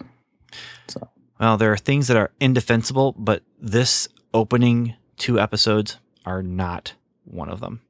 [0.87, 1.09] So
[1.39, 7.49] well, there are things that are indefensible, but this opening two episodes are not one
[7.49, 7.81] of them.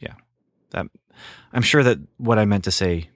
[0.00, 0.14] Yeah.
[0.70, 0.86] That
[1.52, 3.10] I'm sure that what I meant to say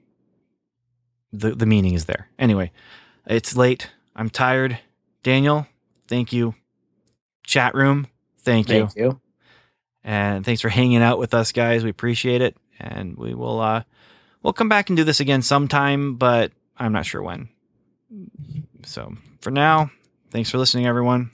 [1.32, 2.28] the the meaning is there.
[2.38, 2.70] Anyway,
[3.26, 3.90] it's late.
[4.14, 4.78] I'm tired.
[5.22, 5.66] Daniel,
[6.08, 6.54] thank you.
[7.44, 8.06] Chat room,
[8.46, 8.86] thank you.
[8.86, 9.20] thank you.
[10.02, 11.84] And thanks for hanging out with us, guys.
[11.84, 12.56] We appreciate it.
[12.78, 13.82] And we will uh
[14.42, 17.48] we'll come back and do this again sometime, but I'm not sure when.
[18.84, 19.90] So for now,
[20.30, 21.30] thanks for listening, everyone.